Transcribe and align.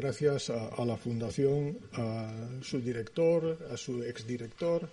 gracias 0.00 0.50
a, 0.50 0.84
la 0.84 0.96
Fundación, 0.96 1.78
a 1.92 2.32
su 2.62 2.80
director, 2.80 3.58
a 3.72 3.76
su 3.76 4.02
exdirector, 4.02 4.88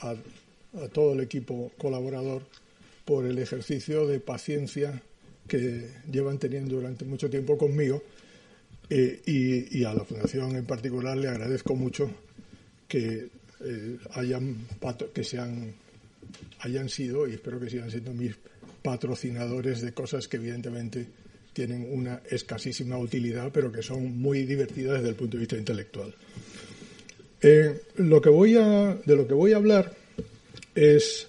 a, 0.00 0.10
a 0.10 0.88
todo 0.92 1.14
el 1.14 1.20
equipo 1.20 1.72
colaborador 1.76 2.42
por 3.04 3.26
el 3.26 3.38
ejercicio 3.38 4.06
de 4.06 4.20
paciencia 4.20 5.02
que 5.46 5.88
llevan 6.10 6.38
teniendo 6.38 6.76
durante 6.76 7.04
mucho 7.04 7.30
tiempo 7.30 7.58
conmigo. 7.58 8.02
Eh, 8.88 9.68
y, 9.72 9.82
a 9.84 9.92
la 9.92 10.04
Fundación 10.04 10.54
en 10.54 10.64
particular 10.64 11.16
le 11.16 11.28
agradezco 11.28 11.74
mucho 11.74 12.08
que 12.86 13.28
eh, 13.60 13.98
hayan 14.12 14.68
que 15.12 15.24
sean 15.24 15.74
hayan 16.60 16.88
sido 16.88 17.26
y 17.26 17.34
espero 17.34 17.58
que 17.58 17.68
sigan 17.68 17.90
siendo 17.90 18.12
mis 18.12 18.36
patrocinadores 18.82 19.80
de 19.80 19.92
cosas 19.92 20.28
que 20.28 20.36
evidentemente 20.36 21.08
tienen 21.56 21.88
una 21.90 22.20
escasísima 22.28 22.98
utilidad 22.98 23.50
pero 23.50 23.72
que 23.72 23.82
son 23.82 24.20
muy 24.20 24.42
divertidas 24.42 24.98
desde 24.98 25.08
el 25.08 25.14
punto 25.14 25.38
de 25.38 25.40
vista 25.40 25.56
intelectual. 25.56 26.14
Eh, 27.40 27.80
lo 27.96 28.20
que 28.20 28.28
voy 28.28 28.56
a, 28.56 28.94
de 29.06 29.16
lo 29.16 29.26
que 29.26 29.32
voy 29.32 29.54
a 29.54 29.56
hablar 29.56 29.90
es 30.74 31.28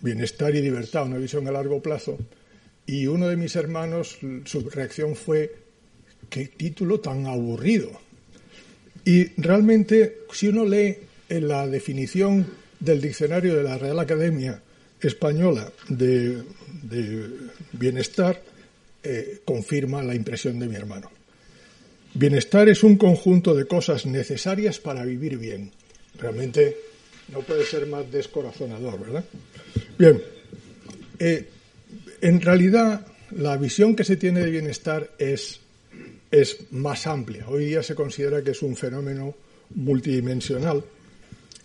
bienestar 0.00 0.52
y 0.56 0.60
libertad, 0.60 1.06
una 1.06 1.18
visión 1.18 1.46
a 1.46 1.52
largo 1.52 1.80
plazo. 1.80 2.18
Y 2.84 3.06
uno 3.06 3.28
de 3.28 3.36
mis 3.36 3.54
hermanos, 3.54 4.18
su 4.44 4.70
reacción 4.70 5.14
fue, 5.14 5.54
qué 6.28 6.46
título 6.46 6.98
tan 6.98 7.26
aburrido. 7.26 7.92
Y 9.04 9.40
realmente, 9.40 10.22
si 10.32 10.48
uno 10.48 10.64
lee 10.64 10.96
en 11.28 11.46
la 11.46 11.68
definición 11.68 12.44
del 12.80 13.00
diccionario 13.00 13.54
de 13.54 13.62
la 13.62 13.78
Real 13.78 14.00
Academia 14.00 14.60
Española 15.02 15.70
de, 15.88 16.42
bienestar, 17.72 18.40
eh, 19.02 19.40
confirma 19.44 20.02
la 20.02 20.14
impresión 20.14 20.58
de 20.58 20.68
mi 20.68 20.76
hermano. 20.76 21.10
Bienestar 22.14 22.68
es 22.68 22.82
un 22.82 22.96
conjunto 22.96 23.54
de 23.54 23.66
cosas 23.66 24.06
necesarias 24.06 24.78
para 24.78 25.04
vivir 25.04 25.38
bien. 25.38 25.70
Realmente 26.18 26.76
no 27.32 27.40
puede 27.40 27.64
ser 27.64 27.86
más 27.86 28.10
descorazonador, 28.10 29.00
¿verdad? 29.00 29.24
Bien, 29.98 30.22
eh, 31.18 31.48
en 32.20 32.40
realidad 32.40 33.06
la 33.30 33.56
visión 33.56 33.96
que 33.96 34.04
se 34.04 34.16
tiene 34.16 34.40
de 34.40 34.50
bienestar 34.50 35.10
es, 35.18 35.60
es 36.30 36.58
más 36.70 37.06
amplia. 37.06 37.48
Hoy 37.48 37.66
día 37.66 37.82
se 37.82 37.94
considera 37.94 38.42
que 38.42 38.50
es 38.50 38.62
un 38.62 38.76
fenómeno 38.76 39.34
multidimensional 39.74 40.84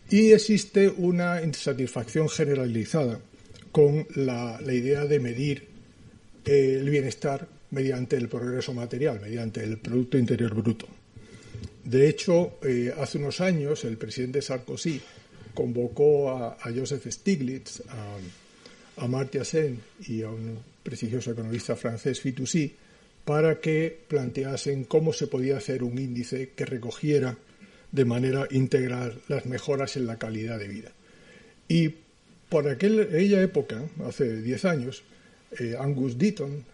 y 0.10 0.32
existe 0.32 0.88
una 0.88 1.42
insatisfacción 1.44 2.30
generalizada 2.30 3.20
con 3.78 4.08
la, 4.16 4.60
idea 4.74 5.06
de 5.06 5.20
medir 5.20 5.68
el 6.46 6.90
bienestar 6.90 7.48
mediante 7.70 8.16
el 8.16 8.28
progreso 8.28 8.74
material, 8.74 9.20
mediante 9.22 9.64
el 9.64 9.78
Producto 9.78 10.18
Interior 10.18 10.56
Bruto. 10.56 10.88
De 11.84 12.10
hecho, 12.10 12.58
eh, 12.64 12.92
hace 12.98 13.20
unos 13.20 13.40
años 13.40 13.86
el 13.86 13.98
presidente 13.98 14.42
Sarkozy 14.42 15.00
convocó 15.54 16.32
a, 16.32 16.58
Joseph 16.76 17.06
Stiglitz, 17.06 17.84
a, 17.90 19.04
Amartya 19.04 19.46
Sen 19.46 19.80
y 20.08 20.24
a 20.24 20.32
un 20.32 20.58
prestigioso 20.82 21.30
economista 21.30 21.76
francés, 21.76 22.20
Fitoussi, 22.20 22.74
para 23.26 23.60
que 23.62 23.96
planteasen 24.08 24.86
cómo 24.86 25.14
se 25.14 25.28
podía 25.28 25.58
hacer 25.58 25.84
un 25.84 26.00
índice 26.00 26.50
que 26.56 26.66
recogiera 26.66 27.38
de 27.92 28.06
manera 28.06 28.48
integral 28.50 29.22
las 29.28 29.46
mejoras 29.46 29.98
en 29.98 30.08
la 30.08 30.18
calidad 30.18 30.58
de 30.58 30.68
vida. 30.68 30.92
Y 31.70 32.07
por 32.50 32.68
aquella 32.68 33.42
época, 33.42 33.84
hace 34.06 34.42
10 34.42 34.66
años, 34.66 35.04
eh, 35.60 35.76
Angus 35.80 36.18
Deaton, 36.18 36.66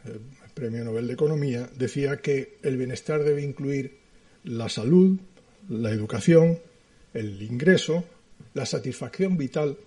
Premio 0.54 0.84
Nobel 0.84 1.08
de 1.08 1.14
Economía, 1.14 1.70
decía 1.76 2.17
que 2.17 2.58
el 2.61 2.78
bienestar 2.78 3.23
debe 3.23 3.42
incluir 3.42 3.98
la 4.44 4.70
salud, 4.70 5.17
la 5.70 5.92
educación, 5.92 6.60
el 7.14 7.42
ingreso, 7.42 8.04
la 8.54 8.66
satisfacción 8.66 9.38
vital 9.38 9.78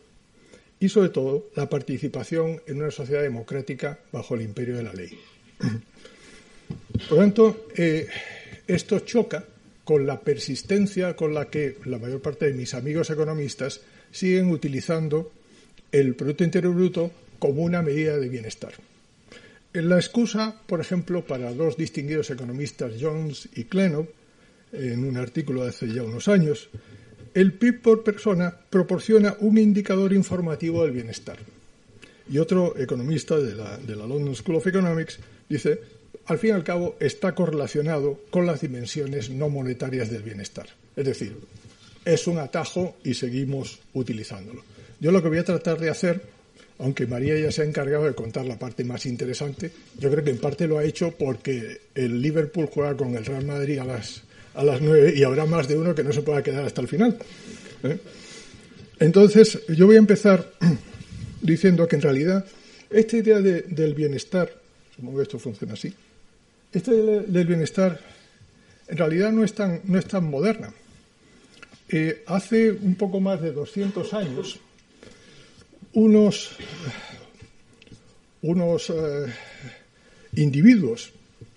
y, 0.81 0.89
sobre 0.89 1.11
todo, 1.11 1.51
la 1.55 1.69
participación 1.69 2.61
en 2.67 2.79
una 2.79 2.91
sociedad 2.91 3.23
democrática 3.23 3.99
bajo 4.13 4.35
el 4.35 4.43
imperio 4.43 4.77
de 4.77 4.83
la 4.83 4.93
ley. 4.93 5.19
Por 7.09 7.11
lo 7.11 7.17
tanto, 7.17 7.67
eh, 7.77 8.09
esto 8.67 9.01
choca 9.01 9.45
con 9.85 10.07
la 10.07 10.21
persistencia 10.21 11.15
con 11.15 11.33
la 11.33 11.49
que 11.49 11.79
la 11.85 11.99
mayor 11.99 12.21
parte 12.21 12.47
de 12.47 12.55
mis 12.55 12.75
amigos 12.75 13.09
economistas 13.11 13.81
siguen 14.11 14.51
utilizando 14.51 15.31
el 15.93 16.15
Producto 16.15 16.45
Interior 16.45 16.75
Bruto 16.75 17.11
como 17.39 17.63
una 17.63 17.83
medida 17.83 18.19
de 18.19 18.29
bienestar. 18.29 18.73
La 19.73 19.97
excusa, 19.97 20.55
por 20.67 20.81
ejemplo, 20.81 21.25
para 21.25 21.53
dos 21.53 21.77
distinguidos 21.77 22.31
economistas, 22.31 22.95
Jones 22.99 23.49
y 23.55 23.65
Klenov, 23.65 24.07
en 24.73 25.05
un 25.05 25.17
artículo 25.17 25.63
de 25.63 25.71
hace 25.71 25.93
ya 25.93 26.03
unos 26.03 26.29
años, 26.29 26.69
el 27.35 27.53
PIB 27.53 27.83
por 27.83 28.03
persona 28.03 28.57
proporciona 28.71 29.37
un 29.41 29.59
indicador 29.59 30.15
informativo 30.15 30.83
del 30.83 30.93
bienestar. 30.93 31.37
Y 32.31 32.39
otro 32.39 32.75
economista 32.79 33.39
de 33.39 33.55
la, 33.55 33.79
London 34.07 34.35
School 34.35 34.57
of 34.57 34.67
Economics 34.67 35.19
dice, 35.49 35.81
al 36.25 36.39
fin 36.39 36.51
y 36.51 36.53
al 36.55 36.65
cabo, 36.65 36.97
está 36.99 37.35
correlacionado 37.35 38.21
con 38.31 38.47
las 38.47 38.63
dimensiones 38.63 39.31
no 39.31 39.49
monetarias 39.49 40.11
del 40.11 40.23
bienestar. 40.23 40.69
Es 40.97 41.05
decir, 41.05 41.37
es 42.05 42.27
un 42.27 42.39
atajo 42.39 42.97
y 43.05 43.15
seguimos 43.15 43.79
utilizándolo. 43.93 44.63
Yo 45.01 45.13
lo 45.13 45.23
que 45.23 45.29
voy 45.29 45.39
a 45.39 45.45
tratar 45.45 45.79
de 45.79 45.91
hacer, 45.91 46.23
aunque 46.79 47.07
María 47.07 47.39
ya 47.39 47.51
se 47.51 47.63
ha 47.63 47.65
encargado 47.65 48.05
de 48.05 48.15
contar 48.15 48.47
la 48.47 48.59
parte 48.59 48.85
más 48.85 49.07
interesante, 49.07 49.71
yo 49.99 50.11
creo 50.11 50.25
que 50.25 50.31
en 50.31 50.39
parte 50.39 50.67
lo 50.67 50.79
ha 50.79 50.85
hecho 50.85 51.13
porque 51.13 51.83
el 51.95 52.21
Liverpool 52.21 52.69
juega 52.73 52.97
con 52.97 53.15
el 53.17 53.25
Real 53.25 53.45
Madrid 53.45 53.79
a 53.79 53.85
las 53.85 54.23
a 54.57 54.65
las 54.65 54.81
nueve 54.81 55.13
y 55.15 55.23
habrá 55.23 55.45
más 55.45 55.69
de 55.69 55.77
uno 55.77 55.95
que 55.95 56.03
no 56.03 56.13
se 56.13 56.23
pueda 56.23 56.43
quedar 56.43 56.65
hasta 56.65 56.81
el 56.81 56.89
final. 56.89 57.17
¿eh? 57.83 57.99
Entonces, 58.99 59.61
yo 59.69 59.87
voy 59.87 59.97
a 59.97 59.99
empezar 59.99 60.51
diciendo 61.43 61.87
que 61.87 61.97
en 61.97 62.03
realidad 62.03 62.45
esta 62.89 63.17
idea 63.19 63.41
del 63.41 63.95
bienestar, 63.95 64.51
supongo 64.95 65.19
que 65.19 65.23
esto 65.25 65.39
funciona 65.39 65.75
así, 65.75 65.93
esta 66.73 66.91
idea 66.91 67.21
del 67.21 67.47
bienestar 67.47 68.01
en 68.89 68.97
realidad 68.97 69.33
no 69.33 69.45
es 69.45 69.53
tan, 69.53 69.81
no 69.85 69.99
es 69.99 70.07
tan 70.07 70.25
moderna. 70.25 70.73
Eh, 71.89 72.23
hace 72.27 72.71
un 72.71 72.95
poco 72.95 73.21
más 73.21 73.41
de 73.43 73.53
200 73.53 74.13
años, 74.15 74.59
unos, 75.93 76.57
unos 78.43 78.91
eh, 78.91 79.33
individuos 80.35 81.13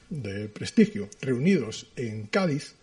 de 0.09 0.47
prestigio 0.49 1.09
reunidos 1.21 1.87
en 1.95 2.27
Cádiz 2.27 2.73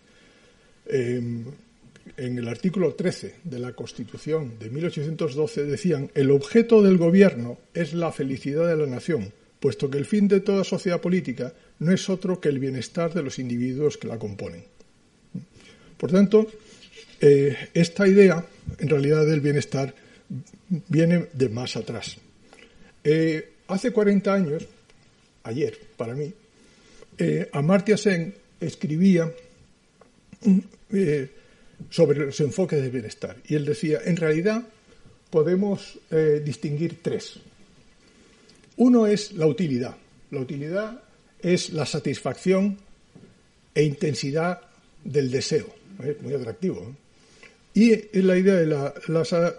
en 2.17 2.39
el 2.39 2.49
artículo 2.49 2.95
13 2.95 3.35
de 3.45 3.59
la 3.59 3.73
Constitución 3.73 4.59
de 4.59 4.71
1812 4.71 5.65
decían 5.65 6.11
el 6.15 6.31
objeto 6.31 6.83
del 6.83 6.99
gobierno 6.99 7.59
es 7.75 7.93
la 7.95 8.12
felicidad 8.12 8.67
de 8.69 8.77
la 8.77 8.87
nación, 8.87 9.33
puesto 9.61 9.91
que 9.91 9.99
el 9.99 10.06
fin 10.06 10.29
de 10.29 10.41
toda 10.41 10.65
sociedad 10.65 11.01
política 11.01 11.53
no 11.79 11.93
es 11.93 12.09
otro 12.09 12.41
que 12.41 12.49
el 12.49 12.59
bienestar 12.59 13.12
de 13.12 13.23
los 13.23 13.39
individuos 13.39 13.99
que 13.99 14.09
la 14.09 14.19
componen. 14.19 14.65
Por 15.99 16.11
tanto, 16.11 16.47
eh, 17.21 17.56
esta 17.75 18.06
idea, 18.06 18.45
en 18.79 18.89
realidad, 18.89 19.27
del 19.27 19.41
bienestar 19.41 19.95
viene 20.69 21.26
de 21.32 21.48
más 21.48 21.76
atrás. 21.76 22.16
Eh, 23.04 23.53
hace 23.69 23.92
40 23.92 24.32
años, 24.32 24.66
ayer 25.44 25.78
para 25.97 26.14
mí, 26.14 26.32
eh, 27.19 27.48
Amartya 27.53 27.97
Sen 27.97 28.34
escribía 28.60 29.32
eh, 30.92 31.31
sobre 31.91 32.26
los 32.26 32.41
enfoques 32.41 32.82
de 32.82 32.91
bienestar. 32.91 33.37
Y 33.47 33.54
él 33.54 33.64
decía, 33.64 34.00
en 34.04 34.16
realidad 34.16 34.62
podemos 35.31 35.99
distinguir 36.44 37.02
tres. 37.02 37.40
Uno 38.76 39.06
es 39.06 39.32
la 39.32 39.46
utilidad. 39.46 39.96
La 40.31 40.40
utilidad 40.40 41.02
es 41.40 41.70
la 41.70 41.84
satisfacción 41.84 42.79
e 43.75 43.82
intensidad 43.82 44.61
del 45.05 45.31
deseo. 45.31 45.67
Es 46.02 46.20
muy 46.22 46.34
atractivo. 46.34 46.94
Y 47.76 48.23
la 48.23 48.38
idea 48.38 48.55
de 48.55 48.64
la, 48.64 48.94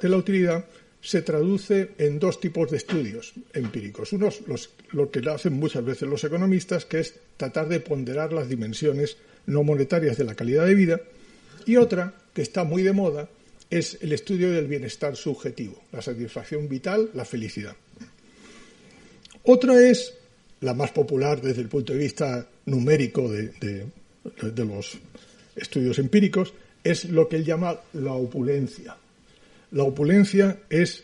de 0.02 0.10
la, 0.10 0.18
utilidad 0.18 0.66
se 1.00 1.22
traduce 1.22 1.92
en 2.00 2.18
dos 2.18 2.40
tipos 2.40 2.72
de 2.72 2.78
estudios 2.78 3.34
empíricos. 3.54 4.12
Uno 4.12 4.30
los, 4.48 4.72
lo 4.90 5.12
que 5.12 5.22
hacen 5.30 5.54
muchas 5.54 5.86
veces 5.86 6.10
los 6.10 6.24
economistas, 6.24 6.86
que 6.86 7.02
es 7.02 7.14
tratar 7.38 7.68
de 7.70 7.80
ponderar 7.80 8.34
las 8.34 8.50
dimensiones 8.50 9.18
no 9.46 9.62
monetarias 9.62 10.18
de 10.18 10.24
la 10.24 10.34
calidad 10.34 10.66
de 10.66 10.74
vida, 10.74 11.00
y 11.68 11.76
otra, 11.76 12.16
que 12.34 12.42
está 12.42 12.64
muy 12.64 12.82
de 12.82 12.92
moda, 12.92 13.30
es 13.70 14.00
el 14.02 14.12
estudio 14.14 14.52
del 14.52 14.66
bienestar 14.66 15.16
subjetivo, 15.16 15.84
la 15.92 16.02
satisfacción 16.02 16.68
vital, 16.68 17.12
la 17.14 17.24
felicidad. 17.24 17.76
Otra 19.44 19.80
es, 19.80 20.16
la 20.62 20.74
más 20.74 20.90
popular 20.90 21.40
desde 21.40 21.62
el 21.62 21.68
punto 21.68 21.94
de 21.94 22.00
vista 22.00 22.48
numérico 22.66 23.30
de, 23.30 23.86
los 24.66 24.98
estudios 25.56 26.00
empíricos, 26.00 26.52
es 26.84 27.06
lo 27.06 27.28
que 27.28 27.38
él 27.38 27.46
llama 27.46 27.80
la 27.94 28.14
opulencia. 28.14 28.96
La 29.72 29.84
opulencia 29.84 30.60
es 30.70 31.04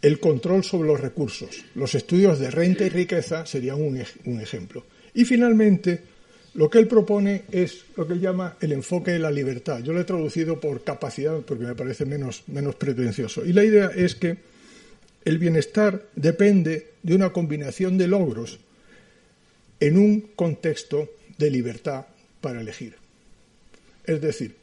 el 0.00 0.20
control 0.20 0.62
sobre 0.62 0.88
los 0.88 1.00
recursos. 1.00 1.64
Los 1.74 1.94
estudios 1.94 2.38
de 2.38 2.50
renta 2.50 2.84
y 2.84 2.88
riqueza 2.88 3.46
serían 3.46 3.82
un, 3.82 4.40
ejemplo. 4.40 4.84
Y 5.14 5.24
finalmente, 5.24 6.18
Lo 6.54 6.68
que 6.68 6.78
él 6.78 6.88
propone 6.88 7.44
es 7.52 7.84
lo 7.94 8.06
que 8.06 8.14
él 8.14 8.20
llama 8.20 8.56
el 8.60 8.72
enfoque 8.72 9.12
de 9.12 9.20
la 9.20 9.30
libertad. 9.30 9.80
Yo 9.80 9.92
lo 9.92 10.00
he 10.00 10.04
traducido 10.04 10.58
por 10.58 10.82
capacidad 10.82 11.40
porque 11.42 11.64
me 11.64 11.74
parece 11.74 12.04
menos, 12.04 12.42
menos 12.48 12.74
pretencioso. 12.74 13.44
Y 13.44 13.52
la 13.52 13.62
idea 13.62 13.92
es 13.94 14.16
que 14.16 14.38
el 15.24 15.38
bienestar 15.38 16.02
depende 16.16 16.94
de 17.02 17.14
una 17.14 17.32
combinación 17.32 17.96
de 17.96 18.08
logros 18.08 18.58
en 19.78 19.98
un 19.98 20.20
contexto 20.34 21.10
de 21.36 21.50
libertad 21.50 22.06
para 22.40 22.60
elegir. 22.60 22.94
Es 24.04 24.20
decir, 24.20 24.56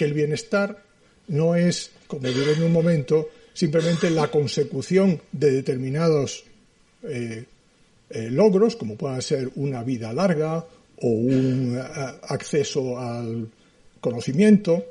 que 0.00 0.06
el 0.06 0.14
bienestar 0.14 0.82
no 1.28 1.54
es, 1.54 1.90
como 2.06 2.26
diré 2.26 2.54
en 2.54 2.62
un 2.62 2.72
momento, 2.72 3.28
simplemente 3.52 4.08
la 4.08 4.30
consecución 4.30 5.20
de 5.30 5.50
determinados 5.50 6.42
eh, 7.02 7.44
eh, 8.08 8.30
logros, 8.30 8.76
como 8.76 8.96
pueda 8.96 9.20
ser 9.20 9.50
una 9.56 9.84
vida 9.84 10.10
larga 10.14 10.66
o 11.02 11.06
un 11.06 11.78
acceso 12.22 12.98
al 12.98 13.46
conocimiento 14.00 14.86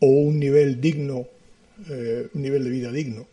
o 0.00 0.06
un 0.08 0.38
nivel 0.38 0.82
digno, 0.82 1.26
eh, 1.88 2.28
un 2.34 2.42
nivel 2.42 2.64
de 2.64 2.70
vida 2.70 2.92
digno, 2.92 3.26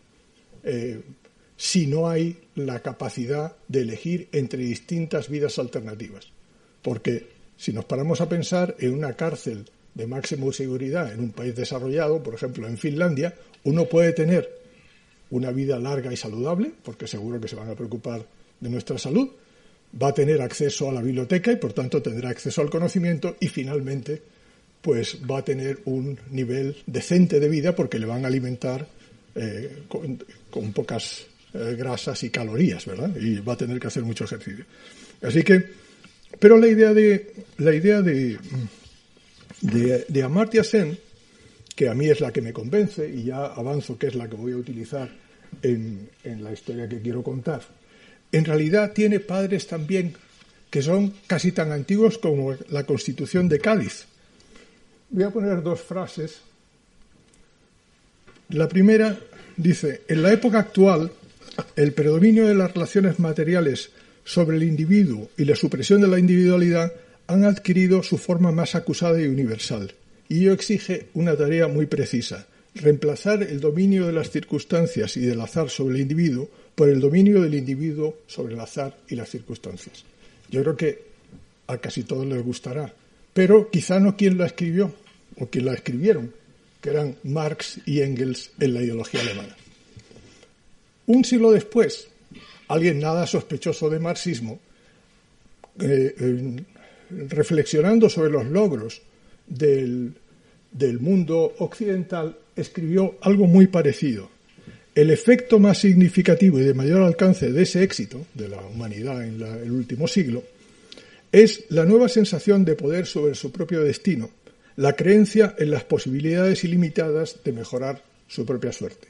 si 1.54 1.86
no 1.86 2.08
hay 2.08 2.38
la 2.54 2.80
capacidad 2.80 3.56
de 3.68 3.82
elegir 3.82 4.30
entre 4.32 4.62
distintas 4.62 5.28
vidas 5.28 5.58
alternativas. 5.58 6.28
Porque 6.80 7.26
si 7.58 7.74
nos 7.74 7.84
paramos 7.84 8.22
a 8.22 8.28
pensar 8.30 8.74
en 8.78 8.94
una 8.94 9.12
cárcel 9.12 9.66
de 9.94 10.06
máxima 10.06 10.52
seguridad 10.52 11.12
en 11.12 11.20
un 11.20 11.30
país 11.30 11.54
desarrollado, 11.54 12.22
por 12.22 12.34
ejemplo 12.34 12.66
en 12.66 12.78
Finlandia, 12.78 13.34
uno 13.64 13.86
puede 13.86 14.12
tener 14.12 14.48
una 15.30 15.52
vida 15.52 15.78
larga 15.78 16.12
y 16.12 16.16
saludable, 16.16 16.72
porque 16.82 17.06
seguro 17.06 17.40
que 17.40 17.48
se 17.48 17.56
van 17.56 17.70
a 17.70 17.74
preocupar 17.74 18.24
de 18.60 18.68
nuestra 18.68 18.98
salud, 18.98 19.28
va 20.00 20.08
a 20.08 20.14
tener 20.14 20.40
acceso 20.40 20.88
a 20.88 20.92
la 20.92 21.02
biblioteca 21.02 21.52
y 21.52 21.56
por 21.56 21.72
tanto 21.72 22.02
tendrá 22.02 22.30
acceso 22.30 22.60
al 22.60 22.70
conocimiento 22.70 23.36
y 23.40 23.48
finalmente 23.48 24.22
pues 24.80 25.18
va 25.30 25.38
a 25.38 25.44
tener 25.44 25.80
un 25.84 26.18
nivel 26.30 26.76
decente 26.86 27.38
de 27.38 27.48
vida 27.48 27.74
porque 27.74 27.98
le 27.98 28.06
van 28.06 28.24
a 28.24 28.28
alimentar 28.28 28.86
eh, 29.34 29.82
con, 29.88 30.72
pocas 30.72 31.26
eh, 31.52 31.74
grasas 31.76 32.22
y 32.24 32.30
calorías, 32.30 32.86
¿verdad? 32.86 33.14
Y 33.16 33.40
va 33.40 33.54
a 33.54 33.56
tener 33.56 33.78
que 33.78 33.88
hacer 33.88 34.02
mucho 34.02 34.24
ejercicio. 34.24 34.64
Así 35.22 35.42
que, 35.42 35.64
pero 36.38 36.56
la 36.56 36.66
idea 36.66 36.94
de 36.94 37.34
la 37.58 37.74
idea 37.74 38.00
de 38.00 38.38
de, 39.60 40.22
Amartya 40.22 40.64
Sen, 40.64 40.98
que 41.74 41.88
a 41.88 41.94
mí 41.94 42.08
es 42.08 42.20
la 42.20 42.32
que 42.32 42.42
me 42.42 42.52
convence 42.52 43.08
y 43.08 43.24
ya 43.24 43.46
avanzo 43.46 43.98
que 43.98 44.08
es 44.08 44.14
la 44.14 44.28
que 44.28 44.36
voy 44.36 44.52
a 44.52 44.56
utilizar 44.56 45.10
en, 45.62 46.08
en 46.24 46.44
la 46.44 46.52
historia 46.52 46.88
que 46.88 47.00
quiero 47.00 47.22
contar, 47.22 47.62
en 48.32 48.44
realidad 48.44 48.92
tiene 48.92 49.20
padres 49.20 49.66
también 49.66 50.14
que 50.70 50.82
son 50.82 51.14
casi 51.26 51.52
tan 51.52 51.72
antiguos 51.72 52.18
como 52.18 52.54
la 52.70 52.84
Constitución 52.84 53.48
de 53.48 53.58
Cádiz. 53.58 54.06
Voy 55.10 55.24
a 55.24 55.30
poner 55.30 55.62
dos 55.62 55.80
frases. 55.80 56.40
La 58.50 58.68
primera 58.68 59.18
dice, 59.56 60.02
en 60.06 60.22
la 60.22 60.32
época 60.32 60.60
actual, 60.60 61.10
el 61.74 61.92
predominio 61.92 62.46
de 62.46 62.54
las 62.54 62.72
relaciones 62.72 63.18
materiales 63.18 63.90
sobre 64.24 64.56
el 64.56 64.62
individuo 64.62 65.30
y 65.36 65.44
la 65.44 65.56
supresión 65.56 66.00
de 66.00 66.08
la 66.08 66.18
individualidad 66.18 66.92
han 67.30 67.44
adquirido 67.44 68.02
su 68.02 68.18
forma 68.18 68.50
más 68.50 68.74
acusada 68.74 69.20
y 69.20 69.26
universal, 69.26 69.94
y 70.28 70.40
ello 70.40 70.52
exige 70.52 71.06
una 71.14 71.36
tarea 71.36 71.68
muy 71.68 71.86
precisa, 71.86 72.48
reemplazar 72.74 73.44
el 73.44 73.60
dominio 73.60 74.06
de 74.06 74.12
las 74.12 74.30
circunstancias 74.30 75.16
y 75.16 75.20
del 75.20 75.40
azar 75.40 75.70
sobre 75.70 75.94
el 75.94 76.00
individuo 76.00 76.48
por 76.74 76.88
el 76.88 77.00
dominio 77.00 77.40
del 77.40 77.54
individuo 77.54 78.18
sobre 78.26 78.54
el 78.54 78.60
azar 78.60 78.96
y 79.08 79.14
las 79.14 79.30
circunstancias. 79.30 80.04
Yo 80.50 80.62
creo 80.62 80.76
que 80.76 81.02
a 81.68 81.78
casi 81.78 82.02
todos 82.02 82.26
les 82.26 82.42
gustará, 82.42 82.92
pero 83.32 83.70
quizá 83.70 84.00
no 84.00 84.16
quien 84.16 84.36
la 84.36 84.46
escribió 84.46 84.92
o 85.38 85.46
quien 85.46 85.66
la 85.66 85.74
escribieron, 85.74 86.34
que 86.80 86.90
eran 86.90 87.14
Marx 87.22 87.78
y 87.86 88.00
Engels 88.00 88.50
en 88.58 88.74
la 88.74 88.82
ideología 88.82 89.20
alemana. 89.20 89.56
Un 91.06 91.24
siglo 91.24 91.52
después, 91.52 92.08
alguien 92.66 92.98
nada 92.98 93.24
sospechoso 93.28 93.88
de 93.88 94.00
marxismo 94.00 94.58
eh, 95.78 96.62
reflexionando 97.10 98.08
sobre 98.08 98.30
los 98.30 98.46
logros 98.46 99.02
del, 99.46 100.14
mundo 101.00 101.54
occidental, 101.58 102.36
escribió 102.56 103.16
algo 103.20 103.46
muy 103.46 103.66
parecido. 103.66 104.30
El 104.94 105.10
efecto 105.10 105.58
más 105.58 105.78
significativo 105.78 106.58
y 106.58 106.64
de 106.64 106.74
mayor 106.74 107.02
alcance 107.02 107.52
de 107.52 107.62
ese 107.62 107.82
éxito 107.82 108.26
de 108.34 108.48
la 108.48 108.60
humanidad 108.60 109.24
en 109.24 109.40
el 109.40 109.70
último 109.70 110.08
siglo 110.08 110.42
es 111.32 111.64
la 111.68 111.84
nueva 111.84 112.08
sensación 112.08 112.64
de 112.64 112.74
poder 112.74 113.06
sobre 113.06 113.34
su 113.34 113.52
propio 113.52 113.82
destino, 113.82 114.30
la 114.76 114.96
creencia 114.96 115.54
en 115.58 115.70
las 115.70 115.84
posibilidades 115.84 116.64
ilimitadas 116.64 117.36
de 117.44 117.52
mejorar 117.52 118.02
su 118.26 118.44
propia 118.44 118.72
suerte. 118.72 119.08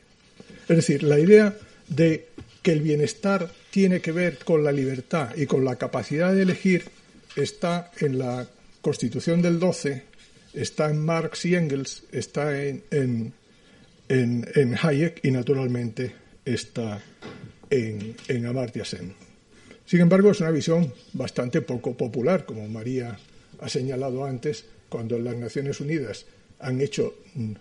Es 0.68 0.76
decir, 0.76 1.02
la 1.02 1.18
idea 1.18 1.56
de 1.88 2.26
que 2.62 2.72
el 2.72 2.82
bienestar 2.82 3.50
tiene 3.70 4.00
que 4.00 4.12
ver 4.12 4.38
con 4.38 4.62
la 4.62 4.72
libertad 4.72 5.34
y 5.36 5.46
con 5.46 5.64
la 5.64 5.76
capacidad 5.76 6.34
de 6.34 6.42
elegir 6.42 6.84
está 7.36 7.90
en 8.00 8.18
la 8.18 8.46
Constitución 8.80 9.42
del 9.42 9.58
12, 9.58 10.02
está 10.54 10.90
en 10.90 11.04
Marx 11.04 11.44
y 11.44 11.54
Engels, 11.54 12.04
está 12.12 12.58
en, 12.58 12.82
en, 14.08 14.76
Hayek 14.82 15.24
y 15.24 15.30
naturalmente 15.30 16.12
está 16.44 17.02
en, 17.68 18.16
en 18.28 18.46
Amartya 18.46 18.84
Sen. 18.84 19.14
Sin 19.86 20.00
embargo, 20.00 20.30
es 20.30 20.40
una 20.40 20.50
visión 20.50 20.92
bastante 21.12 21.62
poco 21.62 21.96
popular, 21.96 22.46
como 22.46 22.68
María 22.68 23.18
ha 23.60 23.68
señalado 23.68 24.24
antes, 24.24 24.64
cuando 24.88 25.18
las 25.18 25.36
Naciones 25.36 25.80
Unidas 25.80 26.26
han 26.58 26.80
hecho 26.80 27.14
mm, 27.34 27.52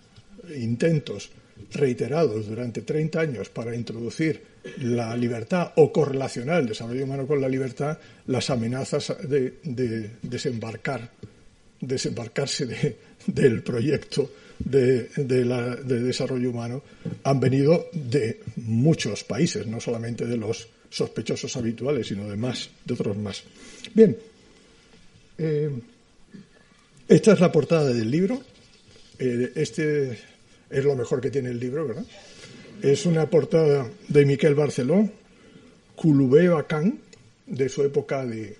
intentos 0.56 1.30
reiterados 1.72 2.48
durante 2.48 2.82
30 2.82 3.20
años 3.20 3.48
para 3.48 3.74
introducir 3.74 4.42
la 4.78 5.16
libertad 5.16 5.72
o 5.76 5.92
correlacionar 5.92 6.60
el 6.60 6.68
desarrollo 6.68 7.04
humano 7.04 7.26
con 7.26 7.40
la 7.40 7.48
libertad, 7.48 7.98
las 8.26 8.50
amenazas 8.50 9.14
de, 9.22 10.10
desembarcar, 10.22 11.10
desembarcarse 11.80 12.96
del 13.26 13.62
proyecto 13.62 14.30
de, 14.58 15.08
desarrollo 15.84 16.50
humano 16.50 16.82
han 17.24 17.40
venido 17.40 17.88
de 17.92 18.40
muchos 18.56 19.24
países, 19.24 19.66
no 19.66 19.80
solamente 19.80 20.26
de 20.26 20.36
los 20.36 20.68
sospechosos 20.90 21.56
habituales, 21.56 22.08
sino 22.08 22.28
de 22.28 22.36
más, 22.36 22.68
de 22.84 22.94
otros 22.94 23.16
más. 23.16 23.42
Bien, 23.94 24.16
eh, 25.38 25.70
esta 27.08 27.32
es 27.32 27.40
la 27.40 27.50
portada 27.50 27.92
del 27.92 28.10
libro. 28.10 28.42
Eh, 29.18 29.52
este 29.54 30.18
es 30.68 30.84
lo 30.84 30.94
mejor 30.94 31.20
que 31.20 31.30
tiene 31.30 31.50
el 31.50 31.60
libro, 31.60 31.86
¿verdad? 31.86 32.04
Es 32.82 33.04
una 33.04 33.28
portada 33.28 33.90
de 34.08 34.24
Miquel 34.24 34.54
Barceló, 34.54 35.06
Culubé 35.96 36.48
Bacán, 36.48 36.98
de 37.46 37.68
su 37.68 37.82
época 37.82 38.24
de, 38.24 38.56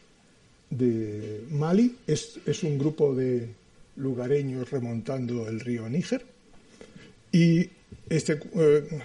Mali. 1.51 1.97
Es, 2.07 2.39
un 2.63 2.79
grupo 2.79 3.15
de 3.15 3.49
lugareños 3.97 4.71
remontando 4.71 5.49
el 5.49 5.61
río 5.61 5.89
Níger. 5.89 6.23
Y 7.33 7.71
este 8.11 8.39
eh, 8.57 9.01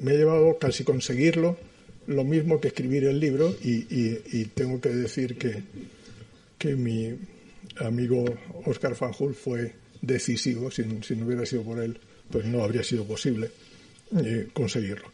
me 0.00 0.12
ha 0.12 0.14
llevado 0.14 0.56
casi 0.58 0.82
conseguirlo, 0.82 1.58
lo 2.06 2.24
mismo 2.24 2.58
que 2.58 2.68
escribir 2.68 3.04
el 3.04 3.20
libro, 3.20 3.54
y, 3.62 4.44
tengo 4.54 4.80
que 4.80 4.88
decir 4.88 5.36
que, 5.36 5.62
que 6.56 6.74
mi 6.74 7.18
amigo 7.76 8.24
Oscar 8.64 8.94
Fanjul 8.94 9.34
fue 9.34 9.74
decisivo, 10.00 10.70
si 10.70 10.84
no 10.84 11.26
hubiera 11.26 11.44
sido 11.44 11.62
por 11.64 11.80
él 11.80 11.98
pues 12.30 12.46
no 12.46 12.64
habría 12.64 12.82
sido 12.82 13.04
posible 13.04 13.50
eh, 14.16 14.48
conseguirlo. 14.52 15.10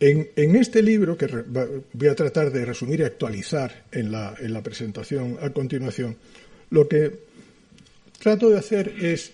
En, 0.00 0.54
este 0.54 0.80
libro, 0.80 1.18
que 1.18 1.26
voy 1.26 2.08
a 2.08 2.14
tratar 2.14 2.52
de 2.52 2.64
resumir 2.64 3.00
y 3.00 3.02
actualizar 3.02 3.84
en 3.90 4.12
la, 4.12 4.34
en 4.38 4.52
la 4.52 4.62
presentación 4.62 5.38
a 5.42 5.50
continuación, 5.50 6.16
lo 6.70 6.86
que 6.86 7.12
trato 8.20 8.48
de 8.48 8.58
hacer 8.58 8.94
es 9.00 9.32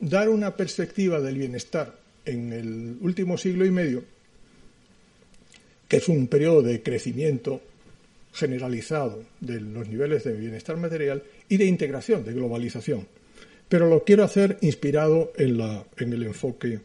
dar 0.00 0.28
una 0.28 0.54
perspectiva 0.56 1.20
del 1.20 1.36
bienestar 1.36 1.96
en 2.24 2.52
el 2.52 2.96
último 3.00 3.36
siglo 3.36 3.66
y 3.66 3.72
medio, 3.72 4.04
que 5.88 5.96
es 5.96 6.08
un 6.08 6.28
periodo 6.28 6.62
de 6.62 6.80
crecimiento 6.80 7.60
generalizado 8.32 9.24
de 9.40 9.60
los 9.60 9.88
niveles 9.88 10.22
de 10.22 10.32
bienestar 10.32 10.76
material 10.76 11.24
y 11.48 11.56
de 11.56 11.64
integración, 11.64 12.24
de 12.24 12.34
globalización 12.34 13.06
pero 13.68 13.88
lo 13.88 14.04
quiero 14.04 14.24
hacer 14.24 14.58
inspirado 14.60 15.32
en, 15.36 15.58
la, 15.58 15.84
en 15.96 16.12
el 16.12 16.22
enfoque 16.22 16.80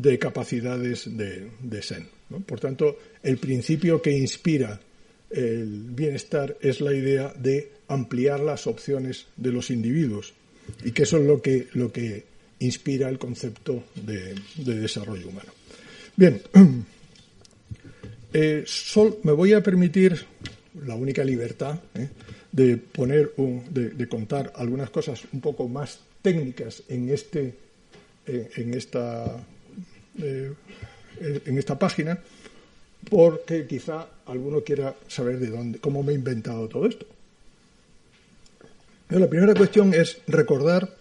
de 0.00 0.18
capacidades 0.18 1.16
de, 1.16 1.50
de 1.60 1.82
Sen. 1.82 2.06
Por 2.46 2.60
tanto, 2.60 2.98
el 3.22 3.38
principio 3.38 4.00
que 4.02 4.16
inspira 4.16 4.80
el 5.30 5.90
bienestar 5.90 6.56
es 6.60 6.80
la 6.80 6.92
idea 6.92 7.32
de 7.36 7.72
ampliar 7.88 8.40
las 8.40 8.66
opciones 8.66 9.26
de 9.36 9.52
los 9.52 9.70
individuos 9.70 10.34
y 10.84 10.92
que 10.92 11.02
eso 11.02 11.18
es 11.18 11.24
lo 11.24 11.40
que, 11.40 11.68
lo 11.72 11.90
que 11.92 12.24
inspira 12.60 13.08
el 13.08 13.18
concepto 13.18 13.84
de, 13.94 14.34
desarrollo 14.56 15.28
humano. 15.28 15.52
Bien, 16.16 16.40
eh, 18.32 18.64
me 19.22 19.32
voy 19.32 19.52
a 19.52 19.62
permitir 19.62 20.24
la 20.86 20.94
única 20.94 21.24
libertad 21.24 21.80
¿eh? 21.94 22.08
de 22.52 22.76
poner 22.76 23.32
de, 23.70 24.08
contar 24.08 24.52
algunas 24.56 24.90
cosas 24.90 25.22
un 25.32 25.40
poco 25.40 25.68
más 25.68 26.00
técnicas 26.22 26.82
en 26.88 27.08
este 27.10 27.54
eh, 28.26 28.50
en 28.56 28.74
esta 28.74 29.44
eh, 30.18 30.52
en 31.20 31.58
esta 31.58 31.78
página 31.78 32.18
porque 33.08 33.66
quizá 33.66 34.06
alguno 34.26 34.62
quiera 34.62 34.94
saber 35.06 35.38
de 35.38 35.48
dónde 35.48 35.78
cómo 35.78 36.02
me 36.02 36.12
he 36.12 36.14
inventado 36.14 36.68
todo 36.68 36.86
esto. 36.86 37.06
la 39.08 39.28
primera 39.28 39.54
cuestión 39.54 39.94
es 39.94 40.18
recordar 40.26 40.94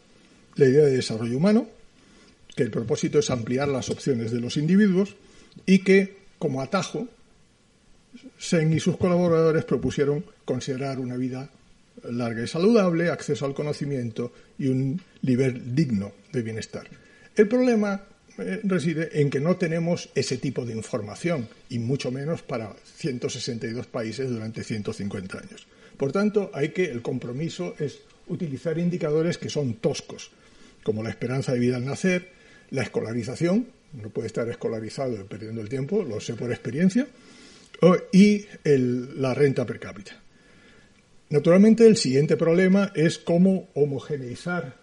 la 0.56 0.66
idea 0.66 0.86
de 0.86 0.96
desarrollo 0.96 1.38
humano, 1.38 1.68
que 2.56 2.64
el 2.64 2.72
propósito 2.72 3.20
es 3.20 3.30
ampliar 3.30 3.68
las 3.68 3.90
opciones 3.90 4.32
de 4.32 4.40
los 4.40 4.58
individuos 4.58 5.16
y 5.66 5.80
que, 5.80 6.18
como 6.40 6.62
atajo, 6.62 7.08
Sen 8.40 8.74
y 8.74 8.80
sus 8.80 8.98
colaboradores 8.98 9.64
propusieron 9.66 10.26
considerar 10.44 11.00
una 11.00 11.18
vida 11.18 11.50
larga 12.10 12.44
y 12.44 12.48
saludable, 12.48 13.10
acceso 13.10 13.46
al 13.46 13.54
conocimiento 13.54 14.32
y 14.58 14.68
un 14.68 15.00
nivel 15.22 15.76
digno 15.76 16.14
de 16.32 16.42
bienestar. 16.42 16.88
El 17.36 17.48
problema 17.48 18.02
reside 18.38 19.22
en 19.22 19.30
que 19.30 19.40
no 19.40 19.58
tenemos 19.58 20.10
ese 20.16 20.38
tipo 20.38 20.66
de 20.66 20.74
información, 20.74 21.48
y 21.70 21.80
mucho 21.80 22.12
menos 22.12 22.42
para 22.42 22.76
162 22.98 23.88
países 23.88 24.30
durante 24.30 24.64
150 24.64 25.38
años. 25.38 25.68
Por 25.98 26.12
tanto, 26.12 26.52
hay 26.54 26.70
que 26.70 26.86
el 26.86 27.02
compromiso 27.02 27.76
es 27.80 28.00
utilizar 28.28 28.78
indicadores 28.78 29.38
que 29.38 29.50
son 29.50 29.76
toscos, 29.76 30.32
como 30.84 31.04
la 31.04 31.10
esperanza 31.10 31.54
de 31.54 31.60
vida 31.60 31.78
al 31.78 31.86
nacer, 31.86 32.30
la 32.70 32.84
escolarización, 32.84 33.68
no 33.94 34.10
puede 34.10 34.28
estar 34.28 34.48
escolarizado 34.50 35.26
perdiendo 35.26 35.62
el 35.62 35.70
tiempo, 35.70 36.04
lo 36.04 36.20
sé 36.20 36.34
por 36.36 36.52
experiencia, 36.52 37.08
y 38.12 38.46
la 38.64 39.34
renta 39.34 39.66
per 39.66 39.80
cápita. 39.80 40.22
Naturalmente, 41.30 41.86
el 41.86 41.98
siguiente 41.98 42.38
problema 42.38 42.92
es 42.96 43.18
cómo 43.18 43.70
homogeneizar 43.74 44.76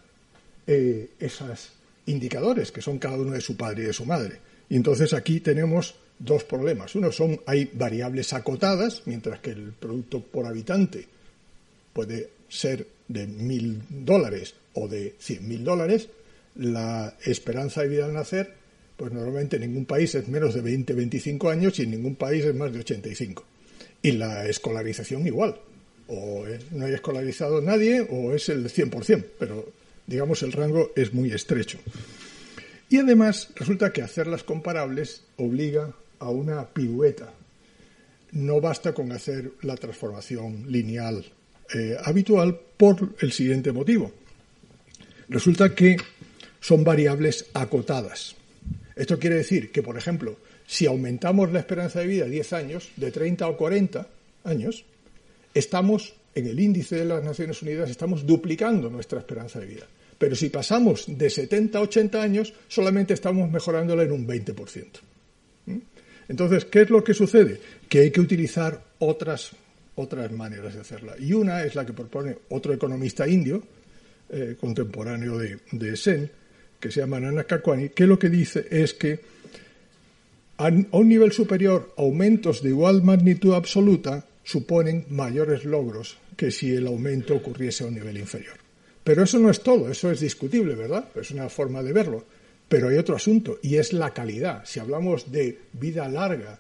eh, 0.67 1.11
esos 1.19 1.73
indicadores, 2.07 2.73
que 2.73 2.83
son 2.83 2.99
cada 2.99 3.17
uno 3.17 3.33
de 3.33 3.41
su 3.41 3.57
padre 3.57 3.85
y 3.85 3.87
de 3.87 3.93
su 3.93 4.05
madre. 4.05 4.39
Y 4.69 4.77
entonces 4.77 5.13
aquí 5.13 5.41
tenemos 5.41 5.95
dos 6.19 6.45
problemas. 6.45 6.95
Uno 6.95 7.13
son, 7.13 7.41
hay 7.47 7.71
variables 7.73 8.33
acotadas, 8.33 9.03
mientras 9.07 9.41
que 9.41 9.51
el 9.51 9.73
producto 9.73 10.21
por 10.21 10.47
habitante 10.47 11.07
puede 11.93 12.31
ser 12.49 12.87
de 13.09 13.27
mil 13.27 13.83
dólares 13.89 14.55
o 14.75 14.89
de 14.89 15.15
cien 15.19 15.47
mil 15.49 15.65
dólares, 15.65 16.09
la 16.57 17.17
esperanza 17.25 17.83
de 17.83 17.89
vida 17.89 18.05
al 18.07 18.15
nacer 18.15 18.65
pues 18.97 19.13
normalmente 19.13 19.57
en 19.57 19.63
ningún 19.63 19.87
país 19.87 20.15
es 20.15 20.29
menos 20.29 20.55
de 20.55 20.61
20, 20.61 20.93
25 20.95 21.51
años 21.51 21.79
y 21.79 21.83
en 21.83 21.91
ningún 21.93 22.15
país 22.15 22.45
es 22.45 22.55
más 22.55 22.73
de 22.73 22.81
85. 22.81 23.45
Y 24.03 24.13
la 24.13 24.47
escolarización 24.47 25.27
igual. 25.27 25.57
O 26.07 26.45
no 26.73 26.85
hay 26.85 26.95
escolarizado 26.95 27.61
nadie 27.61 28.07
o 28.09 28.33
es 28.35 28.49
el 28.51 28.69
100%, 28.69 29.25
pero 29.39 29.67
digamos 30.07 30.43
el 30.43 30.53
rango 30.53 30.93
es 30.97 31.13
muy 31.13 31.33
estrecho. 31.33 31.79
Y 32.89 32.99
además 32.99 33.49
resulta 33.57 33.93
que 33.93 34.03
hacerlas 34.03 34.45
comparables 34.45 35.25
obliga 35.37 35.93
a 36.19 36.29
una 36.29 36.67
pirueta. 36.67 37.33
No 38.33 38.61
basta 38.61 38.93
con 38.93 39.13
hacer 39.13 39.53
la 39.63 39.77
transformación 39.77 40.71
lineal 40.71 41.25
eh, 41.75 41.97
habitual 42.03 42.59
por 42.77 43.15
el 43.21 43.33
siguiente 43.33 43.73
motivo. 43.73 44.13
Resulta 45.29 45.75
que 45.75 45.97
son 46.61 46.85
variables 46.85 47.47
acotadas. 47.55 48.37
Esto 48.97 49.19
quiere 49.19 49.37
decir 49.37 49.73
que, 49.73 49.83
por 49.83 49.99
ejemplo, 49.99 50.37
si 50.67 50.87
aumentamos 50.87 51.53
la 51.53 51.61
esperanza 51.61 52.01
de 52.01 52.07
vida 52.07 52.27
10 52.27 52.53
años, 52.53 52.91
de 52.97 53.11
30 53.11 53.49
o 53.49 53.57
40 53.57 54.07
años, 54.45 54.85
estamos, 55.53 56.15
en 56.35 56.47
el 56.47 56.59
índice 56.59 56.97
de 56.97 57.05
las 57.05 57.23
Naciones 57.23 57.63
Unidas, 57.63 57.91
estamos 57.91 58.27
duplicando 58.27 58.91
nuestra 58.91 59.19
esperanza 59.19 59.61
de 59.61 59.67
vida. 59.67 59.87
Pero 60.19 60.37
si 60.37 60.49
pasamos 60.49 61.05
de 61.07 61.31
70 61.31 61.79
a 61.79 61.83
80 61.83 62.23
años, 62.23 62.53
solamente 62.69 63.15
estamos 63.15 63.51
mejorándola 63.51 64.03
en 64.03 64.13
un 64.13 64.27
20%. 64.27 64.87
¿Mm? 65.67 65.79
Entonces, 66.29 66.65
¿qué 66.65 66.83
es 66.83 66.91
lo 66.91 67.05
que 67.05 67.15
sucede? 67.15 67.61
Que 67.89 68.01
hay 68.01 68.11
que 68.11 68.21
utilizar 68.21 68.83
otras, 68.99 69.53
otras 69.97 70.31
maneras 70.33 70.75
de 70.75 70.81
hacerla. 70.81 71.15
Y 71.19 71.33
una 71.33 71.63
es 71.65 71.75
la 71.75 71.85
que 71.85 71.93
propone 71.93 72.37
otro 72.51 72.73
economista 72.73 73.29
indio, 73.29 73.63
eh, 74.31 74.57
contemporáneo 74.59 75.39
de, 75.39 75.59
de 75.73 75.97
Sen, 75.97 76.31
que 76.81 76.91
se 76.91 77.01
llama 77.01 77.21
Nana 77.21 77.45
Kakwani, 77.45 77.91
que 77.91 78.07
lo 78.07 78.19
que 78.19 78.29
dice 78.29 78.67
es 78.71 78.95
que 78.95 79.21
a 80.57 80.69
un 80.69 81.09
nivel 81.09 81.33
superior 81.33 81.93
aumentos 81.97 82.63
de 82.63 82.71
igual 82.71 83.03
magnitud 83.03 83.55
absoluta 83.55 84.25
suponen 84.45 85.05
mayores 85.09 85.65
logros 85.65 86.17
que 86.37 86.51
si 86.51 86.75
el 86.75 86.87
aumento 86.87 87.35
ocurriese 87.37 87.85
a 87.85 87.87
un 87.87 87.95
nivel 87.95 88.19
inferior. 88.19 88.57
Pero 89.03 89.23
eso 89.23 89.39
no 89.39 89.51
es 89.51 89.61
todo, 89.61 89.91
eso 89.91 90.11
es 90.11 90.21
discutible, 90.21 90.75
¿verdad? 90.75 91.07
Es 91.15 91.31
una 91.31 91.49
forma 91.49 91.83
de 91.83 91.93
verlo. 91.93 92.25
Pero 92.69 92.89
hay 92.89 92.97
otro 92.97 93.15
asunto, 93.15 93.59
y 93.63 93.77
es 93.77 93.93
la 93.93 94.15
calidad. 94.15 94.65
Si 94.65 94.81
hablamos 94.81 95.31
de 95.31 95.59
vida 95.75 96.09
larga 96.09 96.59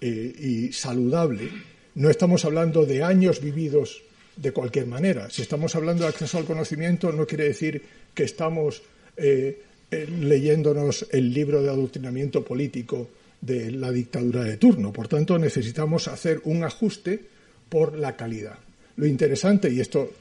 eh, 0.00 0.34
y 0.38 0.72
saludable, 0.72 1.50
no 1.96 2.08
estamos 2.08 2.44
hablando 2.44 2.86
de 2.86 3.02
años 3.02 3.40
vividos 3.40 4.02
de 4.36 4.52
cualquier 4.52 4.86
manera. 4.86 5.28
Si 5.28 5.42
estamos 5.42 5.74
hablando 5.74 6.04
de 6.04 6.10
acceso 6.10 6.38
al 6.38 6.44
conocimiento, 6.44 7.12
no 7.12 7.26
quiere 7.26 7.44
decir 7.44 7.82
que 8.14 8.22
estamos 8.22 8.82
eh, 9.16 9.60
eh, 9.90 10.06
leyéndonos 10.06 11.06
el 11.10 11.34
libro 11.34 11.62
de 11.62 11.70
adoctrinamiento 11.70 12.44
político 12.44 13.08
de 13.40 13.72
la 13.72 13.90
dictadura 13.90 14.44
de 14.44 14.56
turno. 14.56 14.92
Por 14.92 15.08
tanto, 15.08 15.38
necesitamos 15.38 16.06
hacer 16.06 16.40
un 16.44 16.62
ajuste 16.62 17.20
por 17.68 17.98
la 17.98 18.16
calidad. 18.16 18.58
Lo 19.00 19.06
interesante, 19.06 19.70
y 19.70 19.80
esto 19.80 20.12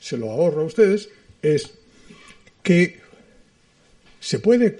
se 0.00 0.16
lo 0.16 0.28
ahorro 0.28 0.62
a 0.62 0.64
ustedes, 0.64 1.08
es 1.40 1.70
que 2.64 2.98
se 4.18 4.40
puede, 4.40 4.76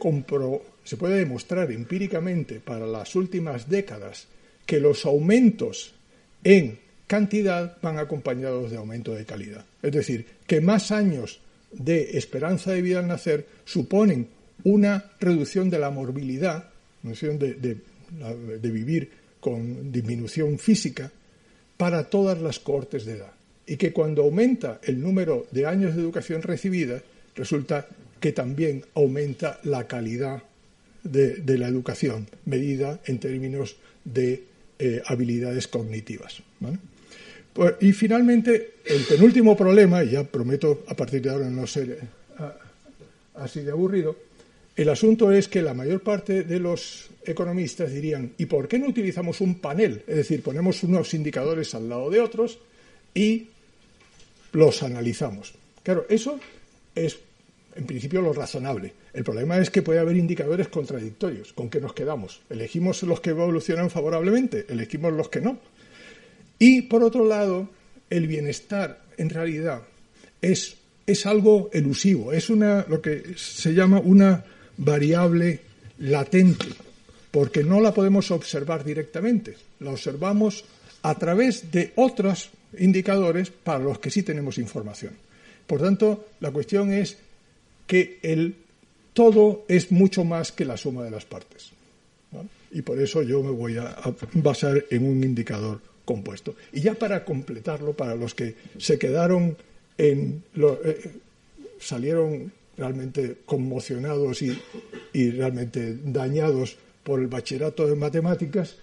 se 0.83 0.97
puede 0.97 1.19
demostrar 1.19 1.71
empíricamente 1.71 2.59
para 2.59 2.85
las 2.85 3.15
últimas 3.15 3.69
décadas 3.69 4.27
que 4.67 4.81
los 4.81 5.07
aumentos 5.07 5.95
en 6.43 6.81
cantidad 7.07 7.79
van 7.81 7.99
acompañados 7.99 8.73
de 8.73 8.77
aumento 8.77 9.15
de 9.15 9.25
calidad. 9.25 9.65
Es 9.85 9.93
decir, 9.93 10.27
que 10.49 10.61
más 10.61 10.91
años 10.91 11.39
de 11.71 12.19
esperanza 12.19 12.73
de 12.73 12.83
vida 12.83 12.99
al 12.99 13.07
nacer 13.07 13.47
suponen 13.65 14.31
una 14.65 15.13
reducción 15.21 15.71
de 15.71 15.79
la 15.79 15.91
morbilidad, 15.91 16.71
de, 17.05 17.79
de, 18.11 18.71
vivir 18.73 19.13
con 19.39 19.93
disminución 19.93 20.59
física 20.59 21.13
para 21.77 22.11
todas 22.11 22.43
las 22.43 22.59
cohortes 22.59 23.05
de 23.05 23.13
edad. 23.13 23.44
Y 23.67 23.77
que 23.77 23.93
cuando 23.93 24.23
aumenta 24.23 24.81
el 24.83 25.01
número 25.01 25.47
de 25.51 25.67
años 25.67 25.95
de 25.95 26.03
educación 26.03 26.43
recibida, 26.43 27.03
resulta 27.35 27.87
que 28.21 28.33
también 28.33 28.85
aumenta 28.95 29.61
la 29.65 29.87
calidad 29.87 30.43
de, 31.03 31.59
la 31.59 31.69
educación, 31.69 32.27
medida 32.47 33.01
en 33.07 33.19
términos 33.19 33.77
de 34.05 34.45
eh, 34.79 35.03
habilidades 35.07 35.69
cognitivas. 35.69 36.43
Pues, 37.53 37.75
y 37.81 37.93
finalmente, 37.93 38.75
el 38.85 39.03
penúltimo 39.05 39.57
problema, 39.57 40.03
y 40.03 40.11
ya 40.11 40.25
prometo 40.25 40.85
a 40.89 40.95
partir 40.95 41.23
de 41.23 41.31
ahora 41.31 41.51
no 41.51 41.67
ser 41.67 41.91
eh, 41.91 42.45
así 43.37 43.61
de 43.61 43.71
aburrido, 43.71 44.17
el 44.77 44.89
asunto 44.89 45.31
es 45.31 45.47
que 45.47 45.63
la 45.63 45.73
mayor 45.73 46.01
parte 46.01 46.43
de 46.43 46.59
los 46.59 47.11
economistas 47.25 47.93
dirían, 47.93 48.33
¿y 48.39 48.47
por 48.47 48.67
qué 48.67 48.79
no 48.79 48.89
utilizamos 48.89 49.41
un 49.41 49.61
panel? 49.61 50.03
Es 50.07 50.17
decir, 50.17 50.43
ponemos 50.43 50.83
unos 50.83 51.15
indicadores 51.15 51.75
al 51.75 51.89
lado 51.89 52.11
de 52.11 52.21
otros 52.21 52.59
y 53.15 53.49
los 54.55 54.83
analizamos. 54.83 55.55
Claro, 55.83 56.07
eso 56.09 56.41
es 56.95 57.19
en 57.77 57.87
principio 57.87 58.23
lo 58.23 58.33
razonable. 58.33 58.93
El 59.13 59.25
problema 59.25 59.59
es 59.59 59.71
que 59.71 59.83
puede 59.83 59.99
haber 59.99 60.17
indicadores 60.17 60.69
contradictorios. 60.69 61.53
¿Con 61.53 61.69
qué 61.69 61.81
nos 61.81 61.93
quedamos? 61.93 62.41
¿Elegimos 62.49 63.03
los 63.03 63.21
que 63.21 63.31
evolucionan 63.31 63.91
favorablemente? 63.91 64.67
¿Elegimos 64.69 65.13
los 65.13 65.29
que 65.29 65.41
no? 65.41 65.59
Y 66.59 66.83
por 66.83 67.03
otro 67.03 67.27
lado, 67.27 67.69
el 68.11 68.27
bienestar 68.29 69.03
en 69.17 69.31
realidad 69.31 69.83
es, 70.41 70.77
es 71.07 71.27
algo 71.27 71.69
elusivo, 71.73 72.33
es 72.33 72.49
una, 72.49 72.87
lo 72.89 73.01
que 73.01 73.35
se 73.37 73.75
llama 73.75 73.99
una 73.99 74.45
variable 74.77 75.61
latente, 75.99 76.67
porque 77.31 77.65
no 77.65 77.81
la 77.81 77.93
podemos 77.93 78.31
observar 78.31 78.85
directamente, 78.85 79.57
la 79.81 79.91
observamos 79.91 80.65
a 81.03 81.19
través 81.19 81.71
de 81.73 81.93
otros 81.97 82.51
indicadores 82.79 83.51
para 83.51 83.79
los 83.79 83.99
que 83.99 84.11
sí 84.11 84.23
tenemos 84.23 84.59
información. 84.59 85.13
Por 85.67 85.81
tanto, 85.81 86.27
la 86.41 86.51
cuestión 86.51 86.93
es 86.93 87.17
que 87.87 88.19
el 88.23 88.57
todo 89.13 89.65
es 89.69 89.93
mucho 89.93 90.25
más 90.25 90.53
que 90.53 90.65
la 90.65 90.77
suma 90.77 91.05
de 91.05 91.11
las 91.11 91.25
partes. 91.25 91.71
Y 92.73 92.83
por 92.83 93.01
eso 93.01 93.23
yo 93.23 93.43
me 93.43 93.53
voy 93.53 93.77
a 93.77 93.97
basar 94.35 94.85
en 94.91 95.07
un 95.07 95.23
indicador 95.23 95.81
compuesto. 96.05 96.57
Y 96.73 96.81
ya 96.81 96.95
para 96.95 97.25
completarlo, 97.25 97.93
para 97.93 98.17
los 98.17 98.35
que 98.35 98.57
se 98.79 98.99
quedaron 98.99 99.57
en... 99.97 100.43
Eh, 100.57 101.11
salieron 101.79 102.53
realmente 102.77 103.37
conmocionados 103.45 104.43
y, 104.43 105.31
realmente 105.31 105.97
dañados 106.03 106.77
por 107.05 107.21
el 107.21 107.29
bachillerato 107.29 107.87
de 107.87 107.95
matemáticas, 107.95 108.77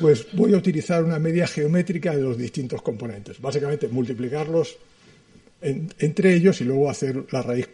pues 0.00 0.26
voy 0.32 0.54
a 0.54 0.56
utilizar 0.56 1.04
una 1.04 1.18
media 1.18 1.46
geométrica 1.46 2.14
de 2.14 2.22
los 2.22 2.38
distintos 2.38 2.82
componentes. 2.82 3.40
Básicamente 3.40 3.88
multiplicarlos 3.88 4.76
entre 5.60 6.34
ellos 6.34 6.60
y 6.60 6.64
luego 6.64 6.90
hacer 6.90 7.24
la 7.30 7.42
raíz, 7.42 7.68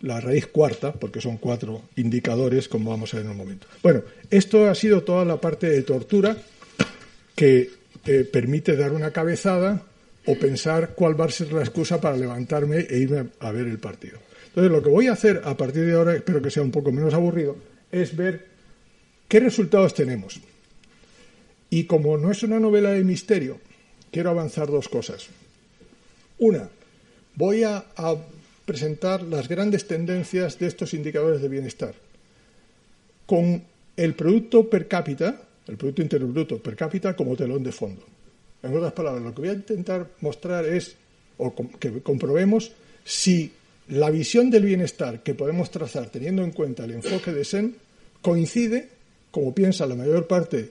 la 0.00 0.20
raíz 0.20 0.46
cuarta, 0.48 0.92
porque 0.92 1.20
son 1.20 1.36
cuatro 1.36 1.82
indicadores, 1.96 2.68
como 2.68 2.90
vamos 2.90 3.14
a 3.14 3.18
ver 3.18 3.26
en 3.26 3.32
un 3.32 3.36
momento. 3.36 3.66
Bueno, 3.82 4.02
esto 4.28 4.68
ha 4.68 4.74
sido 4.74 5.02
toda 5.02 5.24
la 5.24 5.40
parte 5.40 5.68
de 5.68 5.82
tortura 5.82 6.36
que 7.34 7.70
eh, 8.06 8.24
permite 8.24 8.76
dar 8.76 8.92
una 8.92 9.12
cabezada 9.12 9.82
o 10.26 10.34
pensar 10.36 10.94
cuál 10.94 11.18
va 11.18 11.26
a 11.26 11.30
ser 11.30 11.52
la 11.52 11.60
excusa 11.60 12.00
para 12.00 12.16
levantarme 12.16 12.86
e 12.88 12.98
irme 12.98 13.26
a 13.38 13.52
ver 13.52 13.66
el 13.66 13.78
partido. 13.78 14.18
Entonces, 14.48 14.72
lo 14.72 14.82
que 14.82 14.90
voy 14.90 15.06
a 15.06 15.12
hacer 15.12 15.40
a 15.44 15.56
partir 15.56 15.86
de 15.86 15.92
ahora, 15.92 16.14
espero 16.14 16.42
que 16.42 16.50
sea 16.50 16.62
un 16.62 16.72
poco 16.72 16.90
menos 16.90 17.14
aburrido, 17.14 17.56
es 17.92 18.16
ver 18.16 18.46
qué 19.28 19.38
resultados 19.38 19.94
tenemos. 19.94 20.40
Y 21.70 21.84
como 21.84 22.18
no 22.18 22.32
es 22.32 22.42
una 22.42 22.58
novela 22.58 22.90
de 22.90 23.04
misterio, 23.04 23.58
quiero 24.10 24.30
avanzar 24.30 24.68
dos 24.68 24.88
cosas. 24.88 25.28
Una, 26.38 26.68
voy 27.36 27.62
a, 27.62 27.84
presentar 28.64 29.22
las 29.22 29.48
grandes 29.48 29.88
tendencias 29.88 30.58
de 30.58 30.68
estos 30.68 30.94
indicadores 30.94 31.42
de 31.42 31.48
bienestar. 31.48 31.92
Con 33.26 33.64
el 33.96 34.14
producto 34.14 34.70
per 34.70 34.86
cápita, 34.86 35.42
el 35.66 35.76
Producto 35.76 36.02
Interno 36.02 36.28
Bruto 36.28 36.58
per 36.58 36.76
cápita 36.76 37.16
como 37.16 37.34
telón 37.34 37.64
de 37.64 37.72
fondo. 37.72 38.02
En 38.62 38.76
otras 38.76 38.92
palabras, 38.92 39.24
lo 39.24 39.34
que 39.34 39.40
voy 39.40 39.50
a 39.50 39.54
intentar 39.54 40.06
mostrar 40.20 40.66
es, 40.66 40.94
o 41.38 41.52
que 41.80 42.00
comprobemos, 42.00 42.70
si 43.04 43.50
la 43.88 44.10
visión 44.10 44.50
del 44.50 44.64
bienestar 44.64 45.22
que 45.24 45.34
podemos 45.34 45.70
trazar 45.70 46.10
teniendo 46.10 46.44
en 46.44 46.52
cuenta 46.52 46.84
el 46.84 46.92
enfoque 46.92 47.32
de 47.32 47.44
SEN 47.44 47.74
coincide, 48.22 48.88
como 49.32 49.52
piensa 49.52 49.86
la 49.86 49.96
mayor 49.96 50.28
parte 50.28 50.70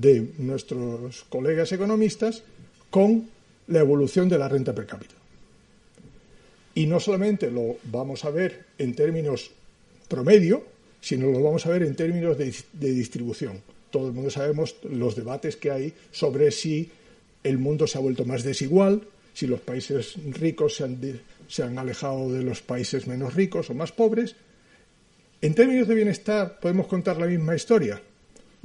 de 0.00 0.32
nuestros 0.38 1.24
colegas 1.28 1.72
economistas, 1.72 2.42
con 2.90 3.28
la 3.68 3.80
evolución 3.80 4.28
de 4.28 4.38
la 4.38 4.48
renta 4.48 4.74
per 4.74 4.86
cápita. 4.86 5.14
Y 6.74 6.86
no 6.86 7.00
solamente 7.00 7.50
lo 7.50 7.76
vamos 7.84 8.24
a 8.24 8.30
ver 8.30 8.66
en 8.78 8.94
términos 8.94 9.50
promedio, 10.08 10.62
sino 11.00 11.30
lo 11.30 11.42
vamos 11.42 11.64
a 11.66 11.70
ver 11.70 11.82
en 11.82 11.96
términos 11.96 12.36
de, 12.36 12.52
distribución. 12.92 13.62
Todo 13.90 14.08
el 14.08 14.12
mundo 14.12 14.30
sabemos 14.30 14.76
los 14.82 15.16
debates 15.16 15.56
que 15.56 15.70
hay 15.70 15.94
sobre 16.10 16.50
si 16.50 16.90
el 17.42 17.58
mundo 17.58 17.86
se 17.86 17.96
ha 17.96 18.02
vuelto 18.02 18.24
más 18.24 18.42
desigual, 18.42 19.02
si 19.32 19.46
los 19.46 19.60
países 19.60 20.14
ricos 20.32 20.76
se 20.76 20.84
han, 20.84 20.98
se 21.48 21.62
han 21.62 21.78
alejado 21.78 22.32
de 22.32 22.42
los 22.42 22.60
países 22.60 23.06
menos 23.06 23.34
ricos 23.34 23.70
o 23.70 23.74
más 23.74 23.92
pobres. 23.92 24.36
En 25.40 25.54
términos 25.54 25.88
de 25.88 25.94
bienestar, 25.94 26.60
¿podemos 26.60 26.86
contar 26.86 27.18
la 27.18 27.26
misma 27.26 27.54
historia? 27.54 28.00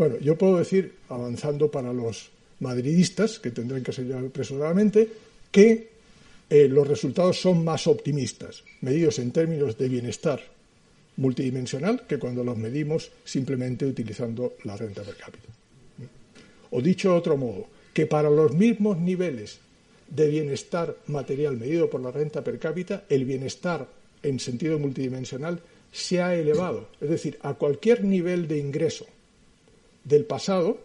Bueno, 0.01 0.17
yo 0.17 0.35
puedo 0.35 0.57
decir, 0.57 0.95
avanzando 1.09 1.69
para 1.69 1.93
los 1.93 2.31
madridistas, 2.59 3.37
que 3.37 3.51
tendrán 3.51 3.83
que 3.83 3.93
ser 3.93 4.07
ya 4.07 4.17
apresuradamente, 4.17 5.07
que 5.51 5.89
eh, 6.49 6.67
los 6.67 6.87
resultados 6.87 7.39
son 7.39 7.63
más 7.63 7.85
optimistas, 7.85 8.63
medidos 8.81 9.19
en 9.19 9.29
términos 9.29 9.77
de 9.77 9.89
bienestar 9.89 10.41
multidimensional 11.17 12.07
que 12.07 12.17
cuando 12.17 12.43
los 12.43 12.57
medimos 12.57 13.11
simplemente 13.23 13.85
utilizando 13.85 14.53
la 14.63 14.75
renta 14.75 15.03
per 15.03 15.17
cápita. 15.17 15.49
O 16.71 16.81
dicho 16.81 17.11
de 17.11 17.17
otro 17.17 17.37
modo, 17.37 17.67
que 17.93 18.07
para 18.07 18.31
los 18.31 18.55
mismos 18.55 18.97
niveles 18.97 19.59
de 20.09 20.29
bienestar 20.29 20.97
material 21.13 21.57
medido 21.57 21.91
por 21.91 22.01
la 22.01 22.09
renta 22.09 22.43
per 22.43 22.57
cápita, 22.57 23.05
el 23.07 23.23
bienestar 23.23 23.85
en 24.23 24.39
sentido 24.39 24.79
multidimensional 24.79 25.61
se 25.91 26.23
ha 26.23 26.33
elevado. 26.33 26.87
Es 26.99 27.11
decir, 27.11 27.37
a 27.43 27.53
cualquier 27.53 28.03
nivel 28.03 28.47
de 28.47 28.57
ingreso 28.57 29.05
del 30.03 30.25
pasado, 30.25 30.79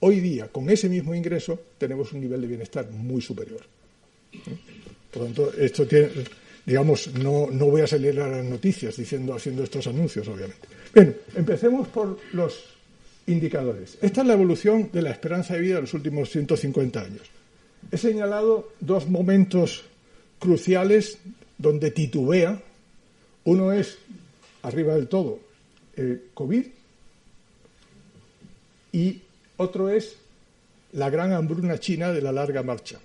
hoy 0.00 0.20
día, 0.20 0.48
con 0.48 0.68
ese 0.70 0.88
mismo 0.88 1.14
ingreso, 1.14 1.58
tenemos 1.78 2.12
un 2.12 2.20
nivel 2.20 2.40
de 2.40 2.46
bienestar 2.46 2.90
muy 2.90 3.20
superior. 3.20 3.60
Por 5.10 5.22
lo 5.22 5.24
tanto, 5.26 5.52
esto 5.58 5.86
tiene, 5.86 6.08
digamos, 6.64 7.08
no, 7.14 7.48
no 7.50 7.66
voy 7.66 7.82
a 7.82 7.86
salir 7.86 8.20
a 8.20 8.28
las 8.28 8.44
noticias 8.44 8.96
diciendo, 8.96 9.34
haciendo 9.34 9.62
estos 9.62 9.86
anuncios, 9.86 10.26
obviamente. 10.28 10.68
Bien, 10.94 11.16
empecemos 11.34 11.88
por 11.88 12.18
los 12.32 12.64
indicadores. 13.26 13.98
Esta 14.00 14.20
es 14.20 14.26
la 14.26 14.34
evolución 14.34 14.90
de 14.92 15.02
la 15.02 15.10
esperanza 15.10 15.54
de 15.54 15.60
vida 15.60 15.76
de 15.76 15.82
los 15.82 15.94
últimos 15.94 16.30
150 16.30 17.00
años. 17.00 17.22
He 17.90 17.96
señalado 17.96 18.72
dos 18.80 19.08
momentos 19.08 19.84
cruciales 20.38 21.18
donde 21.58 21.90
titubea. 21.90 22.60
Uno 23.44 23.72
es, 23.72 23.98
arriba 24.62 24.94
del 24.94 25.08
todo, 25.08 25.38
el 25.96 26.24
COVID 26.34 26.66
y 28.96 29.20
otro 29.58 29.90
es 29.90 30.16
la 30.92 31.10
gran 31.10 31.30
hambruna 31.32 31.78
china 31.78 32.12
de 32.12 32.22
la 32.22 32.32
larga 32.32 32.62
marcha. 32.62 32.98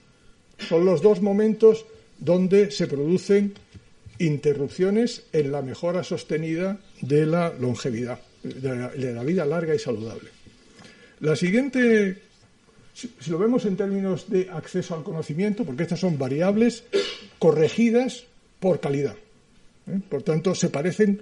Son 0.58 0.86
los 0.86 1.02
dos 1.02 1.22
momentos 1.22 1.86
donde 2.18 2.72
se 2.72 2.88
producen 2.88 3.54
interrupciones 4.18 5.24
en 5.34 5.52
la 5.52 5.62
mejora 5.62 6.06
sostenida 6.06 6.80
de 7.02 7.26
la 7.26 7.52
longevidad, 7.60 8.22
de 8.42 9.14
la, 9.14 9.24
vida 9.24 9.44
larga 9.46 9.76
y 9.76 9.80
saludable. 9.80 10.30
La 11.20 11.36
siguiente 11.36 12.22
si, 12.94 13.12
lo 13.30 13.38
vemos 13.38 13.66
en 13.66 13.76
términos 13.76 14.30
de 14.30 14.50
acceso 14.50 14.96
al 14.96 15.04
conocimiento, 15.04 15.66
porque 15.66 15.84
estas 15.84 16.00
son 16.00 16.18
variables 16.18 16.86
corregidas 17.38 18.24
por 18.62 18.80
calidad. 18.80 19.18
¿eh? 19.88 20.00
Por 20.08 20.24
tanto, 20.24 20.56
se 20.56 20.70
parecen 20.70 21.22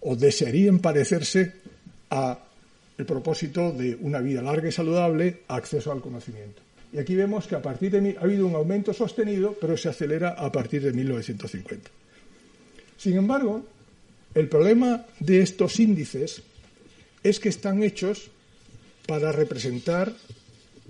o 0.00 0.16
desearían 0.16 0.80
parecerse 0.80 1.52
a 2.10 2.40
el 2.96 3.06
propósito 3.06 3.72
de 3.72 3.96
una 4.00 4.20
vida 4.20 4.42
larga 4.42 4.68
y 4.68 4.72
saludable, 4.72 5.42
acceso 5.48 5.90
al 5.90 6.00
conocimiento. 6.00 6.62
Y 6.92 6.98
aquí 6.98 7.16
vemos 7.16 7.48
que 7.48 7.56
a 7.56 7.62
partir 7.62 7.90
de 7.90 8.16
ha 8.16 8.22
habido 8.22 8.46
un 8.46 8.54
aumento 8.54 8.92
sostenido, 8.92 9.56
pero 9.60 9.76
se 9.76 9.88
acelera 9.88 10.30
a 10.30 10.50
partir 10.52 10.82
de 10.82 10.92
1950. 10.92 11.90
Sin 12.96 13.16
embargo, 13.16 13.64
el 14.34 14.48
problema 14.48 15.04
de 15.18 15.40
estos 15.40 15.80
índices 15.80 16.42
es 17.22 17.40
que 17.40 17.48
están 17.48 17.82
hechos 17.82 18.30
para 19.06 19.32
representar 19.32 20.12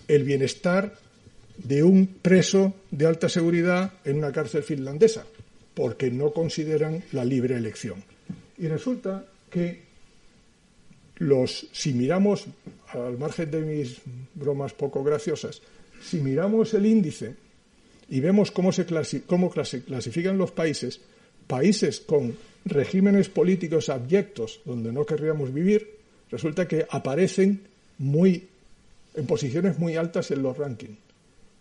el 0.08 0.24
bienestar 0.24 0.94
de 1.56 1.82
un 1.82 2.06
preso 2.06 2.74
de 2.90 3.06
alta 3.06 3.28
seguridad 3.28 3.94
en 4.04 4.18
una 4.18 4.32
cárcel 4.32 4.62
finlandesa, 4.62 5.24
porque 5.74 6.10
no 6.10 6.32
consideran 6.32 7.02
la 7.12 7.24
libre 7.24 7.56
elección. 7.56 8.02
Y 8.58 8.68
resulta 8.68 9.24
que 9.50 9.82
los, 11.16 11.66
si 11.72 11.92
miramos, 11.92 12.46
al 12.88 13.18
margen 13.18 13.50
de 13.50 13.60
mis 13.60 13.98
bromas 14.34 14.72
poco 14.72 15.02
graciosas, 15.04 15.62
si 16.02 16.18
miramos 16.18 16.74
el 16.74 16.86
índice 16.86 17.34
y 18.10 18.20
vemos 18.20 18.50
cómo 18.50 18.72
se 18.72 18.84
clasifican 18.84 20.38
los 20.38 20.50
países, 20.50 21.00
países 21.46 22.00
con 22.00 22.36
regímenes 22.64 23.28
políticos 23.28 23.88
abyectos 23.88 24.60
donde 24.64 24.92
no 24.92 25.04
querríamos 25.04 25.52
vivir, 25.52 25.98
resulta 26.30 26.66
que 26.66 26.86
aparecen 26.90 27.60
muy 27.98 28.48
en 29.14 29.26
posiciones 29.26 29.78
muy 29.78 29.96
altas 29.96 30.30
en 30.30 30.42
los 30.42 30.56
rankings. 30.56 30.98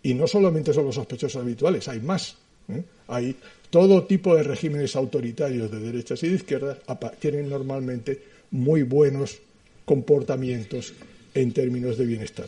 Y 0.01 0.13
no 0.13 0.27
solamente 0.27 0.73
son 0.73 0.85
los 0.85 0.95
sospechosos 0.95 1.41
habituales, 1.41 1.87
hay 1.87 1.99
más. 1.99 2.35
¿eh? 2.67 2.83
Hay 3.07 3.35
todo 3.69 4.03
tipo 4.03 4.35
de 4.35 4.43
regímenes 4.43 4.95
autoritarios 4.95 5.71
de 5.71 5.79
derechas 5.79 6.21
y 6.23 6.29
de 6.29 6.35
izquierdas 6.35 6.79
tienen 7.19 7.49
normalmente 7.49 8.32
muy 8.53 8.83
buenos 8.83 9.39
comportamientos 9.83 10.93
en 11.33 11.51
términos 11.51 11.97
de 11.97 12.05
bienestar. 12.05 12.47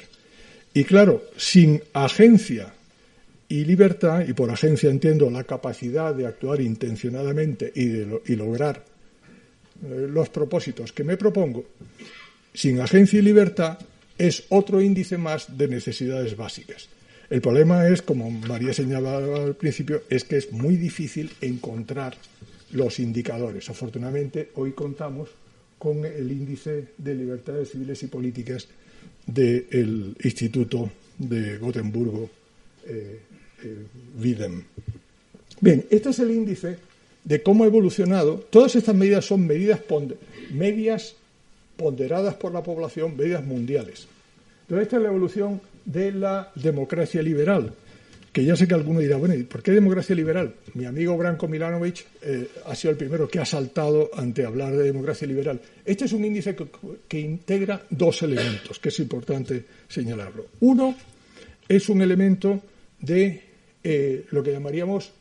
Y 0.74 0.84
claro, 0.84 1.24
sin 1.36 1.82
agencia 1.94 2.74
y 3.50 3.66
libertad, 3.66 4.26
y 4.28 4.34
por 4.34 4.50
agencia 4.50 4.90
entiendo 4.90 5.30
la 5.30 5.44
capacidad 5.44 6.14
de 6.14 6.28
actuar 6.28 6.62
intencionadamente 6.62 7.72
y, 7.76 7.86
de 7.86 8.22
y 8.28 8.36
lograr 8.36 8.84
eh, 9.84 10.08
los 10.10 10.30
propósitos 10.30 10.92
que 10.92 11.04
me 11.04 11.18
propongo, 11.18 11.66
sin 12.54 12.80
agencia 12.80 13.20
y 13.20 13.24
libertad 13.24 13.78
es 14.18 14.44
otro 14.50 14.82
índice 14.82 15.18
más 15.18 15.58
de 15.58 15.68
necesidades 15.68 16.38
básicas. 16.38 16.88
El 17.30 17.42
problema 17.42 17.88
es, 17.90 18.02
como 18.02 18.30
María 18.30 18.74
señalaba 18.74 19.44
al 19.44 19.56
principio, 19.56 20.04
es 20.10 20.24
que 20.24 20.38
es 20.38 20.52
muy 20.52 20.76
difícil 20.76 21.32
encontrar 21.42 22.16
los 22.72 23.00
indicadores. 23.00 23.70
Afortunadamente, 23.70 24.52
hoy 24.56 24.74
contamos 24.74 25.30
con 25.86 26.04
el 26.04 26.32
índice 26.32 26.88
de 26.98 27.14
libertades 27.14 27.70
civiles 27.70 28.02
y 28.02 28.08
políticas 28.08 28.68
del 29.28 30.16
Instituto 30.24 30.90
de 31.20 31.60
Gotemburgo, 31.60 32.28
eh, 32.88 33.20
eh 33.64 33.86
Bien, 35.62 35.86
este 35.92 36.10
es 36.10 36.18
el 36.18 36.32
índice 36.32 36.78
de 37.24 37.44
cómo 37.44 37.64
ha 37.64 37.68
evolucionado. 37.68 38.38
Todas 38.50 38.76
estas 38.76 38.96
medidas 38.96 39.26
son 39.26 39.46
medidas 39.46 39.80
medias 40.50 41.14
ponderadas 41.78 42.34
por 42.34 42.52
la 42.52 42.64
población, 42.64 43.16
medidas 43.16 43.46
mundiales. 43.46 44.08
Pero 44.68 44.82
esta 44.82 44.96
es 44.96 45.04
la 45.04 45.10
evolución 45.10 45.62
de 45.86 46.12
la 46.14 46.52
democracia 46.56 47.22
liberal. 47.22 47.76
Que 48.36 48.44
ya 48.44 48.58
sé 48.58 48.68
que 48.68 48.74
alguno 48.74 49.00
dirá, 49.00 49.16
bueno, 49.16 49.34
¿y 49.34 49.44
por 49.44 49.64
qué 49.64 49.72
democracia 49.72 50.14
liberal? 50.14 50.56
Mi 50.74 50.84
amigo 50.84 51.16
Branko 51.16 51.48
Milanovic 51.48 52.06
eh, 52.22 52.50
ha 52.66 52.76
sido 52.76 52.92
el 52.92 52.98
primero 52.98 53.30
que 53.30 53.40
ha 53.40 53.46
saltado 53.46 54.10
ante 54.14 54.46
hablar 54.46 54.76
de 54.76 54.84
democracia 54.84 55.26
liberal. 55.26 55.62
Este 55.86 56.04
es 56.04 56.12
un 56.12 56.26
índice 56.26 56.54
que, 57.08 57.18
integra 57.18 57.82
dos 57.90 58.24
elementos, 58.24 58.78
que 58.80 58.90
es 58.90 59.00
importante 59.00 59.64
señalarlo. 59.88 60.48
Uno 60.60 60.98
es 61.66 61.88
un 61.88 62.02
elemento 62.02 62.62
de 63.00 63.42
eh, 63.82 64.26
lo 64.32 64.44
que 64.44 64.52
llamaríamos 64.52 65.14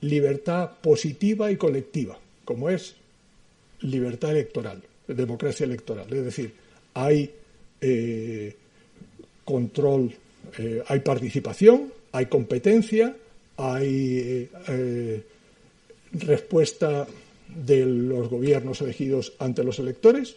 libertad 0.00 0.68
positiva 0.82 1.48
y 1.48 1.56
colectiva, 1.56 2.18
como 2.44 2.70
es 2.70 2.96
libertad 3.82 4.32
electoral, 4.32 4.82
democracia 5.06 5.62
electoral. 5.62 6.12
Es 6.12 6.24
decir, 6.24 6.52
hay 6.94 7.30
eh, 7.80 8.56
control, 9.44 10.12
hay 10.88 10.98
participación, 10.98 12.01
hay 12.12 12.26
competencia, 12.26 13.16
hay 13.56 14.48
eh, 14.68 15.22
respuesta 16.12 17.06
de 17.48 17.86
los 17.86 18.28
gobiernos 18.28 18.80
elegidos 18.80 19.32
ante 19.38 19.64
los 19.64 19.78
electores, 19.78 20.36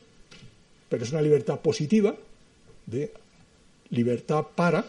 pero 0.90 1.04
es 1.04 1.12
una 1.12 1.22
libertad 1.22 1.60
positiva, 1.60 2.16
de 2.86 3.12
libertad 3.90 4.46
para, 4.56 4.86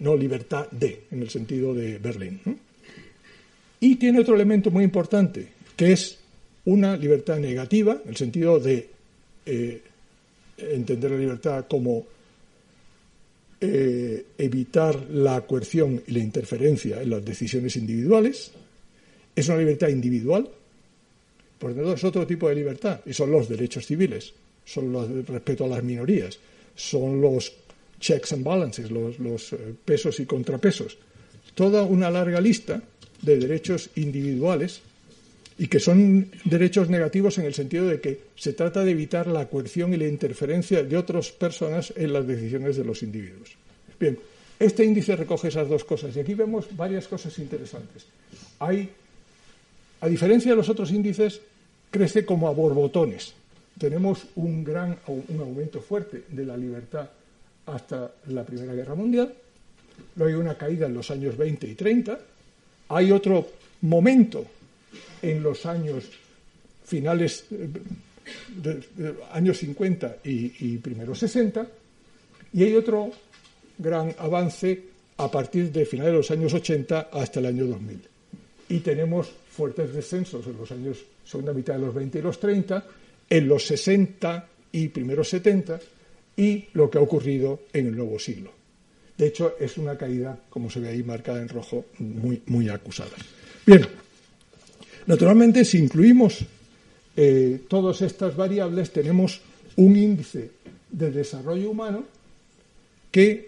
no 0.00 0.16
libertad 0.16 0.68
de, 0.70 1.04
en 1.10 1.22
el 1.22 1.30
sentido 1.30 1.74
de 1.74 1.98
Berlín. 1.98 2.40
Y 3.80 3.96
tiene 3.96 4.20
otro 4.20 4.34
elemento 4.34 4.70
muy 4.70 4.84
importante, 4.84 5.48
que 5.76 5.92
es 5.92 6.18
una 6.64 6.96
libertad 6.96 7.38
negativa, 7.38 8.00
en 8.04 8.10
el 8.10 8.16
sentido 8.16 8.58
de 8.58 8.88
eh, 9.46 9.82
entender 10.58 11.10
la 11.10 11.18
libertad 11.18 11.66
como 11.68 12.04
eh, 13.64 14.26
evitar 14.38 15.08
la 15.10 15.40
coerción 15.42 16.02
y 16.04 16.10
la 16.10 16.18
interferencia 16.18 17.00
en 17.00 17.10
las 17.10 17.24
decisiones 17.24 17.76
individuales. 17.76 18.50
Es 19.36 19.48
una 19.48 19.58
libertad 19.58 19.88
individual, 19.88 20.48
por 21.60 21.70
lo 21.70 21.76
tanto 21.76 21.92
es 21.94 22.02
otro 22.02 22.26
tipo 22.26 22.48
de 22.48 22.56
libertad, 22.56 23.00
y 23.06 23.12
son 23.12 23.30
los 23.30 23.48
derechos 23.48 23.86
civiles, 23.86 24.32
son 24.64 24.92
los 24.92 25.08
respeto 25.26 25.64
a 25.64 25.68
las 25.68 25.84
minorías, 25.84 26.40
son 26.74 27.20
los 27.20 27.52
checks 28.00 28.32
and 28.32 28.42
balances, 28.42 28.90
los, 28.90 29.20
los 29.20 29.52
eh, 29.52 29.58
pesos 29.84 30.18
y 30.18 30.26
contrapesos. 30.26 30.98
Toda 31.54 31.84
una 31.84 32.10
larga 32.10 32.40
lista 32.40 32.82
de 33.22 33.38
derechos 33.38 33.90
individuales 33.94 34.80
y 35.58 35.68
que 35.68 35.80
son 35.80 36.30
derechos 36.44 36.88
negativos 36.88 37.38
en 37.38 37.44
el 37.44 37.54
sentido 37.54 37.86
de 37.86 38.00
que 38.00 38.20
se 38.36 38.52
trata 38.52 38.84
de 38.84 38.92
evitar 38.92 39.26
la 39.26 39.48
coerción 39.48 39.92
y 39.92 39.96
la 39.96 40.06
interferencia 40.06 40.82
de 40.82 40.96
otras 40.96 41.30
personas 41.32 41.92
en 41.96 42.12
las 42.12 42.26
decisiones 42.26 42.76
de 42.76 42.84
los 42.84 43.02
individuos. 43.02 43.50
Bien, 43.98 44.18
este 44.58 44.84
índice 44.84 45.16
recoge 45.16 45.48
esas 45.48 45.68
dos 45.68 45.84
cosas 45.84 46.16
y 46.16 46.20
aquí 46.20 46.34
vemos 46.34 46.66
varias 46.76 47.08
cosas 47.08 47.38
interesantes. 47.38 48.06
Hay, 48.60 48.88
a 50.00 50.08
diferencia 50.08 50.52
de 50.52 50.56
los 50.56 50.68
otros 50.68 50.90
índices, 50.90 51.40
crece 51.90 52.24
como 52.24 52.48
a 52.48 52.52
borbotones. 52.52 53.34
Tenemos 53.78 54.26
un 54.36 54.64
gran 54.64 54.98
un 55.06 55.40
aumento 55.40 55.80
fuerte 55.80 56.24
de 56.28 56.46
la 56.46 56.56
libertad 56.56 57.08
hasta 57.66 58.10
la 58.28 58.44
Primera 58.44 58.74
Guerra 58.74 58.94
Mundial, 58.94 59.32
luego 60.16 60.36
hay 60.36 60.40
una 60.40 60.56
caída 60.56 60.86
en 60.86 60.94
los 60.94 61.10
años 61.10 61.36
20 61.36 61.68
y 61.68 61.74
30, 61.74 62.18
hay 62.88 63.12
otro 63.12 63.48
momento 63.82 64.44
en 65.20 65.42
los 65.42 65.66
años 65.66 66.04
finales 66.84 67.44
de, 67.50 69.14
años 69.32 69.58
50 69.58 70.18
y, 70.24 70.52
y 70.74 70.78
primeros 70.78 71.18
60, 71.18 71.66
y 72.52 72.64
hay 72.64 72.74
otro 72.74 73.10
gran 73.78 74.14
avance 74.18 74.82
a 75.16 75.30
partir 75.30 75.70
de 75.72 75.86
finales 75.86 76.12
de 76.12 76.18
los 76.18 76.30
años 76.30 76.52
80 76.52 77.10
hasta 77.12 77.40
el 77.40 77.46
año 77.46 77.66
2000. 77.66 78.00
Y 78.68 78.78
tenemos 78.80 79.30
fuertes 79.50 79.92
descensos 79.92 80.46
en 80.46 80.56
los 80.56 80.70
años 80.70 81.04
segunda 81.24 81.52
mitad 81.52 81.74
de 81.74 81.80
los 81.80 81.94
20 81.94 82.18
y 82.18 82.22
los 82.22 82.40
30, 82.40 82.84
en 83.30 83.48
los 83.48 83.66
60 83.66 84.48
y 84.72 84.88
primeros 84.88 85.28
70, 85.28 85.80
y 86.36 86.66
lo 86.72 86.90
que 86.90 86.98
ha 86.98 87.00
ocurrido 87.00 87.60
en 87.72 87.86
el 87.86 87.96
nuevo 87.96 88.18
siglo. 88.18 88.50
De 89.16 89.26
hecho, 89.26 89.54
es 89.60 89.76
una 89.78 89.96
caída, 89.96 90.38
como 90.48 90.70
se 90.70 90.80
ve 90.80 90.88
ahí 90.88 91.02
marcada 91.02 91.40
en 91.40 91.48
rojo, 91.48 91.86
muy, 91.98 92.42
muy 92.46 92.68
acusada. 92.68 93.12
Bien, 93.66 93.86
Naturalmente, 95.06 95.64
si 95.64 95.78
incluimos 95.78 96.44
eh, 97.16 97.62
todas 97.68 98.02
estas 98.02 98.36
variables, 98.36 98.92
tenemos 98.92 99.40
un 99.76 99.96
índice 99.96 100.50
de 100.90 101.10
desarrollo 101.10 101.70
humano 101.70 102.04
que 103.10 103.46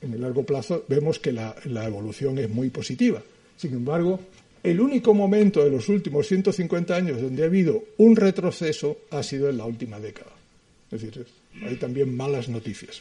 en 0.00 0.14
el 0.14 0.20
largo 0.20 0.44
plazo 0.44 0.84
vemos 0.88 1.18
que 1.18 1.32
la, 1.32 1.54
evolución 1.64 2.38
es 2.38 2.48
muy 2.48 2.70
positiva. 2.70 3.22
Sin 3.56 3.74
embargo, 3.74 4.20
el 4.62 4.80
único 4.80 5.14
momento 5.14 5.62
de 5.62 5.70
los 5.70 5.88
últimos 5.88 6.26
150 6.26 6.94
años 6.94 7.20
donde 7.20 7.42
ha 7.42 7.46
habido 7.46 7.84
un 7.98 8.16
retroceso 8.16 8.98
ha 9.10 9.22
sido 9.22 9.50
en 9.50 9.58
la 9.58 9.64
última 9.64 10.00
década. 10.00 10.30
Es 10.90 11.02
decir, 11.02 11.26
hay 11.62 11.76
también 11.76 12.16
malas 12.16 12.48
noticias. 12.48 12.98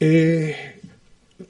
Eh, 0.00 0.80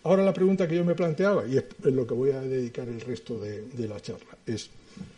Ahora 0.05 0.22
la 0.22 0.33
pregunta 0.33 0.68
que 0.68 0.76
yo 0.76 0.85
me 0.85 0.94
planteaba, 0.94 1.46
y 1.46 1.57
es 1.57 1.64
lo 1.85 2.07
que 2.07 2.14
voy 2.14 2.31
a 2.31 2.40
dedicar 2.40 2.88
el 2.88 3.00
resto 3.00 3.38
de, 3.38 3.88
la 3.88 4.00
charla, 4.00 4.37
es 4.46 4.70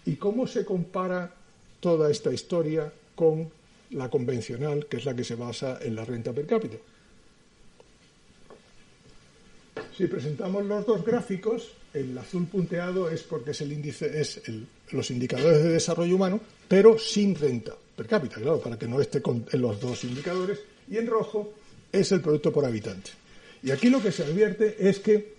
¿y 0.06 0.16
cómo 0.16 0.46
se 0.46 0.64
compara 0.64 1.34
toda 1.80 2.10
esta 2.10 2.32
historia 2.32 2.92
con 3.14 3.50
la 3.90 4.08
convencional, 4.08 4.87
que 4.87 4.96
es 4.98 5.04
la 5.04 5.14
que 5.14 5.24
se 5.24 5.34
basa 5.34 5.78
en 5.82 5.94
la 5.94 6.04
renta 6.04 6.32
per 6.32 6.46
cápita? 6.46 6.76
Si 9.96 10.06
presentamos 10.06 10.64
los 10.66 10.87
dos 10.87 11.04
gráficos, 11.04 11.72
el 11.92 12.16
azul 12.18 12.46
punteado 12.46 13.08
es 13.08 13.22
porque 13.22 13.52
es 13.52 13.60
el 13.60 13.72
índice, 13.72 14.20
es 14.20 14.42
los 14.90 15.10
indicadores 15.10 15.62
de 15.62 15.70
desarrollo 15.70 16.16
humano, 16.16 16.40
pero 16.66 16.98
sin 16.98 17.34
renta 17.34 17.74
per 17.96 18.06
cápita, 18.06 18.37
claro, 18.37 18.60
para 18.60 18.78
que 18.78 18.88
no 18.88 19.00
esté 19.00 19.22
en 19.24 19.62
los 19.62 19.80
dos 19.80 20.02
indicadores, 20.04 20.60
y 20.90 20.96
en 20.96 21.06
rojo 21.06 21.52
es 21.92 22.10
el 22.12 22.20
producto 22.20 22.52
por 22.52 22.64
habitante. 22.64 23.23
Y 23.64 23.70
aquí 23.70 23.88
lo 23.88 24.03
que 24.03 24.12
se 24.12 24.22
advierte 24.22 24.77
es 24.79 24.98
que 24.98 25.33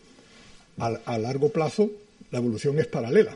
a, 0.79 1.17
largo 1.19 1.49
plazo 1.49 1.91
la 2.31 2.39
evolución 2.39 2.79
es 2.79 2.87
paralela. 2.87 3.35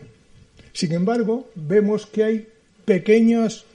Sin 0.73 0.91
embargo, 0.93 1.51
vemos 1.53 2.07
que 2.07 2.23
hay 2.23 2.47
pequeñas 2.85 3.65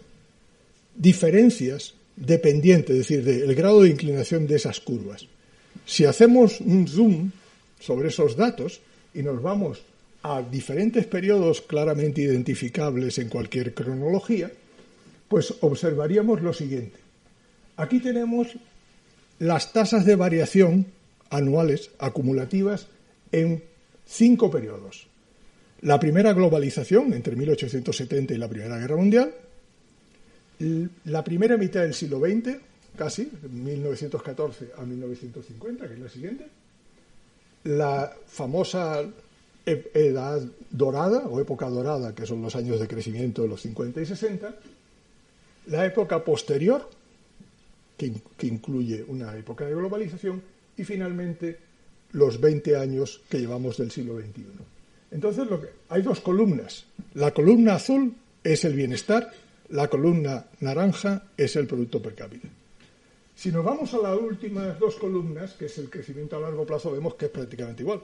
diferencias 0.96 1.94
dependientes, 2.16 2.90
es 2.90 3.08
decir, 3.08 3.24
del 3.24 3.54
grado 3.54 3.82
de 3.82 3.90
inclinación 3.90 4.48
de 4.48 4.56
esas 4.56 4.80
curvas. 4.80 5.26
Si 5.86 6.04
hacemos 6.04 6.60
un 6.60 6.88
zoom 6.88 7.30
sobre 7.78 8.08
esos 8.08 8.36
datos 8.36 8.80
y 9.14 9.22
nos 9.22 9.40
vamos 9.40 9.82
a 10.24 10.42
diferentes 10.42 11.06
periodos 11.06 11.60
claramente 11.60 12.22
identificables 12.22 13.18
en 13.18 13.28
cualquier 13.28 13.72
cronología, 13.72 14.50
pues 15.28 15.54
observaríamos 15.60 16.42
lo 16.42 16.52
siguiente. 16.52 16.98
Aquí 17.76 18.00
tenemos 18.00 18.48
las 19.38 19.72
tasas 19.72 20.04
de 20.04 20.16
variación 20.16 20.86
anuales 21.34 21.90
acumulativas 21.98 22.86
en 23.32 23.62
cinco 24.06 24.50
periodos. 24.50 25.08
La 25.82 25.98
primera 25.98 26.32
globalización, 26.32 27.12
entre 27.12 27.36
1870 27.36 28.34
y 28.34 28.38
la 28.38 28.48
Primera 28.48 28.78
Guerra 28.78 28.96
Mundial, 28.96 29.34
la 31.04 31.24
primera 31.24 31.56
mitad 31.56 31.82
del 31.82 31.92
siglo 31.92 32.20
XX, 32.20 32.56
casi, 32.96 33.30
1914 33.50 34.70
a 34.78 34.82
1950, 34.82 35.88
que 35.88 35.94
es 35.94 36.00
la 36.00 36.08
siguiente, 36.08 36.46
la 37.64 38.14
famosa 38.26 39.02
e-, 39.66 39.90
edad 39.94 40.40
dorada 40.70 41.26
o 41.26 41.40
época 41.40 41.68
dorada, 41.68 42.14
que 42.14 42.24
son 42.24 42.40
los 42.40 42.54
años 42.54 42.78
de 42.78 42.86
crecimiento 42.86 43.42
de 43.42 43.48
los 43.48 43.60
50 43.62 44.00
y 44.00 44.06
60, 44.06 44.54
la 45.66 45.84
época 45.84 46.24
posterior, 46.24 46.88
que, 47.98 48.12
que 48.38 48.46
incluye 48.46 49.04
una 49.08 49.36
época 49.36 49.66
de 49.66 49.74
globalización, 49.74 50.53
y 50.76 50.84
finalmente 50.84 51.58
los 52.12 52.40
20 52.40 52.76
años 52.76 53.20
que 53.28 53.38
llevamos 53.38 53.76
del 53.76 53.90
siglo 53.90 54.18
XXI. 54.18 54.44
Entonces, 55.10 55.46
lo 55.48 55.60
que, 55.60 55.68
hay 55.88 56.02
dos 56.02 56.20
columnas. 56.20 56.84
La 57.14 57.32
columna 57.32 57.74
azul 57.74 58.14
es 58.42 58.64
el 58.64 58.74
bienestar, 58.74 59.32
la 59.68 59.88
columna 59.88 60.46
naranja 60.60 61.24
es 61.36 61.56
el 61.56 61.66
producto 61.66 62.00
per 62.02 62.14
cápita. 62.14 62.48
Si 63.36 63.50
nos 63.50 63.64
vamos 63.64 63.92
a 63.94 63.98
las 63.98 64.18
últimas 64.18 64.78
dos 64.78 64.94
columnas, 64.96 65.54
que 65.54 65.66
es 65.66 65.78
el 65.78 65.90
crecimiento 65.90 66.36
a 66.36 66.40
largo 66.40 66.64
plazo, 66.64 66.92
vemos 66.92 67.14
que 67.14 67.26
es 67.26 67.30
prácticamente 67.30 67.82
igual. 67.82 68.00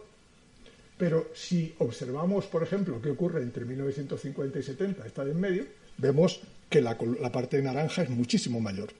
Pero 0.98 1.28
si 1.34 1.74
observamos, 1.78 2.46
por 2.46 2.62
ejemplo, 2.62 3.00
qué 3.00 3.10
ocurre 3.10 3.42
entre 3.42 3.64
1950 3.64 4.58
y 4.58 4.62
70, 4.62 5.06
está 5.06 5.22
en 5.22 5.40
medio, 5.40 5.64
vemos 5.98 6.40
que 6.68 6.80
la, 6.80 6.96
la 7.20 7.32
parte 7.32 7.62
naranja 7.62 8.02
es 8.02 8.10
muchísimo 8.10 8.60
mayor. 8.60 8.90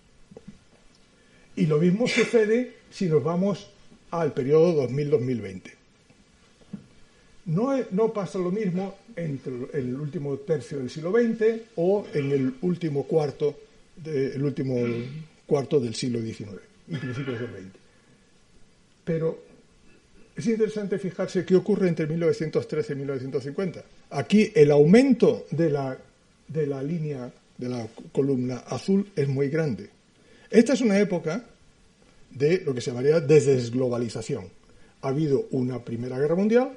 Y 1.57 1.67
lo 1.67 1.79
mismo 1.79 2.07
sucede 2.09 2.80
si 2.91 3.07
nos 3.07 3.23
vamos 3.23 3.71
al 4.11 4.33
periodo 4.33 4.89
2000-2020. 4.89 5.63
No, 7.47 8.13
pasa 8.13 8.39
lo 8.39 8.51
mismo 8.51 8.97
entre 9.17 9.53
el 9.73 9.99
último 9.99 10.37
tercio 10.39 10.79
del 10.79 10.91
siglo 10.91 11.11
XX 11.11 11.63
o 11.77 12.07
en 12.13 12.31
el 12.31 12.55
último 12.63 13.05
cuarto, 13.05 13.59
último 14.41 14.77
cuarto 15.47 15.81
del 15.81 15.95
siglo 15.95 16.21
XIX 16.21 16.61
y 16.89 16.97
principios 16.97 17.41
del 17.41 17.49
XX. 17.49 17.79
Pero 19.05 19.43
es 20.37 20.47
interesante 20.47 20.99
fijarse 20.99 21.45
qué 21.45 21.57
ocurre 21.57 21.89
entre 21.89 22.07
1913 22.07 22.93
y 22.93 22.97
1950. 22.97 23.85
Aquí 24.11 24.53
el 24.55 24.71
aumento 24.71 25.47
de 25.51 25.71
la, 25.71 25.99
de 26.47 26.67
la 26.67 26.83
línea, 26.83 27.33
de 27.59 27.69
la 27.69 27.87
columna 28.13 28.59
azul, 28.59 29.11
es 29.17 29.27
muy 29.29 29.49
grande. 29.49 29.91
Esta 30.51 30.75
es 30.75 30.81
una 30.81 30.99
época 30.99 31.45
de 32.31 32.63
lo 32.65 32.75
que 32.75 32.81
se 32.81 32.91
llamaría 32.91 33.21
desglobalización. 33.21 34.49
Ha 35.03 35.09
habido 35.09 35.47
una 35.51 35.85
Primera 35.85 36.19
Guerra 36.19 36.35
Mundial, 36.35 36.77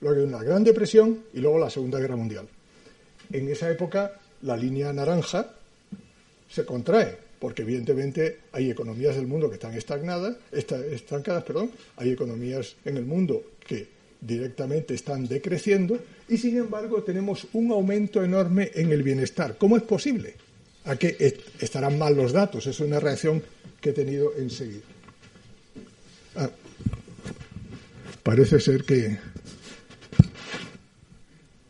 luego 0.00 0.24
una 0.24 0.42
Gran 0.42 0.64
Depresión 0.64 1.24
y 1.32 1.40
luego 1.40 1.58
la 1.58 1.70
Segunda 1.70 1.98
Guerra 1.98 2.16
Mundial. 2.16 2.48
En 3.32 3.48
esa 3.48 3.70
época 3.70 4.12
la 4.42 4.56
línea 4.56 4.92
naranja 4.92 5.52
se 6.48 6.64
contrae, 6.64 7.16
porque 7.38 7.62
evidentemente 7.62 8.40
hay 8.52 8.70
economías 8.70 9.16
del 9.16 9.26
mundo 9.26 9.48
que 9.48 9.54
están 9.54 9.74
estagnadas, 9.74 10.36
estancadas, 10.52 11.44
perdón, 11.44 11.70
hay 11.96 12.10
economías 12.10 12.76
en 12.84 12.96
el 12.96 13.04
mundo 13.04 13.42
que 13.66 14.00
directamente 14.20 14.94
están 14.94 15.26
decreciendo 15.26 15.98
y 16.28 16.36
sin 16.36 16.58
embargo 16.58 17.02
tenemos 17.02 17.46
un 17.54 17.70
aumento 17.72 18.22
enorme 18.22 18.70
en 18.74 18.92
el 18.92 19.02
bienestar. 19.02 19.56
¿Cómo 19.56 19.76
es 19.76 19.82
posible? 19.82 20.34
A 20.84 20.96
que 20.96 21.16
estarán 21.60 21.98
mal 21.98 22.14
los 22.14 22.32
datos, 22.32 22.66
es 22.66 22.80
una 22.80 23.00
reacción 23.00 23.42
que 23.80 23.90
he 23.90 23.92
tenido 23.92 24.32
enseguida. 24.36 24.82
Ah, 26.36 26.50
parece 28.22 28.60
ser 28.60 28.84
que 28.84 29.18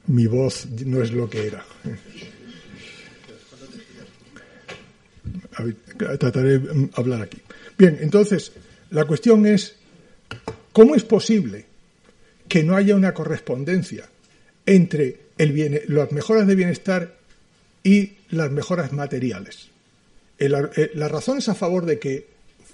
mi 0.06 0.26
voz 0.26 0.66
no 0.84 1.02
es 1.02 1.12
lo 1.12 1.30
que 1.30 1.46
era. 1.46 1.64
Trataré 6.18 6.58
de 6.58 6.88
hablar 6.94 7.22
aquí. 7.22 7.38
Bien, 7.78 7.98
entonces, 8.00 8.52
la 8.90 9.04
cuestión 9.04 9.46
es, 9.46 9.76
¿cómo 10.72 10.94
es 10.94 11.04
posible 11.04 11.66
que 12.48 12.64
no 12.64 12.76
haya 12.76 12.96
una 12.96 13.14
correspondencia 13.14 14.08
entre 14.66 15.20
las 15.88 16.12
mejoras 16.12 16.46
de 16.46 16.54
bienestar 16.54 17.16
y 17.82 18.14
las 18.30 18.50
mejoras 18.50 18.92
materiales? 18.92 19.68
Eh, 20.40 20.90
las 20.94 21.10
razones 21.12 21.50
a 21.50 21.54
favor 21.54 21.84
de 21.84 21.98
que 21.98 22.26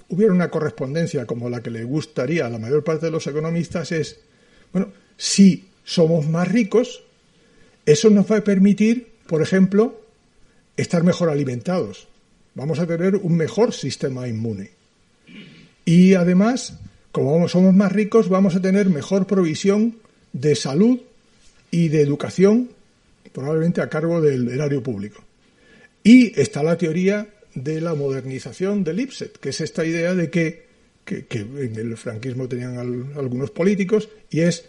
hubiera 0.07 0.31
una 0.31 0.49
correspondencia 0.49 1.25
como 1.25 1.49
la 1.49 1.61
que 1.61 1.69
le 1.69 1.83
gustaría 1.83 2.45
a 2.45 2.49
la 2.49 2.59
mayor 2.59 2.81
parte 2.85 3.07
de 3.07 3.11
los 3.11 3.27
economistas 3.27 3.91
es, 3.91 4.21
bueno, 4.71 4.87
si 5.17 5.65
somos 5.83 6.27
más 6.29 6.47
ricos, 6.47 7.03
eso 7.85 8.09
nos 8.09 8.31
va 8.31 8.37
a 8.37 8.43
permitir, 8.43 9.09
por 9.27 9.41
ejemplo, 9.41 9.99
estar 10.77 11.03
mejor 11.03 11.29
alimentados. 11.29 12.07
Vamos 12.55 12.79
a 12.79 12.87
tener 12.87 13.17
un 13.17 13.35
mejor 13.35 13.73
sistema 13.73 14.29
inmune. 14.29 14.71
Y 15.83 16.13
además, 16.13 16.73
como 17.11 17.49
somos 17.49 17.73
más 17.73 17.91
ricos, 17.91 18.29
vamos 18.29 18.55
a 18.55 18.61
tener 18.61 18.89
mejor 18.89 19.27
provisión 19.27 19.97
de 20.31 20.55
salud 20.55 21.01
y 21.69 21.89
de 21.89 22.01
educación, 22.01 22.69
probablemente 23.33 23.81
a 23.81 23.89
cargo 23.89 24.21
del 24.21 24.47
erario 24.47 24.81
público. 24.81 25.21
Y 26.03 26.39
está 26.39 26.63
la 26.63 26.77
teoría 26.77 27.27
de 27.63 27.81
la 27.81 27.95
modernización 27.95 28.83
del 28.83 28.99
IPSET, 28.99 29.37
que 29.39 29.49
es 29.49 29.61
esta 29.61 29.83
idea 29.83 30.13
de 30.13 30.29
que, 30.29 30.67
en 31.07 31.75
el 31.75 31.97
franquismo 31.97 32.47
tenían 32.47 32.77
algunos 33.15 33.49
políticos, 33.49 34.09
y 34.29 34.41
es 34.41 34.65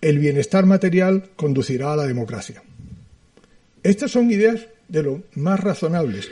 el 0.00 0.18
bienestar 0.18 0.66
material 0.66 1.30
conducirá 1.36 1.92
a 1.92 1.96
la 1.96 2.06
democracia. 2.06 2.62
Estas 3.84 4.10
son 4.10 4.30
ideas 4.30 4.66
de 4.88 5.02
lo 5.02 5.22
más 5.34 5.60
razonables, 5.60 6.28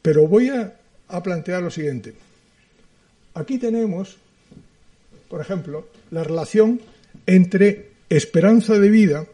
pero 0.00 0.26
voy 0.26 0.48
a, 0.48 0.74
a 1.08 1.22
plantear 1.22 1.62
lo 1.62 1.70
siguiente. 1.70 2.14
Aquí 3.34 3.58
tenemos, 3.58 4.16
por 5.28 5.42
ejemplo, 5.42 5.88
la 6.10 6.24
relación 6.24 6.80
entre 7.26 7.90
esperanza 8.08 8.78
de 8.78 8.88
vida 8.88 9.26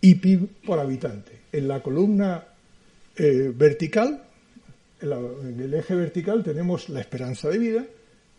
y 0.00 0.16
PIB 0.16 0.48
por 0.66 0.80
habitante. 0.80 1.32
En 1.52 1.68
la 1.68 1.82
columna 1.82 2.44
eh, 3.16 3.52
vertical 3.54 4.24
en 5.00 5.60
el 5.60 5.74
eje 5.74 5.94
vertical 5.94 6.42
tenemos 6.42 6.88
la 6.88 7.00
esperanza 7.00 7.48
de 7.48 7.58
vida 7.58 7.86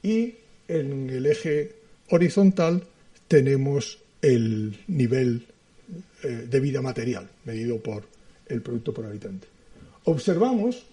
y 0.03 0.35
en 0.67 1.09
el 1.09 1.25
eje 1.25 1.73
horizontal 2.09 2.83
tenemos 3.27 3.99
el 4.21 4.77
nivel 4.87 5.45
eh, 6.23 6.27
de 6.49 6.59
vida 6.59 6.81
material 6.81 7.29
medido 7.45 7.79
por 7.79 8.03
el 8.47 8.61
producto 8.61 8.93
por 8.93 9.05
habitante. 9.05 9.47
Observamos 10.05 10.83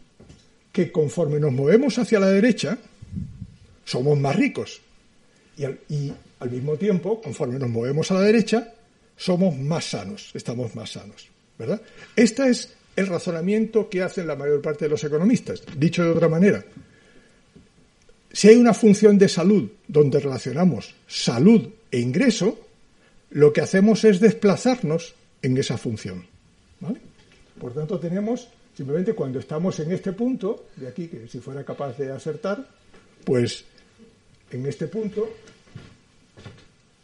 que 0.73 0.93
conforme 0.93 1.41
nos 1.41 1.53
movemos 1.53 1.99
hacia 1.99 2.21
la 2.21 2.29
derecha, 2.29 2.79
somos 3.85 4.19
más 4.19 4.37
ricos. 4.37 4.81
Y 5.57 5.65
al, 5.65 5.79
y 5.89 6.13
al, 6.39 6.51
mismo 6.51 6.77
tiempo, 6.77 7.21
conforme 7.23 7.59
nos 7.59 7.71
movemos 7.71 8.11
a 8.11 8.15
la 8.15 8.21
derecha, 8.21 8.75
somos 9.17 9.57
más 9.57 9.87
sanos, 9.87 10.31
estamos 10.35 10.75
más 10.75 10.91
sanos. 10.91 11.29
¿verdad? 11.59 11.81
Esta 12.15 12.49
es 12.49 12.76
el 12.97 13.07
razonamiento 13.07 13.89
que 13.89 14.03
hacen 14.03 14.27
la 14.27 14.37
mayor 14.37 14.61
parte 14.63 14.87
de 14.87 14.91
los 14.91 15.05
economistas. 15.05 15.63
Dicho 15.77 16.03
de 16.03 16.11
otra 16.11 16.29
manera, 16.29 16.65
si 18.33 18.49
hay 18.49 18.57
una 18.57 18.75
función 18.75 19.19
de 19.19 19.29
salud 19.29 19.71
donde 19.87 20.19
relacionamos 20.19 20.95
salud 21.07 21.69
e 21.91 22.01
ingreso, 22.01 22.59
lo 23.31 23.53
que 23.53 23.61
hacemos 23.61 24.05
es 24.05 24.19
desplazarnos 24.19 25.15
en 25.43 25.57
esa 25.57 25.79
función. 25.79 26.27
Por 27.61 27.73
tanto, 27.73 27.99
tenemos 27.99 28.49
simplemente 28.77 29.15
cuando 29.15 29.39
estamos 29.39 29.79
en 29.81 29.93
este 29.93 30.13
punto, 30.13 30.67
de 30.77 30.89
aquí, 30.89 31.09
que 31.09 31.29
si 31.29 31.41
fuera 31.41 31.65
capaz 31.65 31.97
de 31.97 32.13
acertar, 32.13 32.67
pues 33.25 33.65
en 34.51 34.67
este 34.67 34.87
punto 34.89 35.29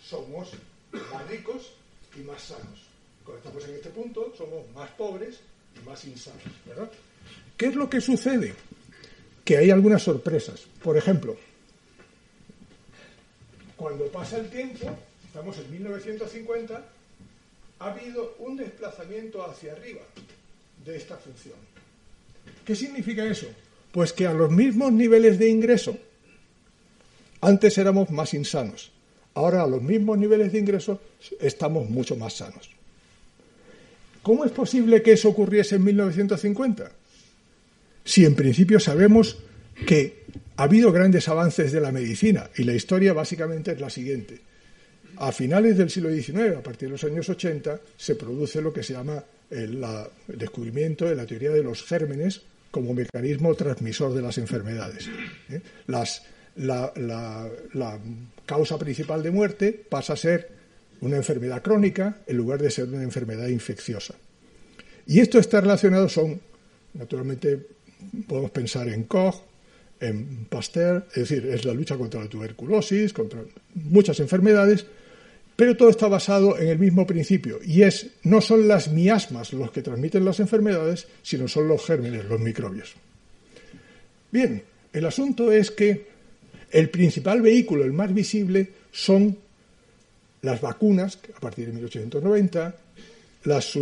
somos 0.05 0.50
más 0.92 1.28
ricos 1.28 1.72
y 2.18 2.20
más 2.24 2.42
sanos. 2.42 2.87
Cuando 3.24 3.38
estamos 3.38 3.68
en 3.68 3.74
este 3.76 3.90
punto 3.90 4.33
somos 4.37 4.64
más 4.74 4.90
pobres 4.90 5.40
más 5.85 6.04
insanos, 6.04 6.42
¿verdad? 6.66 6.90
¿Qué 7.56 7.66
es 7.66 7.74
lo 7.74 7.88
que 7.88 8.00
sucede? 8.00 8.54
Que 9.44 9.56
hay 9.56 9.70
algunas 9.70 10.02
sorpresas. 10.02 10.61
Por 10.82 10.96
ejemplo, 10.96 11.37
cuando 13.76 14.06
pasa 14.06 14.38
el 14.38 14.48
tiempo, 14.48 14.88
estamos 15.26 15.58
en 15.58 15.70
1950, 15.70 16.85
ha 17.80 17.90
habido 17.90 18.37
un 18.38 18.56
desplazamiento 18.56 19.44
hacia 19.44 19.72
arriba 19.72 20.02
de 20.85 20.96
esta 20.96 21.16
función. 21.16 21.56
¿Qué 22.64 22.76
significa 22.76 23.24
eso? 23.24 23.46
Pues 23.90 24.12
que 24.12 24.26
a 24.26 24.32
los 24.32 24.50
mismos 24.50 24.92
niveles 24.92 25.38
de 25.38 25.48
ingreso, 25.48 25.96
antes 27.40 27.76
éramos 27.78 28.11
más 28.11 28.35
insanos, 28.35 28.92
ahora 29.35 29.62
a 29.62 29.66
los 29.66 29.82
mismos 29.82 30.16
niveles 30.18 30.52
de 30.52 30.61
ingreso 30.61 31.00
estamos 31.40 31.88
mucho 31.90 32.16
más 32.16 32.35
sanos. 32.35 32.70
¿Cómo 34.22 34.44
es 34.44 34.52
posible 34.52 35.02
que 35.02 35.12
eso 35.12 35.28
ocurriese 35.28 35.76
en 35.76 35.85
1950? 35.85 36.90
Si 38.04 38.24
en 38.24 38.35
principio 38.35 38.78
sabemos 38.78 39.37
que 39.87 40.22
ha 40.56 40.64
habido 40.64 40.92
grandes 40.92 41.28
avances 41.28 41.72
de 41.72 41.80
la 41.80 41.92
medicina 41.92 42.50
y 42.56 42.64
la 42.64 42.74
historia 42.74 43.12
básicamente 43.12 43.72
es 43.72 43.80
la 43.80 43.90
siguiente. 43.90 44.40
A 45.16 45.32
finales 45.32 45.76
del 45.76 45.90
siglo 45.90 46.11
XIX, 46.11 46.56
a 46.56 46.62
partir 46.62 46.88
de 46.88 46.92
los 46.92 47.04
años 47.04 47.28
80, 47.28 47.80
se 47.96 48.14
produce 48.14 48.62
lo 48.62 48.72
que 48.72 48.82
se 48.82 48.94
llama 48.94 49.22
el, 49.50 49.85
descubrimiento 50.28 51.04
de 51.04 51.16
la 51.16 51.26
teoría 51.26 51.50
de 51.50 51.62
los 51.62 51.82
gérmenes 51.82 52.42
como 52.70 52.94
mecanismo 52.94 53.54
transmisor 53.54 54.14
de 54.14 54.22
las 54.22 54.38
enfermedades. 54.38 55.08
¿eh? 55.50 55.61
la 56.54 57.98
causa 58.46 58.78
principal 58.78 59.22
de 59.22 59.30
muerte 59.30 59.85
pasa 59.88 60.14
a 60.14 60.16
ser 60.16 60.62
una 61.02 61.16
enfermedad 61.16 61.62
crónica 61.62 62.18
en 62.26 62.36
lugar 62.36 62.62
de 62.62 62.70
ser 62.70 62.88
una 62.88 63.02
enfermedad 63.02 63.48
infecciosa. 63.48 64.14
Y 65.06 65.20
esto 65.20 65.38
está 65.38 65.60
relacionado, 65.60 66.08
son, 66.08 66.40
naturalmente, 66.94 67.60
podemos 68.26 68.50
pensar 68.50 68.88
en 68.88 69.04
Koch, 69.04 69.42
en 70.00 70.46
Pasteur, 70.48 71.06
es 71.10 71.28
decir, 71.28 71.46
es 71.46 71.64
la 71.64 71.74
lucha 71.74 71.96
contra 71.96 72.20
la 72.20 72.28
tuberculosis, 72.28 73.12
contra 73.12 73.40
muchas 73.74 74.18
enfermedades, 74.20 74.86
pero 75.56 75.76
todo 75.76 75.90
está 75.90 76.08
basado 76.08 76.58
en 76.58 76.68
el 76.68 76.78
mismo 76.78 77.06
principio, 77.06 77.58
y 77.64 77.82
es, 77.82 78.06
no 78.22 78.40
son 78.40 78.66
las 78.66 78.90
miasmas 78.90 79.52
los 79.52 79.70
que 79.70 79.82
transmiten 79.82 80.24
las 80.24 80.40
enfermedades, 80.40 81.06
sino 81.22 81.46
son 81.46 81.68
los 81.68 81.84
gérmenes, 81.84 82.24
los 82.24 82.40
microbios. 82.40 82.94
Bien, 84.30 84.62
el 84.92 85.04
asunto 85.04 85.52
es 85.52 85.70
que 85.70 86.06
el 86.70 86.90
principal 86.90 87.42
vehículo, 87.42 87.84
el 87.84 87.92
más 87.92 88.14
visible, 88.14 88.70
son 88.92 89.36
las 90.42 90.61
vacunas, 90.61 91.18
a 91.37 91.40
partir 91.40 91.66
de 91.66 91.72
1890, 91.72 92.74
las 93.44 93.78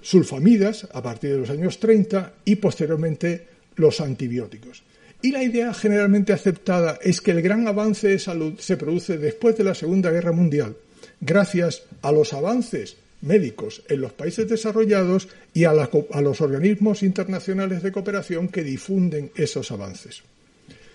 sulfamidas, 0.00 0.88
a 0.92 1.02
partir 1.02 1.32
de 1.32 1.38
los 1.38 1.50
años 1.50 1.78
30, 1.80 2.34
y 2.44 2.56
posteriormente 2.56 3.46
los 3.76 4.00
antibióticos. 4.00 4.82
Y 5.22 5.32
la 5.32 5.42
idea 5.42 5.74
generalmente 5.74 6.32
aceptada 6.32 6.98
es 7.02 7.20
que 7.20 7.32
el 7.32 7.42
gran 7.42 7.66
avance 7.66 8.08
de 8.08 8.18
salud 8.18 8.58
se 8.58 8.76
produce 8.76 9.18
después 9.18 9.56
de 9.56 9.64
la 9.64 9.74
Segunda 9.74 10.10
Guerra 10.10 10.32
Mundial, 10.32 10.76
gracias 11.20 11.82
a 12.02 12.12
los 12.12 12.32
avances 12.32 12.96
médicos 13.22 13.82
en 13.88 14.02
los 14.02 14.12
países 14.12 14.48
desarrollados 14.48 15.28
y 15.52 15.64
a, 15.64 15.70
a, 15.70 16.20
los 16.20 16.40
organismos 16.40 17.02
internacionales 17.02 17.82
de 17.82 17.90
cooperación 17.90 18.48
que 18.48 18.62
difunden 18.62 19.32
esos 19.34 19.72
avances. 19.72 20.22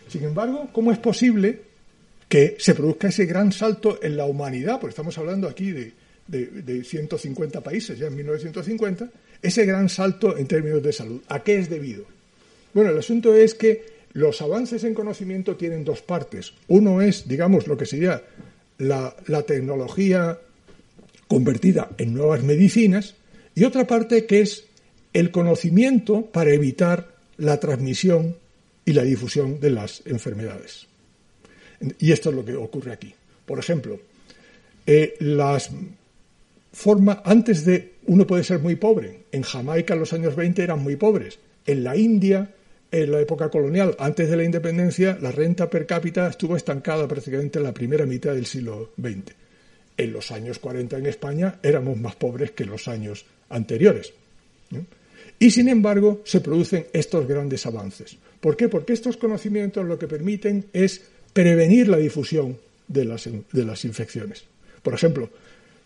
Sin 0.07 0.23
embargo, 0.23 0.69
¿cómo 0.71 0.91
es 0.91 0.99
posible 0.99 1.68
que 2.29 2.55
se 2.59 2.75
produzca 2.75 3.07
ese 3.07 3.25
gran 3.25 3.51
salto 3.51 3.99
en 4.03 4.15
la 4.15 4.25
humanidad, 4.25 4.79
porque 4.79 4.91
estamos 4.91 5.17
hablando 5.17 5.49
aquí 5.49 5.71
de, 5.71 5.93
de, 6.27 6.83
150 6.83 7.61
países 7.61 7.97
ya 7.97 8.07
en 8.07 8.15
1950, 8.15 9.09
ese 9.41 9.65
gran 9.65 9.89
salto 9.89 10.37
en 10.37 10.47
términos 10.47 10.83
de 10.83 10.93
salud. 10.93 11.21
¿A 11.27 11.43
qué 11.43 11.57
es 11.57 11.69
debido? 11.69 12.05
Bueno, 12.73 12.91
el 12.91 12.99
asunto 12.99 13.33
es 13.33 13.55
que 13.55 13.99
los 14.13 14.41
avances 14.43 14.83
en 14.83 14.93
conocimiento 14.93 15.55
tienen 15.55 15.83
dos 15.83 16.03
partes. 16.03 16.53
Uno 16.67 17.01
es, 17.01 17.27
digamos, 17.27 17.67
lo 17.67 17.75
que 17.75 17.87
sería 17.87 18.21
la, 18.77 19.15
la 19.25 19.41
tecnología 19.41 20.37
convertida 21.27 21.89
en 21.97 22.13
nuevas 22.13 22.43
medicinas 22.43 23.15
y 23.55 23.63
otra 23.63 23.87
parte 23.87 24.25
que 24.25 24.41
es 24.41 24.65
el 25.13 25.31
conocimiento 25.31 26.27
para 26.27 26.53
evitar 26.53 27.15
la 27.37 27.59
transmisión 27.59 28.35
y 28.85 28.93
la 28.93 29.03
difusión 29.03 29.59
de 29.59 29.71
las 29.71 30.03
enfermedades. 30.05 30.88
Y 31.99 32.11
esto 32.11 32.29
es 32.29 32.35
lo 32.35 32.45
que 32.45 32.55
ocurre 32.55 32.91
aquí. 32.91 33.13
Por 33.45 33.59
ejemplo, 33.59 33.99
eh, 34.85 35.15
las 35.19 35.69
formas, 36.71 37.19
antes 37.23 37.65
de, 37.65 37.93
uno 38.07 38.27
puede 38.27 38.43
ser 38.43 38.59
muy 38.59 38.75
pobre, 38.75 39.23
en 39.31 39.43
Jamaica 39.43 39.93
en 39.93 39.99
los 39.99 40.13
años 40.13 40.35
20 40.35 40.63
eran 40.63 40.81
muy 40.81 40.95
pobres, 40.95 41.39
en 41.65 41.83
la 41.83 41.95
India, 41.95 42.49
en 42.91 43.11
la 43.11 43.19
época 43.19 43.49
colonial, 43.49 43.95
antes 43.99 44.29
de 44.29 44.35
la 44.35 44.43
independencia, 44.43 45.17
la 45.21 45.31
renta 45.31 45.69
per 45.69 45.85
cápita 45.85 46.27
estuvo 46.27 46.55
estancada 46.55 47.07
prácticamente 47.07 47.59
en 47.59 47.65
la 47.65 47.73
primera 47.73 48.05
mitad 48.05 48.33
del 48.33 48.45
siglo 48.45 48.91
XX. 48.99 49.33
En 49.97 50.13
los 50.13 50.31
años 50.31 50.59
40 50.59 50.97
en 50.97 51.05
España 51.05 51.59
éramos 51.61 51.97
más 51.99 52.15
pobres 52.15 52.51
que 52.51 52.63
en 52.63 52.69
los 52.69 52.87
años 52.87 53.25
anteriores. 53.49 54.13
Y 55.37 55.51
sin 55.51 55.69
embargo, 55.69 56.21
se 56.25 56.41
producen 56.41 56.87
estos 56.93 57.27
grandes 57.27 57.65
avances. 57.65 58.17
¿Por 58.41 58.57
qué? 58.57 58.69
Porque 58.69 58.93
estos 58.93 59.17
conocimientos 59.17 59.85
lo 59.85 59.99
que 59.99 60.07
permiten 60.07 60.65
es 60.73 61.01
prevenir 61.33 61.87
la 61.87 61.97
difusión 61.97 62.57
de 62.87 63.05
las, 63.05 63.25
de 63.25 63.65
las 63.65 63.85
infecciones. 63.85 64.43
Por 64.81 64.93
ejemplo, 64.93 65.29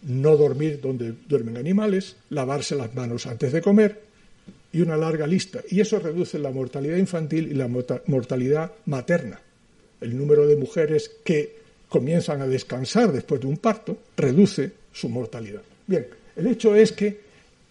no 0.04 0.36
dormir 0.38 0.80
donde 0.82 1.14
duermen 1.28 1.58
animales, 1.58 2.16
lavarse 2.30 2.76
las 2.76 2.94
manos 2.94 3.26
antes 3.26 3.52
de 3.52 3.62
comer 3.62 4.02
y 4.72 4.82
una 4.82 4.98
larga 4.98 5.28
lista. 5.28 5.62
Y 5.70 5.80
eso 5.80 6.00
reduce 6.00 6.40
la 6.40 6.52
mortalidad 6.52 6.98
infantil 6.98 7.52
y 7.52 7.54
la 7.54 7.68
mortalidad 7.68 8.72
materna. 8.86 9.40
El 10.02 10.18
número 10.18 10.46
de 10.48 10.56
mujeres 10.56 11.12
que 11.24 11.64
comienzan 11.88 12.42
a 12.42 12.48
descansar 12.48 13.12
después 13.12 13.40
de 13.40 13.48
un 13.48 13.58
parto 13.58 13.98
reduce 14.18 14.72
su 14.92 15.10
mortalidad. 15.10 15.62
Bien, 15.86 16.08
el 16.36 16.48
hecho 16.48 16.76
es 16.76 16.92
que 16.92 17.20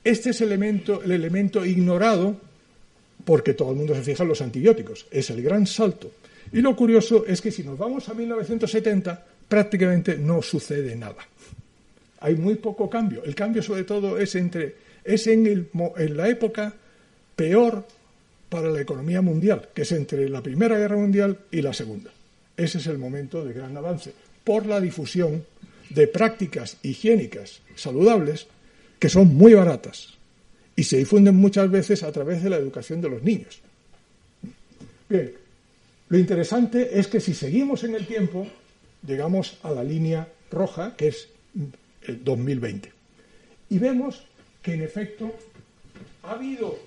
este 0.04 0.30
es 0.30 0.40
el 0.40 0.48
elemento, 0.48 1.02
el 1.02 1.12
elemento 1.12 1.64
ignorado 1.64 2.36
porque 3.24 3.54
todo 3.54 3.70
el 3.70 3.76
mundo 3.76 3.94
se 3.94 4.02
fija 4.02 4.22
en 4.22 4.28
los 4.28 4.40
antibióticos. 4.40 5.06
Es 5.10 5.30
el 5.30 5.42
gran 5.42 5.66
salto. 5.66 6.10
Y 6.52 6.60
lo 6.60 6.76
curioso 6.76 7.24
es 7.26 7.40
que 7.40 7.50
si 7.50 7.62
nos 7.62 7.78
vamos 7.78 8.08
a 8.08 8.14
1970, 8.14 9.24
prácticamente 9.48 10.16
no 10.16 10.42
sucede 10.42 10.94
nada. 10.96 11.26
Hay 12.20 12.36
muy 12.36 12.56
poco 12.56 12.88
cambio. 12.88 13.24
El 13.24 13.34
cambio, 13.34 13.62
sobre 13.62 13.84
todo, 13.84 14.18
es, 14.18 14.34
entre, 14.34 14.74
es 15.04 15.26
en, 15.26 15.46
el, 15.46 15.68
en 15.96 16.16
la 16.16 16.28
época 16.28 16.72
peor 17.34 17.86
para 18.48 18.68
la 18.68 18.80
economía 18.80 19.22
mundial, 19.22 19.68
que 19.74 19.82
es 19.82 19.92
entre 19.92 20.28
la 20.28 20.42
Primera 20.42 20.78
Guerra 20.78 20.96
Mundial 20.96 21.38
y 21.50 21.62
la 21.62 21.72
Segunda. 21.72 22.10
Ese 22.56 22.78
es 22.78 22.86
el 22.86 22.98
momento 22.98 23.44
de 23.44 23.54
gran 23.54 23.76
avance, 23.76 24.12
por 24.44 24.66
la 24.66 24.80
difusión 24.80 25.44
de 25.88 26.06
prácticas 26.06 26.76
higiénicas 26.82 27.60
saludables 27.76 28.46
que 28.98 29.08
son 29.08 29.34
muy 29.34 29.54
baratas 29.54 30.14
y 30.76 30.84
se 30.84 30.98
difunden 30.98 31.36
muchas 31.36 31.70
veces 31.70 32.02
a 32.02 32.12
través 32.12 32.42
de 32.42 32.50
la 32.50 32.56
educación 32.56 33.00
de 33.00 33.08
los 33.08 33.22
niños. 33.22 33.60
Bien, 35.08 35.32
lo 36.12 36.18
interesante 36.18 36.98
es 37.00 37.06
que 37.06 37.20
si 37.20 37.32
seguimos 37.32 37.84
en 37.84 37.94
el 37.94 38.06
tiempo, 38.06 38.46
llegamos 39.06 39.56
a 39.62 39.70
la 39.70 39.82
línea 39.82 40.28
roja, 40.50 40.94
que 40.94 41.08
es 41.08 41.28
el 42.02 42.22
2020. 42.22 42.92
Y 43.70 43.78
vemos 43.78 44.22
que 44.62 44.74
en 44.74 44.82
efecto 44.82 45.34
ha 46.24 46.32
habido, 46.32 46.78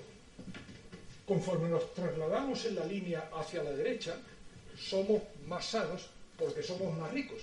conforme 1.26 1.68
nos 1.68 1.92
trasladamos 1.92 2.66
en 2.66 2.76
la 2.76 2.84
línea 2.84 3.28
hacia 3.36 3.64
la 3.64 3.72
derecha, 3.72 4.14
somos 4.78 5.22
más 5.48 5.66
sanos 5.66 6.06
porque 6.38 6.62
somos 6.62 6.96
más 6.96 7.10
ricos. 7.10 7.42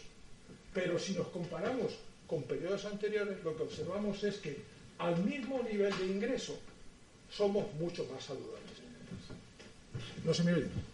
Pero 0.73 0.97
si 0.97 1.11
nos 1.11 1.27
comparamos 1.27 1.97
con 2.27 2.43
periodos 2.43 2.85
anteriores, 2.85 3.43
lo 3.43 3.57
que 3.57 3.63
observamos 3.63 4.23
es 4.23 4.37
que 4.37 4.57
al 4.99 5.21
mismo 5.25 5.61
nivel 5.69 5.91
de 5.97 6.05
ingreso 6.05 6.57
somos 7.29 7.65
mucho 7.73 8.05
más 8.05 8.23
saludables. 8.23 8.71
¿No 10.23 10.33
se 10.33 10.45
me 10.45 10.53
oye? 10.53 10.92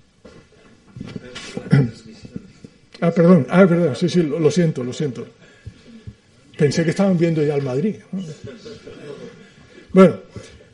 Ah, 3.02 3.12
perdón, 3.12 3.48
ah, 3.50 3.66
perdón, 3.66 3.96
sí, 3.96 4.10
sí, 4.10 4.22
lo, 4.24 4.52
siento, 4.52 4.84
lo 4.84 4.92
siento. 4.92 5.26
Pensé 6.58 6.84
que 6.84 6.90
estaban 6.90 7.18
viendo 7.18 7.42
ya 7.42 7.54
al 7.54 7.62
Madrid. 7.62 7.96
Bueno, 9.94 10.18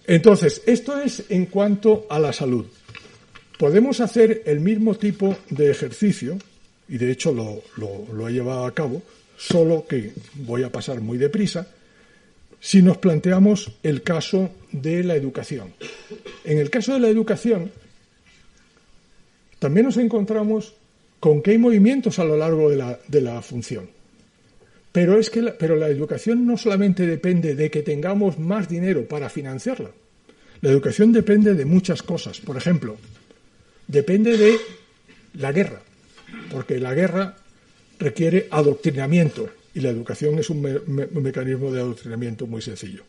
entonces, 0.07 0.63
esto 0.65 0.99
es 0.99 1.25
en 1.29 1.45
cuanto 1.45 2.07
a 2.09 2.17
la 2.17 2.33
salud. 2.33 2.65
Podemos 3.59 3.99
hacer 3.99 4.41
el 4.45 4.59
mismo 4.59 4.95
tipo 4.95 5.37
de 5.51 5.69
ejercicio, 5.69 6.37
y 6.89 6.97
de 6.97 7.11
hecho 7.11 7.31
lo, 7.31 7.61
lo 8.11 8.27
he 8.27 8.33
llevado 8.33 8.65
a 8.65 8.73
cabo, 8.73 9.03
solo 9.37 9.85
que 9.87 10.13
voy 10.33 10.63
a 10.63 10.71
pasar 10.71 11.01
muy 11.01 11.19
deprisa, 11.19 11.67
si 12.59 12.81
nos 12.81 12.97
planteamos 12.97 13.71
el 13.83 14.01
caso 14.01 14.49
de 14.71 15.03
la 15.03 15.15
educación. 15.15 15.73
En 16.43 16.57
el 16.57 16.71
caso 16.71 16.93
de 16.93 16.99
la 16.99 17.09
educación, 17.09 17.71
también 19.59 19.85
nos 19.85 19.97
encontramos 19.97 20.73
con 21.19 21.41
que 21.41 21.51
hay 21.51 21.57
movimientos 21.57 22.19
a 22.19 22.23
lo 22.23 22.37
largo 22.37 22.69
de 22.69 22.75
la, 22.75 22.99
de 23.07 23.21
la 23.21 23.41
función. 23.41 23.89
Pero, 24.91 25.19
es 25.19 25.29
que 25.29 25.41
la, 25.41 25.57
pero 25.57 25.75
la 25.75 25.87
educación 25.87 26.45
no 26.45 26.57
solamente 26.57 27.05
depende 27.05 27.55
de 27.55 27.69
que 27.69 27.83
tengamos 27.83 28.39
más 28.39 28.69
dinero 28.69 29.07
para 29.07 29.29
financiarla. 29.29 29.91
La 30.61 30.69
educación 30.71 31.11
depende 31.11 31.53
de 31.53 31.65
muchas 31.65 32.01
cosas. 32.01 32.39
Por 32.39 32.57
ejemplo, 32.57 32.97
depende 33.87 34.37
de 34.37 34.57
la 35.33 35.51
guerra, 35.51 35.81
porque 36.51 36.79
la 36.79 36.93
guerra 36.93 37.35
requiere 37.99 38.47
adoctrinamiento 38.51 39.49
y 39.73 39.81
la 39.81 39.89
educación 39.89 40.39
es 40.39 40.49
un, 40.49 40.61
mecanismo 40.61 41.71
de 41.71 41.81
adoctrinamiento 41.81 42.47
muy 42.47 42.61
sencillo. 42.61 43.03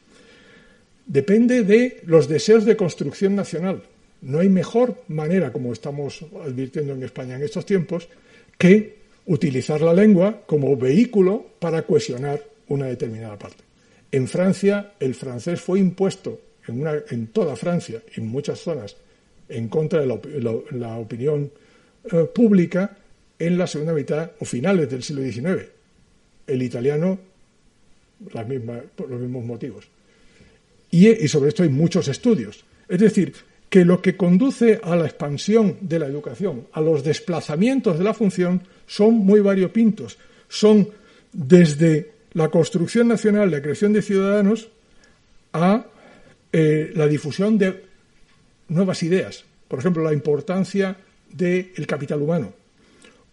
Depende 1.06 1.62
de 1.62 2.02
los 2.06 2.28
deseos 2.28 2.64
de 2.64 2.76
construcción 2.76 3.36
nacional. 3.36 3.82
No 4.26 4.40
hay 4.40 4.48
mejor 4.48 5.04
manera, 5.06 5.52
como 5.52 5.72
estamos 5.72 6.24
advirtiendo 6.44 6.94
en 6.94 7.04
España 7.04 7.36
en 7.36 7.44
estos 7.44 7.64
tiempos, 7.64 8.08
que 8.58 8.96
utilizar 9.26 9.80
la 9.80 9.94
lengua 9.94 10.42
como 10.46 10.76
vehículo 10.76 11.46
para 11.60 11.82
cohesionar 11.82 12.42
una 12.66 12.86
determinada 12.86 13.38
parte. 13.38 13.62
En 14.10 14.26
Francia, 14.26 14.94
el 14.98 15.14
francés 15.14 15.60
fue 15.60 15.78
impuesto 15.78 16.40
en, 16.66 16.84
en 17.10 17.28
toda 17.28 17.54
Francia 17.54 18.02
en 18.16 18.26
muchas 18.26 18.58
zonas 18.58 18.96
en 19.48 19.68
contra 19.68 20.00
de 20.00 20.06
la, 20.72 20.96
opinión 20.98 21.52
eh, 22.10 22.24
pública 22.34 22.98
en 23.38 23.56
la 23.56 23.68
segunda 23.68 23.92
mitad 23.92 24.32
o 24.40 24.44
finales 24.44 24.90
del 24.90 25.04
siglo 25.04 25.22
XIX. 25.22 25.68
El 26.48 26.62
italiano, 26.62 27.16
por 28.96 29.08
los 29.08 29.20
mismos 29.20 29.44
motivos. 29.44 29.86
Y 30.90 31.28
sobre 31.28 31.50
esto 31.50 31.62
hay 31.62 31.68
muchos 31.68 32.08
estudios. 32.08 32.64
Es 32.88 32.98
decir, 32.98 33.32
que 33.76 33.84
lo 33.84 34.00
que 34.00 34.16
conduce 34.16 34.80
a 34.82 34.96
la 34.96 35.04
expansión 35.04 35.76
de 35.82 35.98
la 35.98 36.06
educación, 36.06 36.66
a 36.72 36.80
los 36.80 37.04
desplazamientos 37.04 37.98
de 37.98 38.04
la 38.04 38.14
función, 38.14 38.62
son 38.86 39.16
muy 39.16 39.40
variopintos. 39.40 40.16
Son 40.48 40.88
desde 41.30 42.10
la 42.32 42.48
construcción 42.48 43.06
nacional, 43.06 43.50
la 43.50 43.60
creación 43.60 43.92
de 43.92 44.00
ciudadanos, 44.00 44.68
a 45.52 45.84
eh, 46.54 46.90
la 46.94 47.06
difusión 47.06 47.58
de 47.58 47.84
nuevas 48.68 49.02
ideas. 49.02 49.44
Por 49.68 49.80
ejemplo, 49.80 50.02
la 50.02 50.14
importancia 50.14 50.96
del 51.30 51.86
capital 51.86 52.22
humano 52.22 52.54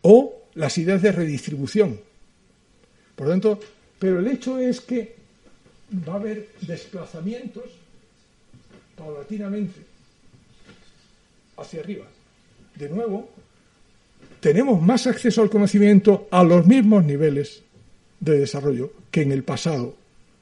o 0.01 0.49
las 0.55 0.77
ideas 0.77 1.01
de 1.01 1.13
redistribución. 1.13 2.01
Por 3.15 3.27
lo 3.27 3.31
tanto, 3.31 3.59
pero 3.97 4.19
el 4.19 4.27
hecho 4.27 4.59
es 4.59 4.81
que 4.81 5.15
va 6.05 6.15
a 6.15 6.17
haber 6.17 6.49
desplazamientos 6.67 7.63
paulatinamente 8.97 9.92
hacia 11.63 11.81
arriba. 11.81 12.05
De 12.75 12.89
nuevo, 12.89 13.29
tenemos 14.39 14.81
más 14.81 15.07
acceso 15.07 15.41
al 15.41 15.49
conocimiento 15.49 16.27
a 16.31 16.43
los 16.43 16.65
mismos 16.65 17.03
niveles 17.03 17.61
de 18.19 18.39
desarrollo 18.39 18.93
que 19.11 19.21
en 19.21 19.31
el 19.31 19.43
pasado 19.43 19.95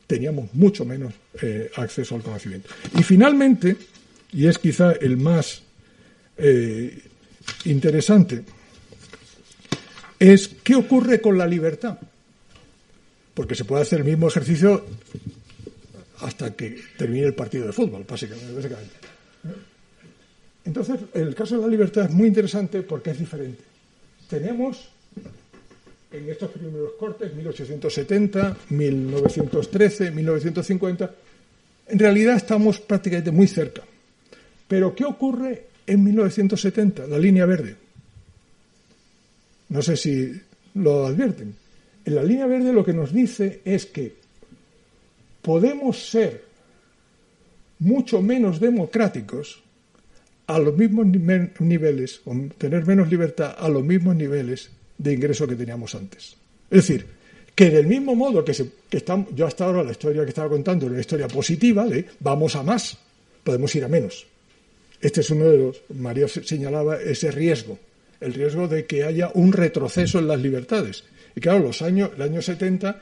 teníamos 0.07 0.53
mucho 0.53 0.85
menos 0.85 1.13
eh, 1.41 1.71
acceso 1.75 2.15
al 2.15 2.21
conocimiento. 2.21 2.69
Y 2.97 3.03
finalmente, 3.03 3.77
y 4.33 4.47
es 4.47 4.57
quizá 4.57 4.91
el 4.93 5.17
más 5.17 5.61
eh, 6.37 6.99
interesante, 7.65 8.43
es 10.19 10.49
qué 10.63 10.75
ocurre 10.75 11.21
con 11.21 11.37
la 11.37 11.47
libertad. 11.47 11.97
Porque 13.33 13.55
se 13.55 13.65
puede 13.65 13.83
hacer 13.83 13.99
el 13.99 14.05
mismo 14.05 14.27
ejercicio 14.27 14.85
hasta 16.19 16.55
que 16.55 16.81
termine 16.97 17.27
el 17.27 17.33
partido 17.33 17.67
de 17.67 17.73
fútbol, 17.73 18.05
básicamente. 18.07 19.00
Entonces, 20.65 20.99
el 21.13 21.33
caso 21.33 21.55
de 21.55 21.61
la 21.61 21.67
libertad 21.67 22.05
es 22.05 22.11
muy 22.11 22.27
interesante 22.27 22.81
porque 22.83 23.11
es 23.11 23.19
diferente. 23.19 23.63
Tenemos 24.29 24.89
en 26.11 26.29
estos 26.29 26.51
primeros 26.51 26.91
cortes, 26.99 27.33
1870, 27.33 28.57
1913, 28.69 30.11
1950, 30.11 31.11
en 31.87 31.99
realidad 31.99 32.35
estamos 32.35 32.79
prácticamente 32.79 33.31
muy 33.31 33.47
cerca. 33.47 33.81
Pero 34.67 34.93
¿qué 34.93 35.05
ocurre 35.05 35.67
en 35.87 36.03
1970, 36.03 37.07
la 37.07 37.17
línea 37.17 37.45
verde? 37.45 37.75
No 39.69 39.81
sé 39.81 39.95
si 39.95 40.31
lo 40.75 41.05
advierten. 41.07 41.55
En 42.05 42.15
la 42.15 42.23
línea 42.23 42.45
verde 42.45 42.73
lo 42.73 42.83
que 42.83 42.93
nos 42.93 43.13
dice 43.13 43.61
es 43.63 43.85
que 43.85 44.15
podemos 45.41 46.09
ser 46.09 46.43
mucho 47.79 48.21
menos 48.21 48.59
democráticos 48.59 49.61
a 50.51 50.59
los 50.59 50.75
mismos 50.75 51.07
niveles, 51.59 52.21
o 52.25 52.35
tener 52.57 52.85
menos 52.85 53.09
libertad 53.09 53.55
a 53.57 53.69
los 53.69 53.83
mismos 53.83 54.15
niveles 54.17 54.69
de 54.97 55.13
ingreso 55.13 55.47
que 55.47 55.55
teníamos 55.55 55.95
antes. 55.95 56.35
Es 56.69 56.87
decir, 56.87 57.05
que 57.55 57.69
del 57.69 57.87
mismo 57.87 58.15
modo 58.15 58.43
que, 58.43 58.53
se, 58.53 58.69
estamos, 58.91 59.29
yo 59.33 59.47
hasta 59.47 59.63
ahora 59.63 59.81
la 59.81 59.91
historia 59.91 60.23
que 60.23 60.29
estaba 60.29 60.49
contando 60.49 60.85
era 60.85 60.93
una 60.93 61.01
historia 61.01 61.29
positiva 61.29 61.85
de 61.85 62.05
vamos 62.19 62.57
a 62.57 62.63
más, 62.63 62.97
podemos 63.45 63.73
ir 63.75 63.85
a 63.85 63.87
menos. 63.87 64.27
Este 64.99 65.21
es 65.21 65.29
uno 65.29 65.45
de 65.45 65.57
los, 65.57 65.81
María 65.95 66.27
señalaba 66.27 67.01
ese 67.01 67.31
riesgo, 67.31 67.79
el 68.19 68.33
riesgo 68.33 68.67
de 68.67 68.85
que 68.85 69.05
haya 69.05 69.31
un 69.33 69.53
retroceso 69.53 70.19
en 70.19 70.27
las 70.27 70.41
libertades. 70.41 71.05
Y 71.33 71.39
claro, 71.39 71.59
los 71.59 71.81
años, 71.81 72.11
el 72.17 72.23
año 72.23 72.41
70 72.41 72.99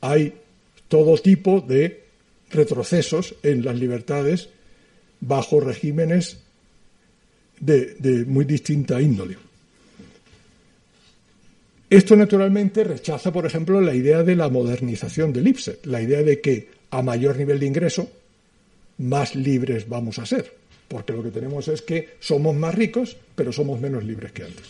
hay 0.00 0.32
todo 0.88 1.18
tipo 1.18 1.60
de 1.60 2.04
retrocesos 2.50 3.34
en 3.42 3.64
las 3.66 3.78
libertades 3.78 4.48
bajo 5.20 5.60
regímenes 5.60 6.38
de, 7.60 8.24
muy 8.26 8.44
distinta 8.44 9.00
índole. 9.00 9.36
Esto 11.88 12.16
naturalmente 12.16 12.82
rechaza, 12.82 13.32
por 13.32 13.46
ejemplo, 13.46 13.80
la 13.80 13.94
idea 13.94 14.22
de 14.22 14.34
la 14.34 14.48
modernización 14.48 15.32
del 15.32 15.46
IPSET, 15.46 15.86
la 15.86 16.02
idea 16.02 16.22
de 16.22 16.40
que 16.40 16.68
a 16.90 17.02
mayor 17.02 17.36
nivel 17.36 17.60
de 17.60 17.66
ingreso, 17.66 18.10
más 18.98 19.34
libres 19.36 19.88
vamos 19.88 20.18
a 20.18 20.26
ser, 20.26 20.52
porque 20.88 21.12
lo 21.12 21.22
que 21.22 21.30
tenemos 21.30 21.68
es 21.68 21.82
que 21.82 22.16
somos 22.18 22.56
más 22.56 22.74
ricos, 22.74 23.16
pero 23.34 23.52
somos 23.52 23.80
menos 23.80 24.04
libres 24.04 24.32
que 24.32 24.42
antes. 24.42 24.66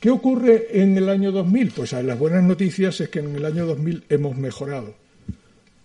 ¿Qué 0.00 0.10
ocurre 0.10 0.66
en 0.82 0.98
el 0.98 1.08
año 1.08 1.32
2000? 1.32 1.70
Pues 1.70 1.92
las 1.92 2.18
buenas 2.18 2.42
noticias 2.42 3.00
es 3.00 3.08
que 3.08 3.20
en 3.20 3.36
el 3.36 3.44
año 3.44 3.64
2000 3.64 4.04
hemos 4.08 4.36
mejorado, 4.36 4.94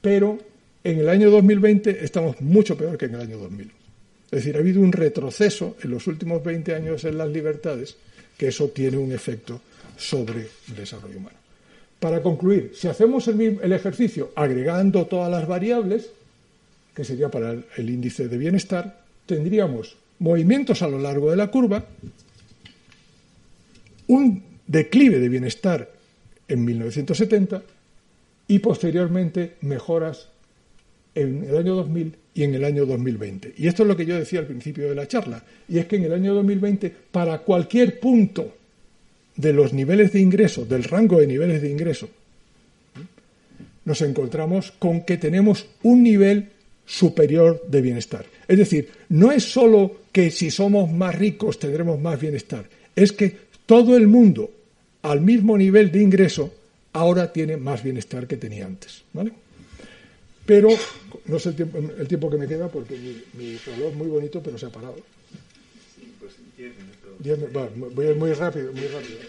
pero 0.02 0.40
en 0.84 1.00
el 1.00 1.10
año 1.10 1.30
2020 1.30 2.04
estamos 2.04 2.42
mucho 2.42 2.76
peor 2.76 2.98
que 2.98 3.06
en 3.06 3.16
el 3.16 3.22
año 3.22 3.38
2000. 3.38 3.79
Es 4.32 4.44
decir, 4.44 4.56
ha 4.56 4.60
habido 4.60 4.82
un 4.82 4.92
retroceso 4.92 5.76
en 5.82 5.90
los 5.90 6.06
últimos 6.06 6.44
20 6.44 6.76
años 6.76 7.04
en 7.04 7.18
las 7.18 7.30
libertades, 7.30 7.96
que 8.38 8.50
eso 8.50 8.70
tiene 8.70 8.98
un 8.98 9.12
efecto 9.12 9.60
sobre 9.98 10.48
el 10.68 10.76
desarrollo 10.76 11.18
humano. 11.18 11.38
Para 12.00 12.22
concluir, 12.22 12.72
si 12.76 12.88
hacemos 12.88 13.28
el, 13.28 13.74
ejercicio 13.74 14.32
agregando 14.36 15.08
todas 15.08 15.32
las 15.32 15.48
variables, 15.48 16.12
que 16.96 17.04
sería 17.04 17.30
para 17.30 17.52
el, 17.52 17.90
índice 17.90 18.28
de 18.28 18.38
bienestar, 18.38 19.02
tendríamos 19.26 19.98
movimientos 20.20 20.82
a 20.84 20.88
lo 20.88 21.00
largo 21.00 21.32
de 21.32 21.38
la 21.38 21.50
curva, 21.50 21.86
un 24.08 24.44
declive 24.68 25.20
de 25.20 25.30
bienestar 25.30 25.92
en 26.48 26.66
1970 26.66 27.64
y 28.48 28.60
posteriormente 28.60 29.56
mejoras 29.62 30.30
en 31.16 31.44
el 31.44 31.58
año 31.58 31.76
2000 31.76 32.16
y 32.40 32.44
en 32.44 32.56
el 32.56 32.64
año 32.64 32.86
2020. 32.86 33.56
Y 33.58 33.68
esto 33.68 33.84
es 33.84 33.90
lo 33.90 33.98
que 33.98 34.06
yo 34.06 34.18
decía 34.18 34.40
al 34.40 34.46
principio 34.46 34.88
de 34.88 34.96
la 34.96 35.10
charla, 35.10 35.44
y 35.68 35.78
es 35.78 35.88
que 35.88 35.98
en 35.98 36.06
el 36.06 36.14
año 36.14 36.34
2020, 36.36 36.90
para 37.12 37.40
cualquier 37.40 38.00
punto 38.00 38.56
de 39.36 39.52
los 39.52 39.74
niveles 39.74 40.14
de 40.14 40.22
ingreso, 40.22 40.64
del 40.64 40.86
rango 40.86 41.20
de 41.20 41.28
niveles 41.28 41.62
de 41.62 41.70
ingreso, 41.70 42.10
nos 43.84 44.02
encontramos 44.04 44.72
con 44.80 45.02
que 45.02 45.18
tenemos 45.18 45.66
un 45.84 46.02
nivel 46.02 46.48
superior 46.86 47.62
de 47.68 47.82
bienestar. 47.82 48.26
Es 48.48 48.58
decir, 48.58 48.88
no 49.10 49.34
es 49.34 49.44
solo 49.44 49.98
que 50.14 50.32
si 50.32 50.50
somos 50.50 50.90
más 50.90 51.16
ricos 51.16 51.60
tendremos 51.60 52.00
más 52.00 52.22
bienestar, 52.22 52.64
es 52.96 53.12
que 53.12 53.36
todo 53.66 53.98
el 53.98 54.08
mundo 54.08 54.50
al 55.02 55.20
mismo 55.20 55.58
nivel 55.58 55.92
de 55.92 56.04
ingreso 56.04 56.54
ahora 56.94 57.34
tiene 57.34 57.58
más 57.58 57.84
bienestar 57.84 58.28
que 58.28 58.38
tenía 58.38 58.66
antes. 58.66 59.04
¿vale? 59.12 59.34
Pero 60.50 60.70
no 61.26 61.38
sé 61.38 61.50
el 61.50 62.08
tiempo, 62.08 62.28
que 62.28 62.38
me 62.38 62.48
queda 62.48 62.70
porque 62.70 62.98
mi, 63.34 63.56
reloj 63.58 63.92
es 63.92 63.96
muy 63.96 64.08
bonito, 64.08 64.42
pero 64.42 64.58
se 64.58 64.66
ha 64.66 64.70
parado. 64.72 64.96
Pues 66.20 66.34
voy 67.94 68.06
a 68.08 68.10
ir 68.10 68.16
muy 68.16 68.34
rápido, 68.34 68.74
muy 68.74 68.88
rápido. 68.88 69.20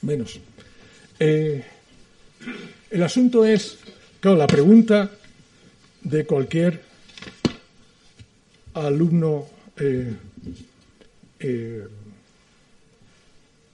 Menos. 0.00 0.40
Eh, 1.18 1.62
el 2.90 3.02
asunto 3.02 3.44
es, 3.44 3.76
claro, 4.20 4.38
la 4.38 4.46
pregunta 4.46 5.10
de 6.00 6.24
cualquier 6.24 6.80
alumno 8.72 9.48
eh, 9.76 10.14
eh, 11.40 11.86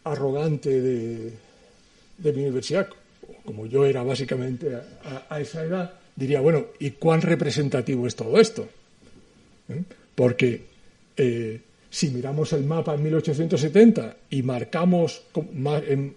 arrogante 0.03 0.81
de, 0.81 1.33
mi 2.19 2.43
universidad, 2.43 2.89
como 3.45 3.67
yo 3.67 3.87
era 3.87 4.03
básicamente 4.03 4.77
a, 5.31 5.41
esa 5.41 5.63
edad, 5.63 6.01
diría, 6.17 6.41
bueno, 6.41 6.67
¿y 6.79 6.93
cuán 6.93 7.23
representativo 7.23 8.07
es 8.07 8.17
todo 8.17 8.41
esto? 8.41 8.69
Porque 10.15 10.65
si 11.91 12.11
miramos 12.11 12.53
el 12.53 12.65
mapa 12.65 12.95
en 12.95 13.03
1870 13.05 14.17
y 14.31 14.43
marcamos 14.43 15.23
en, 15.35 16.15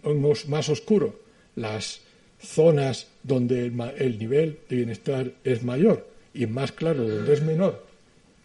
más 0.47 0.69
oscuro 0.69 1.19
las 1.55 2.01
zonas 2.41 3.07
donde 3.23 3.65
el, 3.97 4.19
nivel 4.19 4.59
de 4.69 4.75
bienestar 4.75 5.31
es 5.43 5.63
mayor 5.63 6.07
y 6.33 6.47
más 6.47 6.71
claro 6.71 7.07
donde 7.07 7.33
es 7.33 7.41
menor, 7.41 7.85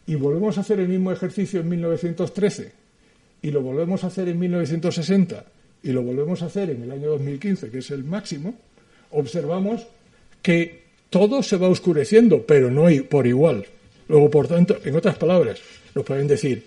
y 0.07 0.15
volvemos 0.15 0.59
a 0.59 0.63
hacer 0.63 0.81
el 0.81 0.89
mismo 0.89 1.13
ejercicio 1.13 1.61
en 1.61 1.69
1913 1.69 2.73
y 3.43 3.51
lo 3.51 3.63
volvemos 3.63 4.05
a 4.05 4.09
hacer 4.09 4.29
en 4.29 4.39
1960 4.39 5.45
y 5.83 5.93
lo 5.93 6.03
volvemos 6.03 6.43
a 6.43 6.47
hacer 6.47 6.71
en 6.71 6.83
el 6.83 6.91
año 6.91 7.11
2015, 7.11 7.71
que 7.71 7.79
es 7.79 7.91
el 7.91 8.05
máximo, 8.05 8.55
observamos 9.11 9.87
que 10.41 10.84
todo 11.15 11.45
se 11.45 11.57
va 11.59 11.69
oscureciendo, 11.69 12.43
pero 12.43 12.73
no 12.73 12.89
por 13.09 13.25
igual. 13.25 13.65
Luego, 14.09 14.31
por 14.33 14.49
tanto, 14.49 14.79
en 14.85 14.97
otras 14.97 15.15
palabras, 15.15 15.61
nos 15.95 16.05
pueden 16.05 16.27
decir, 16.27 16.67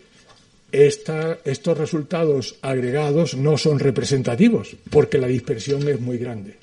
estos 0.71 1.77
resultados 1.77 2.55
agregados 2.61 3.35
no 3.35 3.57
son 3.57 3.77
representativos 3.77 4.77
porque 4.89 5.17
la 5.17 5.27
dispersión 5.27 5.85
es 5.89 5.99
muy 5.99 6.17
grande. 6.17 6.55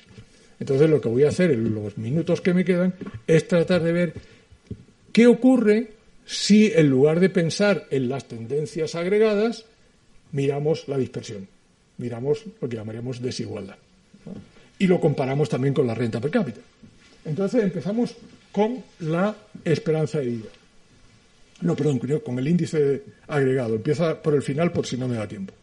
Entonces 0.59 0.89
lo 0.89 0.99
que 0.99 1.09
voy 1.09 1.25
a 1.25 1.29
hacer 1.29 1.51
en 1.51 1.75
los 1.75 1.95
minutos 1.99 2.41
que 2.41 2.55
me 2.55 2.65
quedan 2.65 2.95
es 3.27 3.47
tratar 3.47 3.83
de 3.83 3.91
ver 3.91 4.13
qué 5.11 5.27
ocurre 5.27 5.91
si 6.25 6.71
en 6.73 6.89
lugar 6.89 7.19
de 7.19 7.29
pensar 7.29 7.85
en 7.91 8.09
las 8.09 8.25
tendencias 8.25 8.95
agregadas, 8.95 9.65
miramos 10.31 10.87
la 10.87 10.97
dispersión, 10.97 11.47
miramos 11.99 12.45
lo 12.59 12.67
que 12.67 12.77
llamaríamos 12.77 13.21
desigualdad. 13.21 13.77
Y 14.79 14.87
lo 14.87 14.99
comparamos 14.99 15.49
también 15.49 15.75
con 15.75 15.85
la 15.85 15.93
renta 15.93 16.19
per 16.19 16.31
cápita. 16.31 16.61
Entonces 17.25 17.63
empezamos 17.63 18.15
con 18.51 18.83
la 18.99 19.35
esperanza 19.63 20.19
de 20.19 20.25
vida. 20.27 20.49
No, 21.61 21.75
perdón, 21.75 21.99
con 22.23 22.37
el 22.39 22.47
índice 22.47 23.03
agregado. 23.27 23.75
Empieza 23.75 24.21
por 24.21 24.35
el 24.35 24.41
final 24.41 24.71
por 24.71 24.85
si 24.85 24.97
no 24.97 25.07
me 25.07 25.15
da 25.15 25.27
tiempo. 25.27 25.53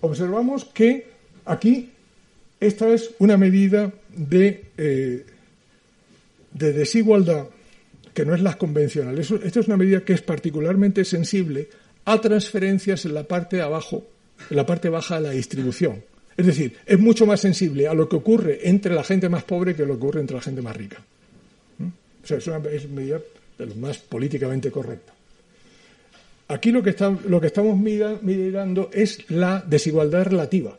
Observamos 0.00 0.64
que 0.66 1.08
aquí 1.44 1.90
esta 2.60 2.88
es 2.88 3.10
una 3.18 3.36
medida 3.36 3.92
de, 4.14 4.64
eh, 4.76 5.26
de 6.52 6.72
desigualdad 6.72 7.46
que 8.14 8.24
no 8.24 8.34
es 8.34 8.40
la 8.40 8.56
convencional. 8.56 9.18
esta 9.18 9.60
es 9.60 9.66
una 9.66 9.76
medida 9.76 10.04
que 10.04 10.12
es 10.12 10.22
particularmente 10.22 11.04
sensible 11.04 11.68
a 12.04 12.20
transferencias 12.20 13.04
en 13.06 13.14
la 13.14 13.24
parte 13.24 13.60
abajo, 13.60 14.04
en 14.50 14.56
la 14.56 14.64
parte 14.64 14.88
baja 14.88 15.16
de 15.16 15.22
la 15.22 15.30
distribución. 15.30 16.02
Es 16.36 16.46
decir, 16.46 16.76
es 16.84 16.98
mucho 16.98 17.26
más 17.26 17.40
sensible 17.40 17.86
a 17.86 17.94
lo 17.94 18.08
que 18.08 18.16
ocurre 18.16 18.68
entre 18.68 18.94
la 18.94 19.04
gente 19.04 19.28
más 19.28 19.44
pobre 19.44 19.74
que 19.74 19.86
lo 19.86 19.94
que 19.94 20.04
ocurre 20.06 20.20
entre 20.20 20.36
la 20.36 20.42
gente 20.42 20.62
más 20.62 20.76
rica. 20.76 20.98
¿Mm? 21.78 21.86
O 21.86 22.26
sea, 22.26 22.38
es 22.38 22.46
una 22.46 22.58
medida 22.58 23.20
de 23.58 23.66
lo 23.66 23.74
más 23.76 23.98
políticamente 23.98 24.70
correcto. 24.70 25.12
Aquí 26.48 26.72
lo 26.72 26.82
que, 26.82 26.94
lo 27.26 27.40
que 27.40 27.46
estamos 27.46 27.78
mirando 27.78 28.90
es 28.92 29.30
la 29.30 29.64
desigualdad 29.66 30.26
relativa. 30.26 30.76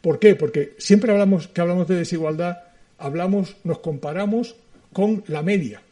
¿Por 0.00 0.18
qué? 0.18 0.34
Porque 0.36 0.74
siempre 0.78 1.12
hablamos 1.12 1.48
que 1.48 1.60
hablamos 1.60 1.88
de 1.88 1.96
desigualdad, 1.96 2.58
hablamos, 2.98 3.56
nos 3.64 3.80
comparamos 3.80 4.54
con 4.92 5.24
la 5.26 5.42
media. 5.42 5.82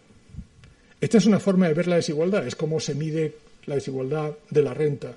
Esta 1.00 1.18
es 1.18 1.26
una 1.26 1.40
forma 1.40 1.68
de 1.68 1.74
ver 1.74 1.88
la 1.88 1.96
desigualdad, 1.96 2.46
es 2.46 2.54
como 2.54 2.78
se 2.78 2.94
mide 2.94 3.34
la 3.66 3.74
desigualdad 3.74 4.32
de 4.50 4.62
la 4.62 4.72
renta, 4.72 5.12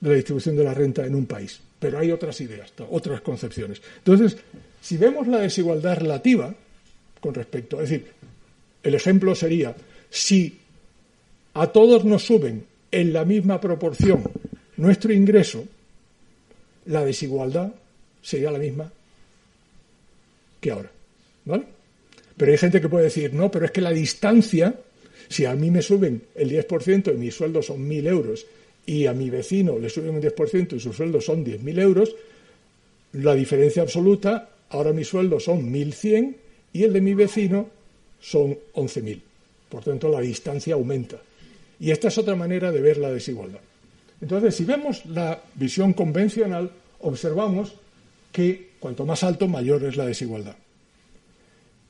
de 0.00 0.08
la 0.08 0.14
distribución 0.14 0.56
de 0.56 0.64
la 0.64 0.74
renta 0.74 1.04
en 1.04 1.14
un 1.14 1.26
país. 1.26 1.60
Pero 1.78 1.98
hay 1.98 2.10
otras 2.10 2.40
ideas, 2.40 2.72
otras 2.90 3.20
concepciones. 3.20 3.82
Entonces, 3.98 4.36
si 4.80 4.96
vemos 4.96 5.26
la 5.26 5.38
desigualdad 5.38 5.98
relativa 5.98 6.54
con 7.20 7.34
respecto, 7.34 7.80
es 7.80 7.90
decir, 7.90 8.06
el 8.82 8.94
ejemplo 8.94 9.34
sería 9.34 9.74
si 10.10 10.58
a 11.54 11.66
todos 11.68 12.04
nos 12.04 12.24
suben 12.24 12.64
en 12.90 13.12
la 13.12 13.24
misma 13.24 13.60
proporción 13.60 14.22
nuestro 14.76 15.12
ingreso, 15.12 15.64
la 16.86 17.04
desigualdad 17.04 17.72
sería 18.22 18.50
la 18.50 18.58
misma 18.58 18.92
que 20.60 20.70
ahora. 20.70 20.90
¿Vale? 21.44 21.64
Pero 22.36 22.52
hay 22.52 22.58
gente 22.58 22.80
que 22.80 22.88
puede 22.88 23.04
decir, 23.04 23.32
no, 23.32 23.50
pero 23.50 23.66
es 23.66 23.70
que 23.70 23.80
la 23.80 23.90
distancia, 23.90 24.74
si 25.28 25.44
a 25.44 25.54
mí 25.54 25.70
me 25.70 25.82
suben 25.82 26.22
el 26.34 26.50
10% 26.50 27.14
y 27.14 27.16
mi 27.16 27.30
sueldo 27.30 27.62
son 27.62 27.88
1.000 27.88 28.06
euros 28.08 28.46
y 28.86 29.06
a 29.06 29.12
mi 29.12 29.28
vecino 29.28 29.78
le 29.78 29.90
suben 29.90 30.14
un 30.14 30.22
10% 30.22 30.76
y 30.76 30.80
su 30.80 30.92
sueldo 30.92 31.20
son 31.20 31.44
10.000 31.44 31.80
euros, 31.80 32.14
la 33.12 33.34
diferencia 33.34 33.82
absoluta, 33.82 34.48
ahora 34.70 34.92
mi 34.92 35.04
sueldo 35.04 35.40
son 35.40 35.72
1.100 35.72 36.34
y 36.72 36.84
el 36.84 36.92
de 36.92 37.00
mi 37.00 37.14
vecino 37.14 37.68
son 38.20 38.56
11.000. 38.74 39.20
Por 39.68 39.82
tanto, 39.82 40.08
la 40.08 40.20
distancia 40.20 40.74
aumenta. 40.74 41.20
Y 41.80 41.90
esta 41.90 42.08
es 42.08 42.18
otra 42.18 42.36
manera 42.36 42.70
de 42.70 42.80
ver 42.80 42.98
la 42.98 43.10
desigualdad. 43.10 43.60
Entonces, 44.20 44.54
si 44.54 44.64
vemos 44.64 45.04
la 45.06 45.40
visión 45.54 45.92
convencional, 45.92 46.70
observamos 47.00 47.74
que 48.32 48.70
cuanto 48.78 49.04
más 49.04 49.22
alto, 49.24 49.48
mayor 49.48 49.84
es 49.84 49.96
la 49.96 50.06
desigualdad. 50.06 50.56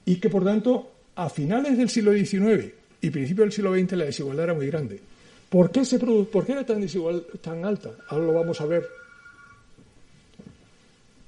Y 0.05 0.16
que, 0.16 0.30
por 0.30 0.44
tanto, 0.44 0.90
a 1.14 1.28
finales 1.28 1.76
del 1.76 1.88
siglo 1.88 2.12
XIX 2.12 2.72
y 3.01 3.11
principios 3.11 3.47
del 3.47 3.53
siglo 3.53 3.74
XX 3.74 3.92
la 3.92 4.05
desigualdad 4.07 4.44
era 4.44 4.55
muy 4.55 4.66
grande. 4.66 5.01
¿Por 5.49 5.70
qué, 5.70 5.84
se 5.84 5.99
¿Por 5.99 6.44
qué 6.44 6.53
era 6.53 6.66
tan, 6.66 6.80
desigual, 6.80 7.24
tan 7.40 7.64
alta? 7.64 7.90
Ahora 8.09 8.26
lo 8.26 8.32
vamos 8.32 8.61
a 8.61 8.66
ver. 8.66 8.86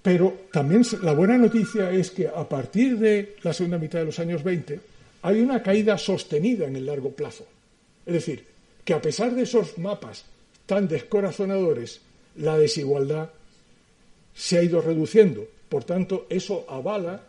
Pero 0.02 0.46
también 0.52 0.82
la 1.02 1.12
buena 1.12 1.36
noticia 1.36 1.90
es 1.90 2.10
que 2.10 2.28
a 2.28 2.48
partir 2.48 2.98
de 2.98 3.36
la 3.42 3.52
segunda 3.52 3.78
mitad 3.78 4.00
de 4.00 4.06
los 4.06 4.18
años 4.18 4.42
20 4.42 4.80
hay 5.22 5.40
una 5.40 5.62
caída 5.62 5.98
sostenida 5.98 6.66
en 6.66 6.76
el 6.76 6.86
largo 6.86 7.10
plazo. 7.10 7.46
Es 8.06 8.14
decir, 8.14 8.44
que 8.84 8.94
a 8.94 9.02
pesar 9.02 9.34
de 9.34 9.42
esos 9.42 9.76
mapas 9.78 10.24
tan 10.66 10.88
descorazonadores, 10.88 12.00
la 12.36 12.56
desigualdad 12.56 13.30
se 14.34 14.58
ha 14.58 14.62
ido 14.62 14.80
reduciendo. 14.80 15.46
Por 15.68 15.84
tanto, 15.84 16.26
eso 16.30 16.64
avala 16.68 17.22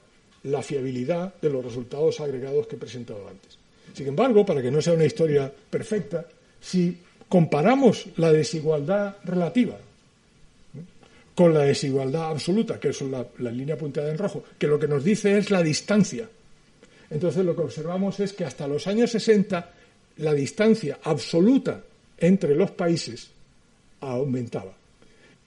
la 0.43 0.61
fiabilidad 0.61 1.33
de 1.41 1.49
los 1.49 1.65
resultados 1.65 2.19
agregados 2.19 2.67
que 2.67 2.75
he 2.75 2.79
presentado 2.79 3.27
antes. 3.27 3.57
Sin 3.93 4.07
embargo, 4.07 4.45
para 4.45 4.61
que 4.61 4.71
no 4.71 4.81
sea 4.81 4.93
una 4.93 5.05
historia 5.05 5.51
perfecta, 5.69 6.25
si 6.61 6.97
comparamos 7.27 8.07
la 8.17 8.31
desigualdad 8.31 9.17
relativa 9.23 9.77
con 11.35 11.53
la 11.53 11.61
desigualdad 11.61 12.31
absoluta, 12.31 12.79
que 12.79 12.89
es 12.89 13.01
la, 13.01 13.25
línea 13.51 13.77
punteada 13.77 14.11
en 14.11 14.17
rojo, 14.17 14.43
que 14.57 14.67
lo 14.67 14.77
que 14.77 14.87
nos 14.87 15.03
dice 15.03 15.37
es 15.37 15.49
la 15.51 15.63
distancia 15.63 16.27
entonces 17.09 17.43
lo 17.43 17.55
que 17.55 17.61
observamos 17.61 18.19
es 18.19 18.33
que 18.33 18.45
hasta 18.45 18.67
los 18.67 18.85
años 18.87 19.11
60 19.11 19.71
la 20.17 20.33
distancia 20.33 20.99
absoluta 21.03 21.81
entre 22.17 22.55
los 22.55 22.71
países 22.71 23.29
aumentaba. 24.01 24.73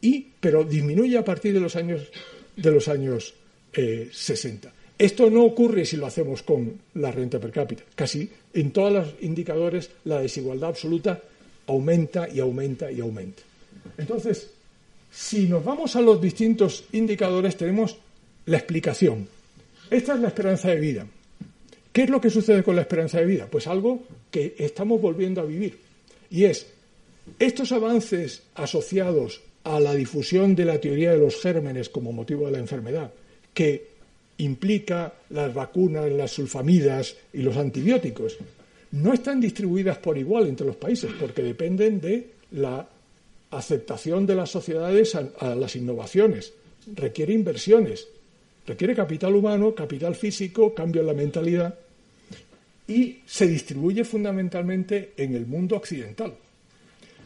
Y, 0.01 0.27
pero 0.41 0.65
disminuye 0.65 1.17
a 1.17 1.25
partir 1.25 1.55
de 1.55 1.61
los 1.61 1.77
años, 1.77 2.09
de 2.57 2.71
los 2.71 2.89
años 2.89 3.35
60. 3.73 4.73
Esto 5.03 5.29
no 5.31 5.43
ocurre 5.43 5.85
si 5.85 5.97
lo 5.97 6.07
hacemos 6.07 6.45
con 6.45 6.79
la 6.95 7.11
renta 7.11 7.41
per 7.41 7.51
cápita. 7.51 7.83
Casi 7.97 8.31
en 8.55 8.71
todos 8.71 8.93
los 8.93 9.15
indicadores 9.23 9.91
la 10.05 10.21
desigualdad 10.21 10.69
absoluta 10.69 11.21
aumenta 11.67 12.29
y 12.33 12.39
aumenta 12.39 12.93
y 12.93 13.01
aumenta. 13.01 13.43
Entonces, 13.99 14.51
si 15.11 15.49
nos 15.49 15.65
vamos 15.65 15.97
a 15.97 16.01
los 16.01 16.23
distintos 16.23 16.85
indicadores, 16.93 17.57
tenemos 17.57 17.97
la 18.47 18.59
explicación. 18.59 19.27
Esta 19.91 20.15
es 20.15 20.21
la 20.21 20.29
esperanza 20.29 20.69
de 20.69 20.79
vida. 20.79 21.07
¿Qué 21.93 22.05
es 22.05 22.09
lo 22.09 22.21
que 22.21 22.31
sucede 22.31 22.63
con 22.63 22.77
la 22.77 22.83
esperanza 22.83 23.19
de 23.19 23.27
vida? 23.27 23.49
Pues 23.51 23.67
algo 23.67 24.05
que 24.31 24.55
estamos 24.57 25.01
volviendo 25.01 25.41
a 25.41 25.45
vivir. 25.45 25.79
Y 26.31 26.45
es, 26.45 26.69
estos 27.41 27.73
avances 27.73 28.43
asociados 28.55 29.41
a 29.65 29.81
la 29.81 29.95
difusión 29.95 30.55
de 30.55 30.65
la 30.65 30.81
teoría 30.81 31.11
de 31.11 31.19
los 31.19 31.41
gérmenes 31.43 31.89
como 31.89 32.13
motivo 32.13 32.47
de 32.47 32.53
la 32.53 32.59
enfermedad, 32.59 33.11
que 33.53 33.92
implica 34.45 35.13
las 35.31 35.53
vacunas, 35.55 36.11
las 36.11 36.33
sulfamidas 36.33 37.17
y 37.33 37.43
los 37.43 37.57
antibióticos, 37.57 38.37
no 38.93 39.13
están 39.13 39.41
distribuidas 39.41 39.99
por 39.99 40.19
igual 40.19 40.49
entre 40.49 40.67
los 40.67 40.77
países, 40.77 41.11
porque 41.19 41.43
dependen 41.43 42.01
de 42.01 42.31
la 42.53 42.87
aceptación 43.51 44.27
de 44.27 44.35
las 44.35 44.51
sociedades 44.51 45.15
a, 45.15 45.55
las 45.55 45.77
innovaciones. 45.77 46.53
Requiere 46.95 47.33
inversiones, 47.33 48.09
requiere 48.67 48.95
capital 48.95 49.35
humano, 49.35 49.75
capital 49.75 50.15
físico, 50.15 50.75
cambio 50.75 51.01
en 51.01 51.07
la 51.07 51.15
mentalidad 51.15 51.75
y 52.89 53.21
se 53.25 53.47
distribuye 53.47 54.05
fundamentalmente 54.05 55.13
en 55.17 55.35
el 55.35 55.47
mundo 55.47 55.77
occidental. 55.77 56.35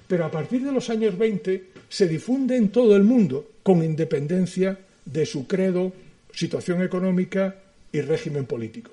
Pero 0.07 0.25
a 0.25 0.31
partir 0.31 0.63
de 0.63 0.73
los 0.73 0.91
años 0.91 1.17
20 1.17 1.65
se 1.89 2.07
difunde 2.07 2.57
en 2.57 2.69
todo 2.69 2.95
el 2.95 3.03
mundo 3.03 3.51
con 3.63 3.83
independencia 3.83 4.79
de 5.05 5.27
su 5.27 5.47
credo, 5.47 5.93
situación 6.37 6.83
económica 6.83 7.57
y 7.91 8.03
régimen 8.03 8.45
político. 8.45 8.93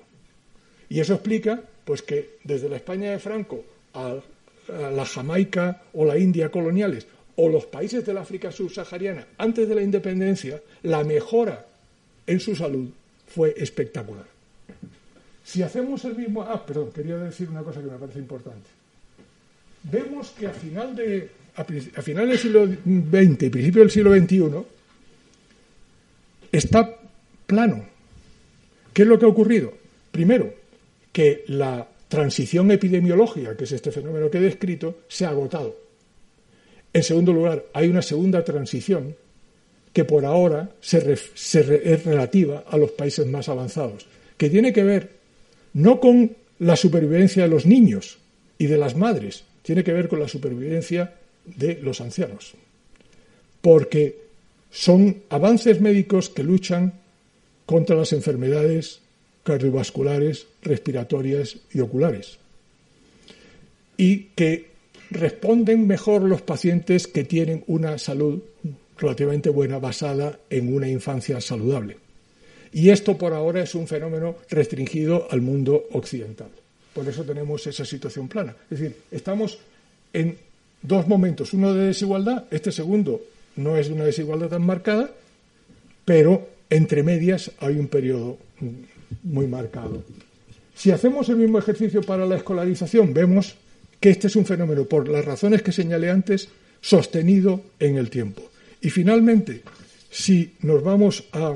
Y 0.88 1.00
eso 1.00 1.14
explica 1.14 1.60
pues 1.84 2.02
que 2.02 2.38
desde 2.42 2.68
la 2.68 2.76
España 2.76 3.10
de 3.10 3.18
Franco 3.18 3.64
a, 3.92 4.16
la 4.90 5.04
Jamaica 5.04 5.82
o 5.92 6.06
la 6.06 6.16
India 6.18 6.50
coloniales 6.50 7.06
o 7.36 7.50
los 7.50 7.66
países 7.66 8.06
del 8.06 8.16
África 8.16 8.50
subsahariana 8.50 9.26
antes 9.36 9.68
de 9.68 9.74
la 9.74 9.82
independencia, 9.82 10.62
la 10.82 11.04
mejora 11.04 11.66
en 12.26 12.40
su 12.40 12.56
salud 12.56 12.88
fue 13.26 13.54
espectacular. 13.58 14.24
Si 15.44 15.62
hacemos 15.62 16.02
el 16.06 16.16
mismo... 16.16 16.42
Ah, 16.42 16.64
perdón, 16.64 16.92
quería 16.92 17.18
decir 17.18 17.50
una 17.50 17.62
cosa 17.62 17.82
que 17.82 17.90
me 17.90 17.98
parece 17.98 18.20
importante. 18.20 18.70
Vemos 19.82 20.30
que 20.30 20.46
a 20.46 20.52
final, 20.52 20.96
de, 20.96 21.28
a, 21.56 21.64
final 22.02 22.28
del 22.28 22.38
siglo 22.38 22.66
XX 22.66 23.42
y 23.42 23.50
principio 23.50 23.82
del 23.82 23.90
siglo 23.90 24.14
XXI 24.16 24.64
está 26.50 27.03
¿Qué 28.92 29.02
es 29.02 29.08
lo 29.08 29.18
que 29.18 29.24
ha 29.24 29.28
ocurrido? 29.28 29.72
Primero, 30.10 30.54
que 31.12 31.44
la 31.48 31.86
transición 32.08 32.70
epidemiológica, 32.70 33.56
que 33.56 33.64
es 33.64 33.72
este 33.72 33.90
fenómeno 33.90 34.30
que 34.30 34.38
he 34.38 34.42
descrito, 34.42 35.00
se 35.08 35.24
ha 35.24 35.30
agotado. 35.30 35.76
En 36.92 37.02
segundo 37.02 37.32
lugar, 37.32 37.64
hay 37.72 37.88
una 37.88 38.02
segunda 38.02 38.44
transición 38.44 39.16
que 39.92 40.04
por 40.04 40.24
ahora 40.24 40.70
es 40.82 42.04
relativa 42.04 42.64
a 42.68 42.76
los 42.76 42.92
países 42.92 43.26
más 43.26 43.48
avanzados, 43.48 44.06
que 44.36 44.50
tiene 44.50 44.72
que 44.72 44.84
ver 44.84 45.10
no 45.74 46.00
con 46.00 46.36
la 46.60 46.76
supervivencia 46.76 47.44
de 47.44 47.48
los 47.48 47.66
niños 47.66 48.18
y 48.58 48.66
de 48.66 48.78
las 48.78 48.96
madres, 48.96 49.44
tiene 49.62 49.82
que 49.82 49.92
ver 49.92 50.08
con 50.08 50.20
la 50.20 50.28
supervivencia 50.28 51.14
de 51.44 51.80
los 51.82 52.00
ancianos. 52.00 52.54
Porque 53.60 54.18
son 54.70 55.22
avances 55.30 55.80
médicos 55.80 56.28
que 56.28 56.42
luchan 56.42 57.03
contra 57.66 57.96
las 57.96 58.12
enfermedades 58.12 59.00
cardiovasculares, 59.42 60.46
respiratorias 60.62 61.58
y 61.72 61.80
oculares. 61.80 62.38
Y 63.96 64.30
que 64.34 64.70
responden 65.10 65.86
mejor 65.86 66.22
los 66.22 66.42
pacientes 66.42 67.06
que 67.06 67.24
tienen 67.24 67.62
una 67.66 67.98
salud 67.98 68.42
relativamente 68.98 69.50
buena 69.50 69.78
basada 69.78 70.38
en 70.50 70.74
una 70.74 70.88
infancia 70.88 71.40
saludable. 71.40 71.98
Y 72.72 72.90
esto 72.90 73.16
por 73.16 73.32
ahora 73.32 73.62
es 73.62 73.74
un 73.74 73.86
fenómeno 73.86 74.36
restringido 74.50 75.28
al 75.30 75.40
mundo 75.40 75.84
occidental. 75.92 76.48
Por 76.92 77.08
eso 77.08 77.22
tenemos 77.24 77.66
esa 77.66 77.84
situación 77.84 78.28
plana. 78.28 78.56
Es 78.70 78.80
decir, 78.80 78.96
estamos 79.10 79.58
en 80.12 80.36
dos 80.82 81.06
momentos, 81.06 81.52
uno 81.52 81.72
de 81.72 81.86
desigualdad, 81.88 82.44
este 82.50 82.72
segundo 82.72 83.20
no 83.56 83.76
es 83.76 83.88
una 83.88 84.04
desigualdad 84.04 84.48
tan 84.48 84.62
marcada, 84.62 85.10
pero 86.04 86.48
entre 86.74 87.02
medias 87.02 87.50
hay 87.60 87.76
un 87.76 87.88
periodo 87.88 88.38
muy 89.22 89.46
marcado. 89.46 90.04
Si 90.74 90.90
hacemos 90.90 91.28
el 91.28 91.36
mismo 91.36 91.58
ejercicio 91.58 92.02
para 92.02 92.26
la 92.26 92.36
escolarización, 92.36 93.14
vemos 93.14 93.54
que 94.00 94.10
este 94.10 94.26
es 94.26 94.36
un 94.36 94.44
fenómeno, 94.44 94.84
por 94.84 95.08
las 95.08 95.24
razones 95.24 95.62
que 95.62 95.72
señalé 95.72 96.10
antes, 96.10 96.48
sostenido 96.80 97.62
en 97.78 97.96
el 97.96 98.10
tiempo. 98.10 98.42
Y 98.80 98.90
finalmente, 98.90 99.62
si 100.10 100.54
nos 100.60 100.82
vamos 100.82 101.24
a 101.32 101.54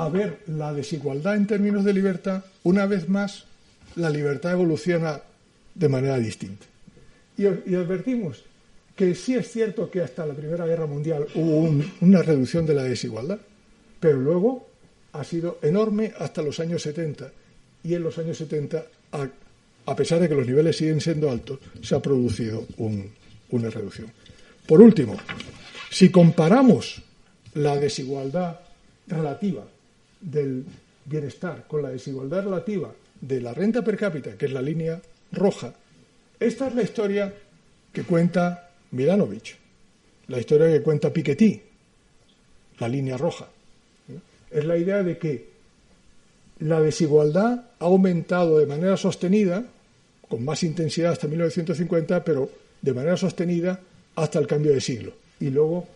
a 0.00 0.08
ver 0.08 0.38
la 0.46 0.72
desigualdad 0.72 1.36
en 1.36 1.46
términos 1.46 1.84
de 1.84 1.92
libertad, 1.92 2.42
una 2.62 2.86
vez 2.86 3.10
más 3.10 3.44
la 3.96 4.08
libertad 4.08 4.52
evoluciona 4.52 5.20
de 5.74 5.88
manera 5.90 6.18
distinta. 6.18 6.64
Y, 7.36 7.44
advertimos 7.46 8.42
que 8.96 9.14
sí 9.14 9.34
es 9.34 9.50
cierto 9.50 9.90
que 9.90 10.00
hasta 10.00 10.24
la 10.24 10.32
Primera 10.32 10.66
Guerra 10.66 10.86
Mundial 10.86 11.26
hubo 11.34 11.70
una 12.00 12.22
reducción 12.22 12.64
de 12.64 12.74
la 12.74 12.82
desigualdad, 12.84 13.38
pero 14.00 14.18
luego 14.18 14.66
ha 15.12 15.22
sido 15.24 15.58
enorme 15.62 16.12
hasta 16.18 16.42
los 16.42 16.58
años 16.58 16.82
70 16.82 17.30
y 17.84 17.94
en 17.94 18.02
los 18.02 18.18
años 18.18 18.38
70, 18.38 18.84
a, 19.86 19.96
pesar 19.96 20.20
de 20.20 20.28
que 20.28 20.34
los 20.34 20.46
niveles 20.46 20.76
siguen 20.76 21.00
siendo 21.00 21.30
altos, 21.30 21.58
se 21.82 21.94
ha 21.94 22.00
producido 22.00 22.66
una 23.50 23.70
reducción. 23.70 24.12
Por 24.66 24.80
último, 24.80 25.16
si 25.90 26.10
comparamos 26.10 27.02
la 27.54 27.76
desigualdad 27.76 28.60
relativa 29.06 29.64
del 30.20 30.64
bienestar 31.04 31.66
con 31.66 31.82
la 31.82 31.90
desigualdad 31.90 32.44
relativa 32.44 32.92
de 33.20 33.40
la 33.40 33.52
renta 33.52 33.82
per 33.82 33.96
cápita, 33.96 34.36
que 34.36 34.46
es 34.46 34.52
la 34.52 34.62
línea 34.62 35.00
roja, 35.32 35.74
esta 36.38 36.68
es 36.68 36.74
la 36.74 36.82
historia 36.82 37.34
que 37.92 38.04
cuenta 38.04 38.70
Milanovic, 38.92 39.56
la 40.28 40.38
historia 40.38 40.68
que 40.68 40.82
cuenta 40.82 41.12
Piketty, 41.12 41.62
la 42.78 42.88
línea 42.88 43.16
roja. 43.16 43.48
Es 44.50 44.64
la 44.64 44.76
idea 44.76 45.02
de 45.02 45.18
que 45.18 45.48
la 46.60 46.80
desigualdad 46.80 47.64
ha 47.78 47.84
aumentado 47.84 48.58
de 48.58 48.66
manera 48.66 48.96
sostenida, 48.96 49.64
con 50.28 50.44
más 50.44 50.62
intensidad 50.62 51.12
hasta 51.12 51.28
1950, 51.28 52.24
pero 52.24 52.50
de 52.82 52.94
manera 52.94 53.16
sostenida 53.16 53.80
hasta 54.16 54.38
el 54.38 54.46
cambio 54.46 54.72
de 54.72 54.80
siglo. 54.80 55.12
Y 55.40 55.50
luego 55.50 55.86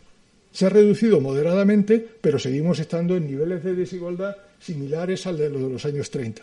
se 0.53 0.67
ha 0.67 0.71
reducido 0.71 1.21
moderadamente, 1.21 2.07
pero 2.21 2.39
seguimos 2.39 2.79
estando 2.79 3.17
en 3.17 3.27
niveles 3.27 3.63
de 3.65 3.75
desigualdad 3.75 4.37
similares 4.61 5.27
al 5.27 5.37
de 5.37 5.51
los 5.51 5.63
de 5.63 5.69
los 5.69 5.85
años 5.85 6.11
30. 6.11 6.43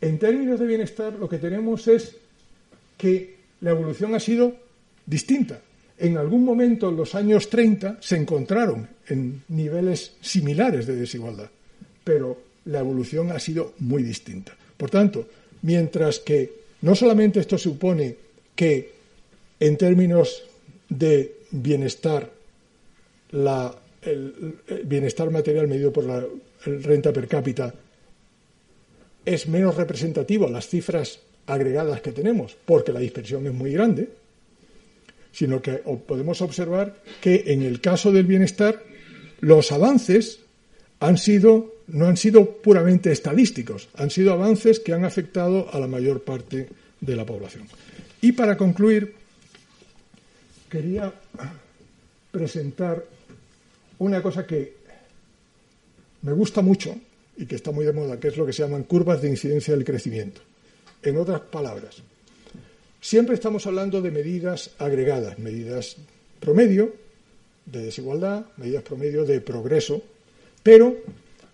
En 0.00 0.18
términos 0.18 0.58
de 0.58 0.66
bienestar, 0.66 1.12
lo 1.14 1.28
que 1.28 1.38
tenemos 1.38 1.86
es 1.86 2.16
que 2.96 3.36
la 3.60 3.70
evolución 3.70 4.14
ha 4.14 4.20
sido 4.20 4.54
distinta. 5.06 5.60
En 5.98 6.16
algún 6.16 6.44
momento, 6.44 6.88
en 6.88 6.96
los 6.96 7.14
años 7.14 7.48
30, 7.50 7.98
se 8.00 8.16
encontraron 8.16 8.88
en 9.08 9.42
niveles 9.48 10.12
similares 10.20 10.86
de 10.86 10.96
desigualdad, 10.96 11.50
pero 12.02 12.38
la 12.66 12.80
evolución 12.80 13.30
ha 13.30 13.38
sido 13.38 13.74
muy 13.78 14.02
distinta. 14.02 14.56
Por 14.76 14.90
tanto, 14.90 15.28
mientras 15.62 16.18
que 16.18 16.52
no 16.82 16.94
solamente 16.94 17.40
esto 17.40 17.58
supone 17.58 18.16
que 18.54 18.92
en 19.60 19.76
términos 19.76 20.42
de 20.88 21.36
bienestar, 21.50 22.30
el, 23.32 24.58
bienestar 24.84 25.30
material 25.30 25.68
medido 25.68 25.92
por 25.92 26.04
la 26.04 26.24
renta 26.64 27.12
per 27.12 27.28
cápita 27.28 27.72
es 29.24 29.46
menos 29.46 29.76
representativo 29.76 30.46
a 30.46 30.50
las 30.50 30.66
cifras 30.66 31.20
agregadas 31.46 32.00
que 32.00 32.12
tenemos, 32.12 32.56
porque 32.64 32.92
la 32.92 33.00
dispersión 33.00 33.46
es 33.46 33.52
muy 33.52 33.72
grande, 33.72 34.08
sino 35.32 35.60
que 35.60 35.72
podemos 36.06 36.40
observar 36.42 37.02
que 37.20 37.44
en 37.46 37.62
el 37.62 37.80
caso 37.80 38.12
del 38.12 38.26
bienestar 38.26 38.82
los 39.40 39.72
avances 39.72 40.38
han 41.00 41.18
sido, 41.18 41.74
no 41.88 42.06
han 42.06 42.16
sido 42.16 42.58
puramente 42.58 43.10
estadísticos, 43.10 43.88
han 43.94 44.10
sido 44.10 44.32
avances 44.32 44.78
que 44.78 44.92
han 44.92 45.04
afectado 45.04 45.68
a 45.72 45.80
la 45.80 45.88
mayor 45.88 46.22
parte 46.22 46.68
de 47.00 47.16
la 47.16 47.26
población. 47.26 47.66
Y 48.20 48.32
para 48.32 48.56
concluir, 48.56 49.14
quería 50.70 51.12
presentar 52.30 53.04
una 53.98 54.22
cosa 54.22 54.46
que 54.46 54.74
me 56.22 56.32
gusta 56.32 56.62
mucho 56.62 56.94
y 57.36 57.46
que 57.46 57.56
está 57.56 57.72
muy 57.72 57.84
de 57.84 57.92
moda, 57.92 58.20
que 58.20 58.28
es 58.28 58.36
lo 58.36 58.46
que 58.46 58.52
se 58.52 58.62
llaman 58.62 58.84
curvas 58.84 59.20
de 59.20 59.28
incidencia 59.28 59.74
del 59.74 59.84
crecimiento. 59.84 60.40
En 61.02 61.16
otras 61.16 61.40
palabras, 61.40 62.00
siempre 63.02 63.34
estamos 63.34 63.66
hablando 63.66 64.00
de 64.00 64.10
medidas 64.10 64.70
agregadas, 64.78 65.38
medidas 65.38 65.96
promedio 66.40 66.94
de 67.66 67.82
desigualdad, 67.82 68.46
medidas 68.56 68.84
promedio 68.84 69.24
de 69.24 69.40
progreso, 69.40 70.02
pero 70.62 70.96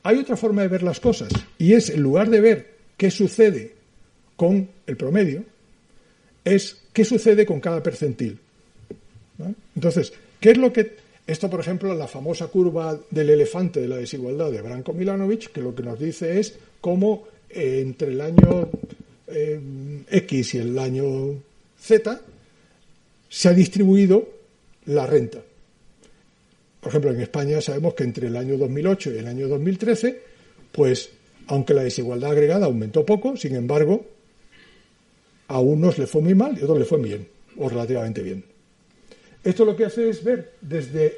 hay 0.03 0.19
otra 0.19 0.37
forma 0.37 0.63
de 0.63 0.69
ver 0.69 0.83
las 0.83 1.01
cosas 1.01 1.31
y 1.59 1.73
es, 1.73 1.91
en 1.91 2.03
lugar 2.03 2.31
de 2.31 2.41
ver 2.41 2.75
qué 2.97 3.11
sucede 3.11 3.73
con 4.37 4.69
el 4.87 4.97
promedio, 4.97 5.43
es 6.45 6.83
qué 6.93 7.05
sucede 7.05 7.45
con 7.45 7.61
cada 7.61 7.83
percentil. 7.83 8.39
Entonces, 9.75 10.13
¿qué 10.39 10.53
es 10.53 10.59
lo 10.59 10.73
que... 10.73 11.09
Esto, 11.27 11.51
por 11.51 11.61
ejemplo, 11.61 11.95
la 11.95 12.09
famosa 12.09 12.47
curva 12.47 12.99
del 13.11 13.29
elefante 13.31 13.81
de 13.81 13.89
la 13.89 13.97
desigualdad 13.97 14.51
de 14.51 14.63
Branko 14.63 14.95
Milanovic, 14.95 15.53
que 15.53 15.61
lo 15.61 15.75
que 15.75 15.83
nos 15.83 15.99
dice 15.99 16.41
es 16.41 16.59
cómo 16.81 17.29
eh, 17.51 17.83
entre 17.85 18.13
el 18.13 18.21
año 18.23 18.71
X 19.31 20.55
y 20.55 20.59
el 20.59 20.79
año 20.79 21.35
Z 21.81 22.21
se 23.29 23.49
ha 23.49 23.53
distribuido 23.53 24.29
la 24.87 25.07
renta. 25.07 25.43
Por 26.81 26.89
ejemplo, 26.91 27.11
en 27.11 27.21
España 27.21 27.61
sabemos 27.61 27.95
que 27.95 28.05
entre 28.05 28.29
el 28.29 28.37
año 28.37 28.57
2008 28.57 29.13
y 29.13 29.19
el 29.19 29.27
año 29.27 29.49
2013, 29.49 30.21
pues 30.73 31.11
aunque 31.49 31.75
la 31.75 31.83
desigualdad 31.83 32.33
agregada 32.33 32.67
aumentó 32.67 33.05
poco, 33.05 33.37
sin 33.37 33.55
embargo, 33.57 34.07
a 35.49 35.61
unos 35.61 35.99
le 35.99 36.07
fue 36.07 36.23
muy 36.23 36.35
mal 36.35 36.57
y 36.57 36.61
a 36.61 36.65
otros 36.65 36.79
le 36.79 36.85
fue 36.85 37.01
bien, 37.01 37.27
o 37.57 37.69
relativamente 37.69 38.23
bien. 38.23 38.45
Esto 39.43 39.65
lo 39.65 39.75
que 39.75 39.87
hace 39.87 40.09
es 40.09 40.23
ver 40.23 40.53
desde 40.61 41.17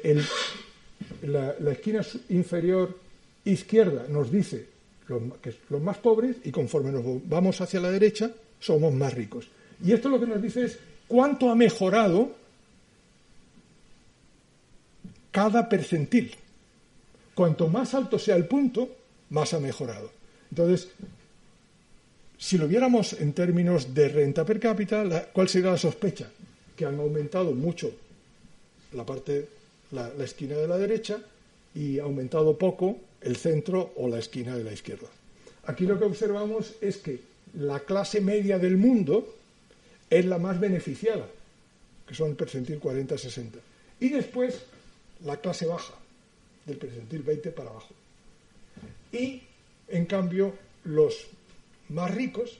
la, 1.23 1.55
esquina 1.71 2.05
inferior 2.29 2.97
izquierda, 3.43 4.05
nos 4.07 4.31
dice 4.31 4.65
los, 5.11 5.37
que 5.41 5.53
los 5.69 5.81
más 5.81 5.97
pobres 5.97 6.37
y 6.43 6.51
conforme 6.51 6.91
nos 6.91 7.03
vamos 7.27 7.61
hacia 7.61 7.79
la 7.79 7.91
derecha 7.91 8.31
somos 8.59 8.93
más 8.93 9.13
ricos. 9.13 9.47
Y 9.83 9.91
esto 9.91 10.09
lo 10.09 10.19
que 10.19 10.27
nos 10.27 10.41
dice 10.41 10.65
es 10.65 10.79
cuánto 11.07 11.49
ha 11.49 11.55
mejorado 11.55 12.31
cada 15.31 15.67
percentil. 15.67 16.31
Cuanto 17.33 17.67
más 17.67 17.93
alto 17.93 18.19
sea 18.19 18.35
el 18.35 18.45
punto, 18.45 18.89
más 19.29 19.53
ha 19.53 19.59
mejorado. 19.59 20.11
Entonces, 20.51 20.89
si 22.37 22.57
lo 22.57 22.67
viéramos 22.67 23.13
en 23.13 23.33
términos 23.33 23.93
de 23.93 24.09
renta 24.09 24.45
per 24.45 24.59
cápita, 24.59 25.29
¿cuál 25.31 25.47
sería 25.47 25.71
la 25.71 25.77
sospecha? 25.77 26.29
Que 26.75 26.85
han 26.85 26.99
aumentado 26.99 27.53
mucho 27.53 27.91
la 28.93 29.05
parte, 29.05 29.47
la, 29.91 30.09
la 30.17 30.23
esquina 30.23 30.55
de 30.55 30.67
la 30.67 30.77
derecha 30.77 31.19
y 31.73 31.99
ha 31.99 32.03
aumentado 32.03 32.57
poco 32.57 32.97
el 33.21 33.35
centro 33.35 33.93
o 33.95 34.07
la 34.07 34.19
esquina 34.19 34.57
de 34.57 34.63
la 34.63 34.73
izquierda. 34.73 35.07
Aquí 35.65 35.85
lo 35.85 35.97
que 35.99 36.05
observamos 36.05 36.73
es 36.81 36.97
que 36.97 37.19
la 37.53 37.81
clase 37.81 38.21
media 38.21 38.57
del 38.57 38.77
mundo 38.77 39.35
es 40.09 40.25
la 40.25 40.37
más 40.37 40.59
beneficiada, 40.59 41.27
que 42.07 42.15
son 42.15 42.31
el 42.31 42.35
percentil 42.35 42.79
40-60. 42.79 43.49
Y 43.99 44.09
después 44.09 44.61
la 45.23 45.37
clase 45.37 45.65
baja, 45.65 45.93
del 46.65 46.77
percentil 46.77 47.21
20 47.21 47.51
para 47.51 47.69
abajo. 47.69 47.93
Y, 49.11 49.41
en 49.89 50.05
cambio, 50.05 50.53
los 50.83 51.27
más 51.89 52.13
ricos, 52.13 52.57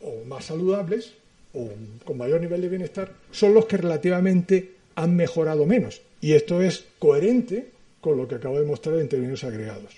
o 0.00 0.24
más 0.26 0.46
saludables, 0.46 1.12
o 1.54 1.68
con 2.04 2.16
mayor 2.16 2.40
nivel 2.40 2.62
de 2.62 2.68
bienestar, 2.68 3.12
son 3.30 3.54
los 3.54 3.66
que 3.66 3.76
relativamente 3.76 4.72
han 4.94 5.14
mejorado 5.16 5.66
menos. 5.66 6.00
Y 6.20 6.32
esto 6.32 6.62
es 6.62 6.84
coherente 6.98 7.68
con 8.02 8.18
lo 8.18 8.26
que 8.26 8.34
acabo 8.34 8.58
de 8.58 8.66
mostrar 8.66 8.98
en 8.98 9.08
términos 9.08 9.44
agregados. 9.44 9.94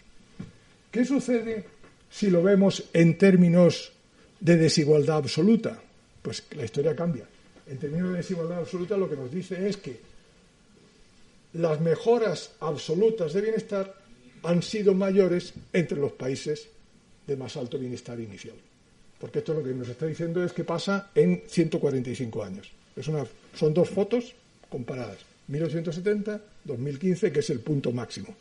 ¿Qué 0.92 1.04
sucede 1.04 1.64
si 2.10 2.28
lo 2.28 2.42
vemos 2.42 2.84
en 2.92 3.16
términos 3.16 3.90
de 4.38 4.58
desigualdad 4.58 5.16
absoluta? 5.16 5.80
Pues 6.22 6.44
la 6.54 6.64
historia 6.64 6.94
cambia. 6.94 7.26
En 7.66 7.78
términos 7.78 8.10
de 8.10 8.18
desigualdad 8.18 8.58
absoluta 8.58 8.98
lo 8.98 9.08
que 9.08 9.16
nos 9.16 9.32
dice 9.32 9.66
es 9.66 9.78
que 9.78 9.98
las 11.54 11.80
mejoras 11.80 12.52
absolutas 12.60 13.32
de 13.32 13.40
bienestar 13.40 13.94
han 14.42 14.62
sido 14.62 14.92
mayores 14.92 15.54
entre 15.72 15.98
los 15.98 16.12
países 16.12 16.68
de 17.26 17.36
más 17.36 17.56
alto 17.56 17.78
bienestar 17.78 18.20
inicial. 18.20 18.56
Porque 19.18 19.38
esto 19.38 19.54
lo 19.54 19.64
que 19.64 19.72
nos 19.72 19.88
está 19.88 20.04
diciendo 20.04 20.44
es 20.44 20.52
que 20.52 20.64
pasa 20.64 21.10
en 21.14 21.42
145 21.46 22.44
años. 22.44 22.70
Es 22.94 23.08
una, 23.08 23.24
son 23.54 23.72
dos 23.72 23.88
fotos 23.88 24.34
comparadas. 24.68 25.18
1970, 25.48 26.40
2015, 26.64 27.32
que 27.32 27.40
es 27.40 27.50
el 27.50 27.60
punto 27.60 27.92
máximo. 27.92 28.34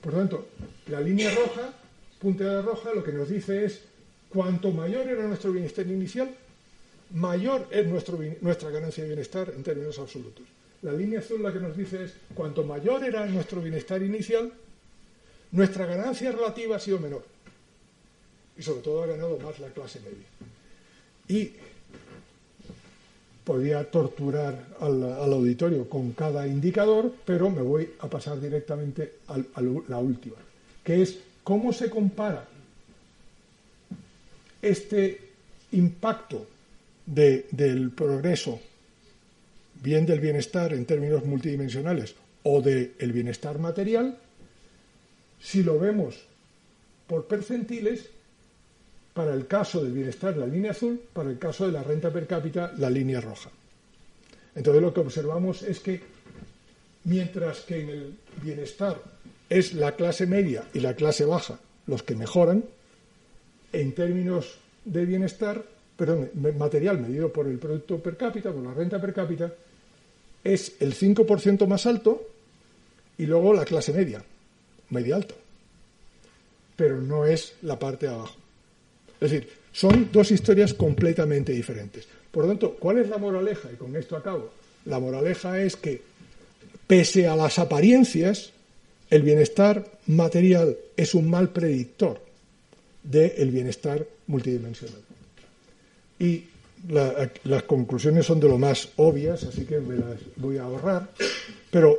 Por 0.00 0.12
lo 0.12 0.18
tanto, 0.18 0.48
la 0.88 1.00
línea 1.00 1.30
roja, 1.34 1.72
punta 2.20 2.60
roja, 2.60 2.92
lo 2.92 3.02
que 3.02 3.12
nos 3.12 3.28
dice 3.28 3.64
es 3.64 3.80
cuanto 4.28 4.70
mayor 4.70 5.08
era 5.08 5.26
nuestro 5.26 5.52
bienestar 5.52 5.86
inicial, 5.86 6.34
mayor 7.14 7.68
es 7.70 7.86
nuestra 7.86 8.70
ganancia 8.70 9.04
de 9.04 9.08
bienestar 9.10 9.52
en 9.56 9.62
términos 9.62 9.98
absolutos. 9.98 10.44
La 10.82 10.92
línea 10.92 11.20
azul 11.20 11.42
la 11.42 11.52
que 11.52 11.60
nos 11.60 11.76
dice 11.76 12.04
es, 12.04 12.12
cuanto 12.34 12.64
mayor 12.64 13.02
era 13.04 13.24
nuestro 13.26 13.62
bienestar 13.62 14.02
inicial, 14.02 14.52
nuestra 15.52 15.86
ganancia 15.86 16.32
relativa 16.32 16.76
ha 16.76 16.80
sido 16.80 16.98
menor. 16.98 17.24
Y 18.58 18.62
sobre 18.62 18.82
todo 18.82 19.02
ha 19.02 19.06
ganado 19.06 19.38
más 19.38 19.58
la 19.60 19.68
clase 19.68 20.00
media. 20.00 20.26
Y 21.28 21.52
podría 23.44 23.90
torturar 23.90 24.68
al, 24.80 25.02
auditorio 25.32 25.88
con 25.88 26.12
cada 26.12 26.46
indicador, 26.46 27.12
pero 27.24 27.50
me 27.50 27.62
voy 27.62 27.90
a 28.00 28.08
pasar 28.08 28.40
directamente 28.40 29.14
a 29.28 29.38
la 29.88 29.98
última, 29.98 30.36
que 30.82 31.02
es 31.02 31.18
cómo 31.42 31.72
se 31.72 31.90
compara 31.90 32.48
este 34.62 35.20
impacto 35.72 36.46
del 37.06 37.90
progreso 37.90 38.58
bien 39.82 40.06
del 40.06 40.20
bienestar 40.20 40.72
en 40.72 40.86
términos 40.86 41.26
multidimensionales 41.26 42.14
o 42.42 42.62
del 42.62 43.12
bienestar 43.12 43.58
material, 43.58 44.16
si 45.40 45.62
lo 45.62 45.78
vemos 45.78 46.16
por 47.06 47.26
percentiles, 47.26 48.06
para 49.14 49.32
el 49.32 49.46
caso 49.46 49.82
del 49.82 49.92
bienestar 49.92 50.36
la 50.36 50.46
línea 50.46 50.72
azul, 50.72 51.00
para 51.12 51.30
el 51.30 51.38
caso 51.38 51.66
de 51.66 51.72
la 51.72 51.82
renta 51.82 52.12
per 52.12 52.26
cápita 52.26 52.74
la 52.76 52.90
línea 52.90 53.20
roja. 53.20 53.50
Entonces 54.56 54.82
lo 54.82 54.92
que 54.92 55.00
observamos 55.00 55.62
es 55.62 55.80
que 55.80 56.00
mientras 57.04 57.60
que 57.60 57.80
en 57.80 57.88
el 57.88 58.18
bienestar 58.42 59.00
es 59.48 59.72
la 59.74 59.92
clase 59.92 60.26
media 60.26 60.64
y 60.74 60.80
la 60.80 60.94
clase 60.94 61.24
baja 61.24 61.58
los 61.86 62.02
que 62.02 62.16
mejoran, 62.16 62.64
en 63.72 63.94
términos 63.94 64.56
de 64.84 65.04
bienestar, 65.04 65.64
perdón, 65.96 66.30
material 66.58 67.00
medido 67.00 67.32
por 67.32 67.46
el 67.46 67.58
producto 67.58 67.98
per 67.98 68.16
cápita, 68.16 68.52
por 68.52 68.62
la 68.62 68.74
renta 68.74 69.00
per 69.00 69.12
cápita, 69.12 69.52
es 70.42 70.76
el 70.80 70.94
5% 70.94 71.66
más 71.66 71.86
alto 71.86 72.22
y 73.18 73.26
luego 73.26 73.54
la 73.54 73.64
clase 73.64 73.92
media, 73.92 74.24
media 74.90 75.16
alta. 75.16 75.34
Pero 76.76 77.00
no 77.00 77.24
es 77.24 77.54
la 77.62 77.78
parte 77.78 78.06
de 78.06 78.14
abajo. 78.14 78.43
Es 79.24 79.30
decir, 79.30 79.48
son 79.72 80.10
dos 80.12 80.30
historias 80.30 80.74
completamente 80.74 81.52
diferentes. 81.52 82.06
Por 82.30 82.44
lo 82.44 82.50
tanto, 82.50 82.76
¿cuál 82.78 82.98
es 82.98 83.08
la 83.08 83.18
moraleja? 83.18 83.70
Y 83.72 83.76
con 83.76 83.96
esto 83.96 84.16
acabo. 84.16 84.50
La 84.84 85.00
moraleja 85.00 85.60
es 85.62 85.76
que, 85.76 86.02
pese 86.86 87.26
a 87.26 87.36
las 87.36 87.58
apariencias, 87.58 88.52
el 89.10 89.22
bienestar 89.22 89.84
material 90.06 90.76
es 90.96 91.14
un 91.14 91.30
mal 91.30 91.50
predictor 91.50 92.20
del 93.02 93.50
bienestar 93.50 94.06
multidimensional. 94.26 95.00
Y 96.18 96.44
las 97.44 97.62
conclusiones 97.62 98.26
son 98.26 98.40
de 98.40 98.48
lo 98.48 98.58
más 98.58 98.90
obvias, 98.96 99.44
así 99.44 99.64
que 99.64 99.78
me 99.80 99.96
las 99.96 100.18
voy 100.36 100.58
a 100.58 100.64
ahorrar. 100.64 101.10
Pero 101.70 101.96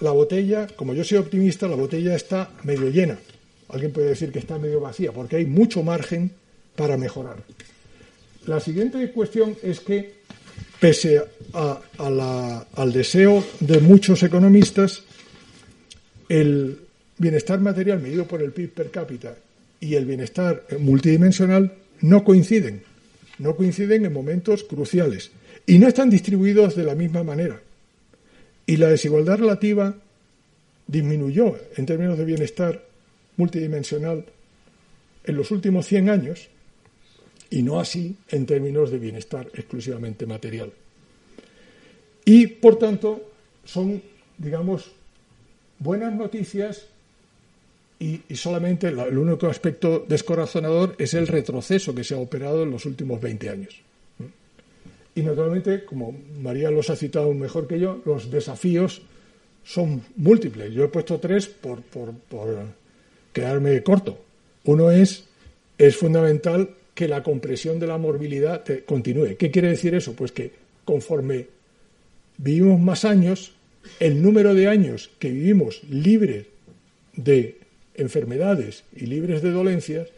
la 0.00 0.10
botella, 0.10 0.66
como 0.76 0.94
yo 0.94 1.04
soy 1.04 1.18
optimista, 1.18 1.68
la 1.68 1.76
botella 1.76 2.14
está 2.14 2.50
medio 2.64 2.90
llena. 2.90 3.18
Alguien 3.68 3.92
puede 3.92 4.08
decir 4.08 4.30
que 4.30 4.40
está 4.40 4.58
medio 4.58 4.80
vacía, 4.80 5.12
porque 5.12 5.36
hay 5.36 5.46
mucho 5.46 5.82
margen 5.82 6.32
para 6.76 6.96
mejorar. 6.96 7.36
La 8.46 8.60
siguiente 8.60 9.10
cuestión 9.12 9.56
es 9.62 9.80
que, 9.80 10.14
pese 10.80 11.22
al 11.52 12.92
deseo 12.92 13.44
de 13.60 13.80
muchos 13.80 14.22
economistas, 14.22 15.02
el 16.28 16.78
bienestar 17.18 17.60
material 17.60 18.00
medido 18.00 18.26
por 18.26 18.40
el 18.40 18.52
PIB 18.52 18.70
per 18.70 18.90
cápita 18.90 19.36
y 19.78 19.94
el 19.94 20.06
bienestar 20.06 20.64
multidimensional 20.78 21.74
no 22.00 22.24
coinciden, 22.24 22.82
no 23.38 23.56
coinciden 23.56 24.06
en 24.06 24.12
momentos 24.12 24.64
cruciales 24.64 25.30
y 25.66 25.78
no 25.78 25.86
están 25.86 26.08
distribuidos 26.08 26.76
de 26.76 26.84
la 26.84 26.94
misma 26.94 27.22
manera. 27.22 27.60
Y 28.64 28.76
la 28.76 28.88
desigualdad 28.88 29.38
relativa 29.38 29.94
disminuyó 30.86 31.56
en 31.76 31.86
términos 31.86 32.16
de 32.16 32.24
bienestar 32.24 32.84
multidimensional 33.36 34.24
en 35.24 35.36
los 35.36 35.50
últimos 35.50 35.86
100 35.86 36.08
años 36.10 36.48
y 37.50 37.62
no 37.62 37.80
así 37.80 38.16
en 38.28 38.46
términos 38.46 38.90
de 38.90 38.98
bienestar 38.98 39.48
exclusivamente 39.54 40.24
material. 40.26 40.72
Y, 42.24 42.46
por 42.46 42.78
tanto, 42.78 43.30
son, 43.64 44.00
digamos, 44.38 44.92
buenas 45.78 46.14
noticias 46.14 46.86
y, 47.98 48.22
solamente 48.34 48.88
el 48.88 49.18
único 49.18 49.46
aspecto 49.46 50.06
descorazonador 50.08 50.94
es 50.98 51.12
el 51.12 51.26
retroceso 51.26 51.94
que 51.94 52.04
se 52.04 52.14
ha 52.14 52.18
operado 52.18 52.62
en 52.62 52.70
los 52.70 52.86
últimos 52.86 53.20
20 53.20 53.50
años. 53.50 53.76
Y 55.14 55.22
naturalmente, 55.22 55.84
como 55.84 56.16
María 56.40 56.70
los 56.70 56.88
ha 56.88 56.96
citado 56.96 57.34
mejor 57.34 57.66
que 57.66 57.78
yo, 57.78 58.00
los 58.06 58.30
desafíos 58.30 59.02
son 59.64 60.02
múltiples. 60.16 60.72
Yo 60.72 60.84
he 60.84 60.88
puesto 60.88 61.18
tres 61.18 61.46
por, 61.46 61.82
por, 61.82 62.14
quedarme 63.32 63.82
corto. 63.82 64.18
Uno 64.64 64.90
es, 64.90 65.24
es 65.76 65.96
fundamental 65.96 66.70
que 67.00 67.08
la 67.08 67.22
compresión 67.22 67.78
de 67.80 67.86
la 67.86 67.96
morbilidad 67.96 68.62
continúe. 68.84 69.38
¿Qué 69.38 69.50
quiere 69.50 69.68
decir 69.68 69.94
eso? 69.94 70.12
Pues 70.12 70.32
que 70.32 70.50
conforme 70.84 71.46
vivimos 72.36 72.78
más 72.78 73.06
años, 73.06 73.52
el 74.00 74.20
número 74.20 74.52
de 74.52 74.66
años 74.66 75.08
que 75.18 75.30
vivimos 75.30 75.82
libres 75.84 76.44
de 77.16 77.56
enfermedades 77.94 78.84
y 78.94 79.06
libres 79.06 79.40
de 79.40 79.50
dolencias 79.50 80.08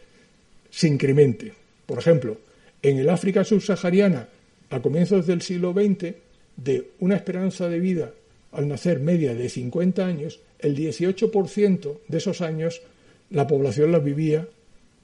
se 0.71 0.89
incremente. 0.89 1.53
Por 1.85 1.99
ejemplo, 1.99 2.37
en 2.81 2.97
el 2.97 3.07
África 3.07 3.45
subsahariana, 3.45 4.27
a 4.69 4.81
comienzos 4.81 5.25
del 5.25 5.41
siglo 5.41 5.71
XX, 5.71 6.15
de 6.57 6.89
una 6.99 7.15
esperanza 7.15 7.69
de 7.69 7.79
vida 7.79 8.11
al 8.51 8.67
nacer 8.67 8.99
media 8.99 9.33
de 9.33 9.47
50 9.47 10.05
años, 10.05 10.41
el 10.59 10.75
18% 10.75 11.99
de 12.09 12.17
esos 12.17 12.41
años 12.41 12.81
la 13.29 13.47
población 13.47 13.93
la 13.93 13.99
vivía 13.99 14.49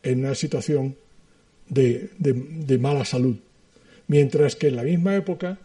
en 0.04 0.26
una 0.26 0.36
situación 0.36 0.98
de, 1.70 2.78
mala 2.80 3.06
salud. 3.06 3.36
Mientras 4.08 4.56
que 4.56 4.68
en 4.68 4.76
la 4.76 4.84
misma 4.84 5.16
época, 5.16 5.58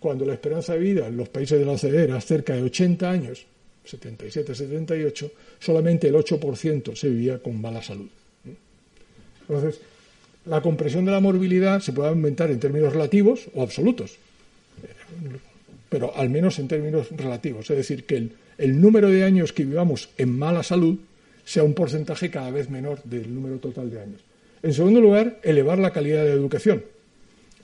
cuando 0.00 0.24
la 0.24 0.34
esperanza 0.34 0.74
de 0.74 0.80
vida 0.80 1.06
en 1.06 1.16
los 1.16 1.28
países 1.28 1.58
de 1.58 1.66
la 1.66 1.72
OCDE 1.72 2.04
era 2.04 2.20
cerca 2.20 2.54
de 2.54 2.62
80 2.62 3.10
años, 3.10 3.46
77, 3.84 4.54
78, 4.54 5.30
solamente 5.58 6.08
el 6.08 6.14
8% 6.14 6.94
se 6.94 7.08
vivía 7.08 7.38
con 7.40 7.60
mala 7.60 7.82
salud. 7.82 8.08
Entonces, 9.42 9.80
la 10.46 10.60
compresión 10.60 11.04
de 11.04 11.12
la 11.12 11.20
morbilidad 11.20 11.80
se 11.80 11.92
puede 11.92 12.08
aumentar 12.08 12.50
en 12.50 12.60
términos 12.60 12.92
relativos 12.92 13.48
o 13.54 13.62
absolutos, 13.62 14.16
pero 15.88 16.16
al 16.16 16.30
menos 16.30 16.58
en 16.58 16.68
términos 16.68 17.08
relativos. 17.10 17.68
Es 17.70 17.76
decir, 17.76 18.04
que 18.04 18.16
el, 18.16 18.32
el 18.58 18.80
número 18.80 19.10
de 19.10 19.24
años 19.24 19.52
que 19.52 19.64
vivamos 19.64 20.08
en 20.16 20.36
mala 20.38 20.62
salud 20.62 20.98
sea 21.44 21.64
un 21.64 21.74
porcentaje 21.74 22.30
cada 22.30 22.50
vez 22.50 22.70
menor 22.70 23.02
del 23.04 23.34
número 23.34 23.58
total 23.58 23.90
de 23.90 24.00
años. 24.00 24.20
En 24.62 24.72
segundo 24.74 25.00
lugar, 25.00 25.40
elevar 25.42 25.78
la 25.78 25.92
calidad 25.92 26.22
de 26.22 26.30
la 26.30 26.34
educación, 26.34 26.84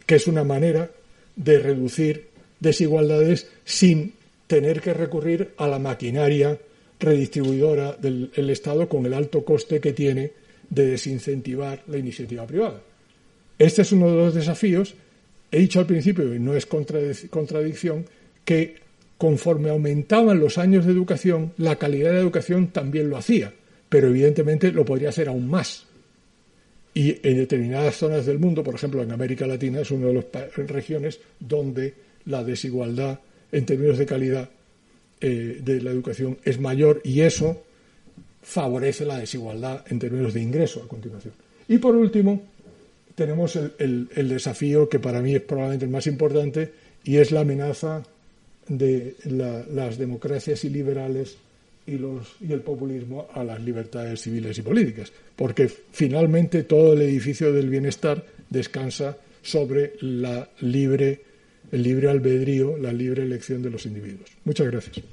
que 0.07 0.17
es 0.17 0.27
una 0.27 0.45
manera 0.45 0.91
de 1.37 1.59
reducir 1.61 2.29
desigualdades 2.61 3.49
sin 3.65 4.15
tener 4.47 4.81
que 4.81 4.95
recurrir 4.95 5.53
a 5.59 5.69
la 5.69 5.79
maquinaria 5.79 6.59
redistribuidora 6.99 7.93
del 7.93 8.51
Estado 8.51 8.89
con 8.89 9.07
el 9.07 9.15
alto 9.15 9.45
coste 9.45 9.81
que 9.81 9.93
tiene 9.93 10.33
de 10.69 10.87
desincentivar 10.87 11.83
la 11.87 11.99
iniciativa 11.99 12.47
privada. 12.47 12.81
Este 13.59 13.83
es 13.83 13.93
uno 13.93 14.11
de 14.11 14.17
los 14.17 14.35
desafíos. 14.35 14.95
He 15.51 15.61
dicho 15.61 15.81
al 15.81 15.87
principio, 15.87 16.35
y 16.35 16.39
no 16.39 16.55
es 16.55 16.67
contradicción, 16.67 18.07
que 18.45 18.77
conforme 19.17 19.71
aumentaban 19.71 20.39
los 20.41 20.59
años 20.59 20.87
de 20.87 20.93
educación, 20.93 21.53
la 21.57 21.77
calidad 21.77 22.11
de 22.11 22.15
la 22.15 22.21
educación 22.23 22.69
también 22.69 23.11
lo 23.11 23.17
hacía, 23.17 23.53
pero 23.89 24.09
evidentemente 24.09 24.73
lo 24.73 24.85
podría 24.85 25.09
hacer 25.09 25.29
aún 25.29 25.49
más. 25.49 25.88
Y 26.99 27.21
en 27.23 27.37
determinadas 27.37 27.95
zonas 27.95 28.27
del 28.27 28.41
mundo, 28.41 28.65
por 28.65 28.75
ejemplo 28.75 29.01
en 29.05 29.13
América 29.13 29.47
Latina, 29.47 29.83
es 29.83 29.93
una 29.93 30.09
de 30.09 30.15
las 30.15 30.57
regiones 30.69 31.21
donde 31.39 31.95
la 32.25 32.43
desigualdad 32.43 33.21
en 33.53 33.65
términos 33.65 33.99
de 33.99 34.05
calidad 34.05 34.51
eh, 35.21 35.61
de 35.63 35.81
la 35.81 35.93
educación 35.93 36.39
es 36.43 36.59
mayor 36.59 37.01
y 37.05 37.21
eso 37.21 37.63
favorece 38.43 39.05
la 39.05 39.17
desigualdad 39.17 39.85
en 39.87 40.01
términos 40.01 40.35
de 40.35 40.43
ingreso 40.43 40.83
a 40.83 40.89
continuación. 40.89 41.35
Y 41.69 41.79
por 41.79 41.95
último, 41.95 42.43
tenemos 43.15 43.55
el, 43.55 44.09
desafío 44.13 44.89
que 44.89 44.99
para 44.99 45.23
mí 45.23 45.37
es 45.37 45.43
probablemente 45.43 45.85
el 45.85 45.93
más 45.93 46.09
importante 46.09 46.73
y 47.05 47.19
es 47.19 47.31
la 47.31 47.43
amenaza 47.43 48.03
de 48.67 49.15
las 49.25 49.99
democracias 49.99 50.65
iliberales 50.65 51.37
y, 51.89 52.53
el 52.53 52.61
populismo 52.61 53.29
a 53.33 53.43
las 53.43 53.61
libertades 53.63 54.21
civiles 54.21 54.59
y 54.59 54.63
políticas, 54.63 55.13
porque 55.35 55.69
finalmente 55.69 56.65
todo 56.65 56.93
el 56.93 57.03
edificio 57.03 57.53
del 57.53 57.69
bienestar 57.71 58.25
descansa 58.51 59.17
sobre 59.43 59.95
la 60.01 60.49
libre 60.61 61.23
el 61.71 61.83
libre 61.83 62.09
albedrío, 62.09 62.79
la 62.79 62.93
libre 62.93 63.25
elección 63.25 63.63
de 63.63 63.71
los 63.71 63.85
individuos. 63.85 64.31
Muchas 64.45 64.69
gracias. 64.69 65.05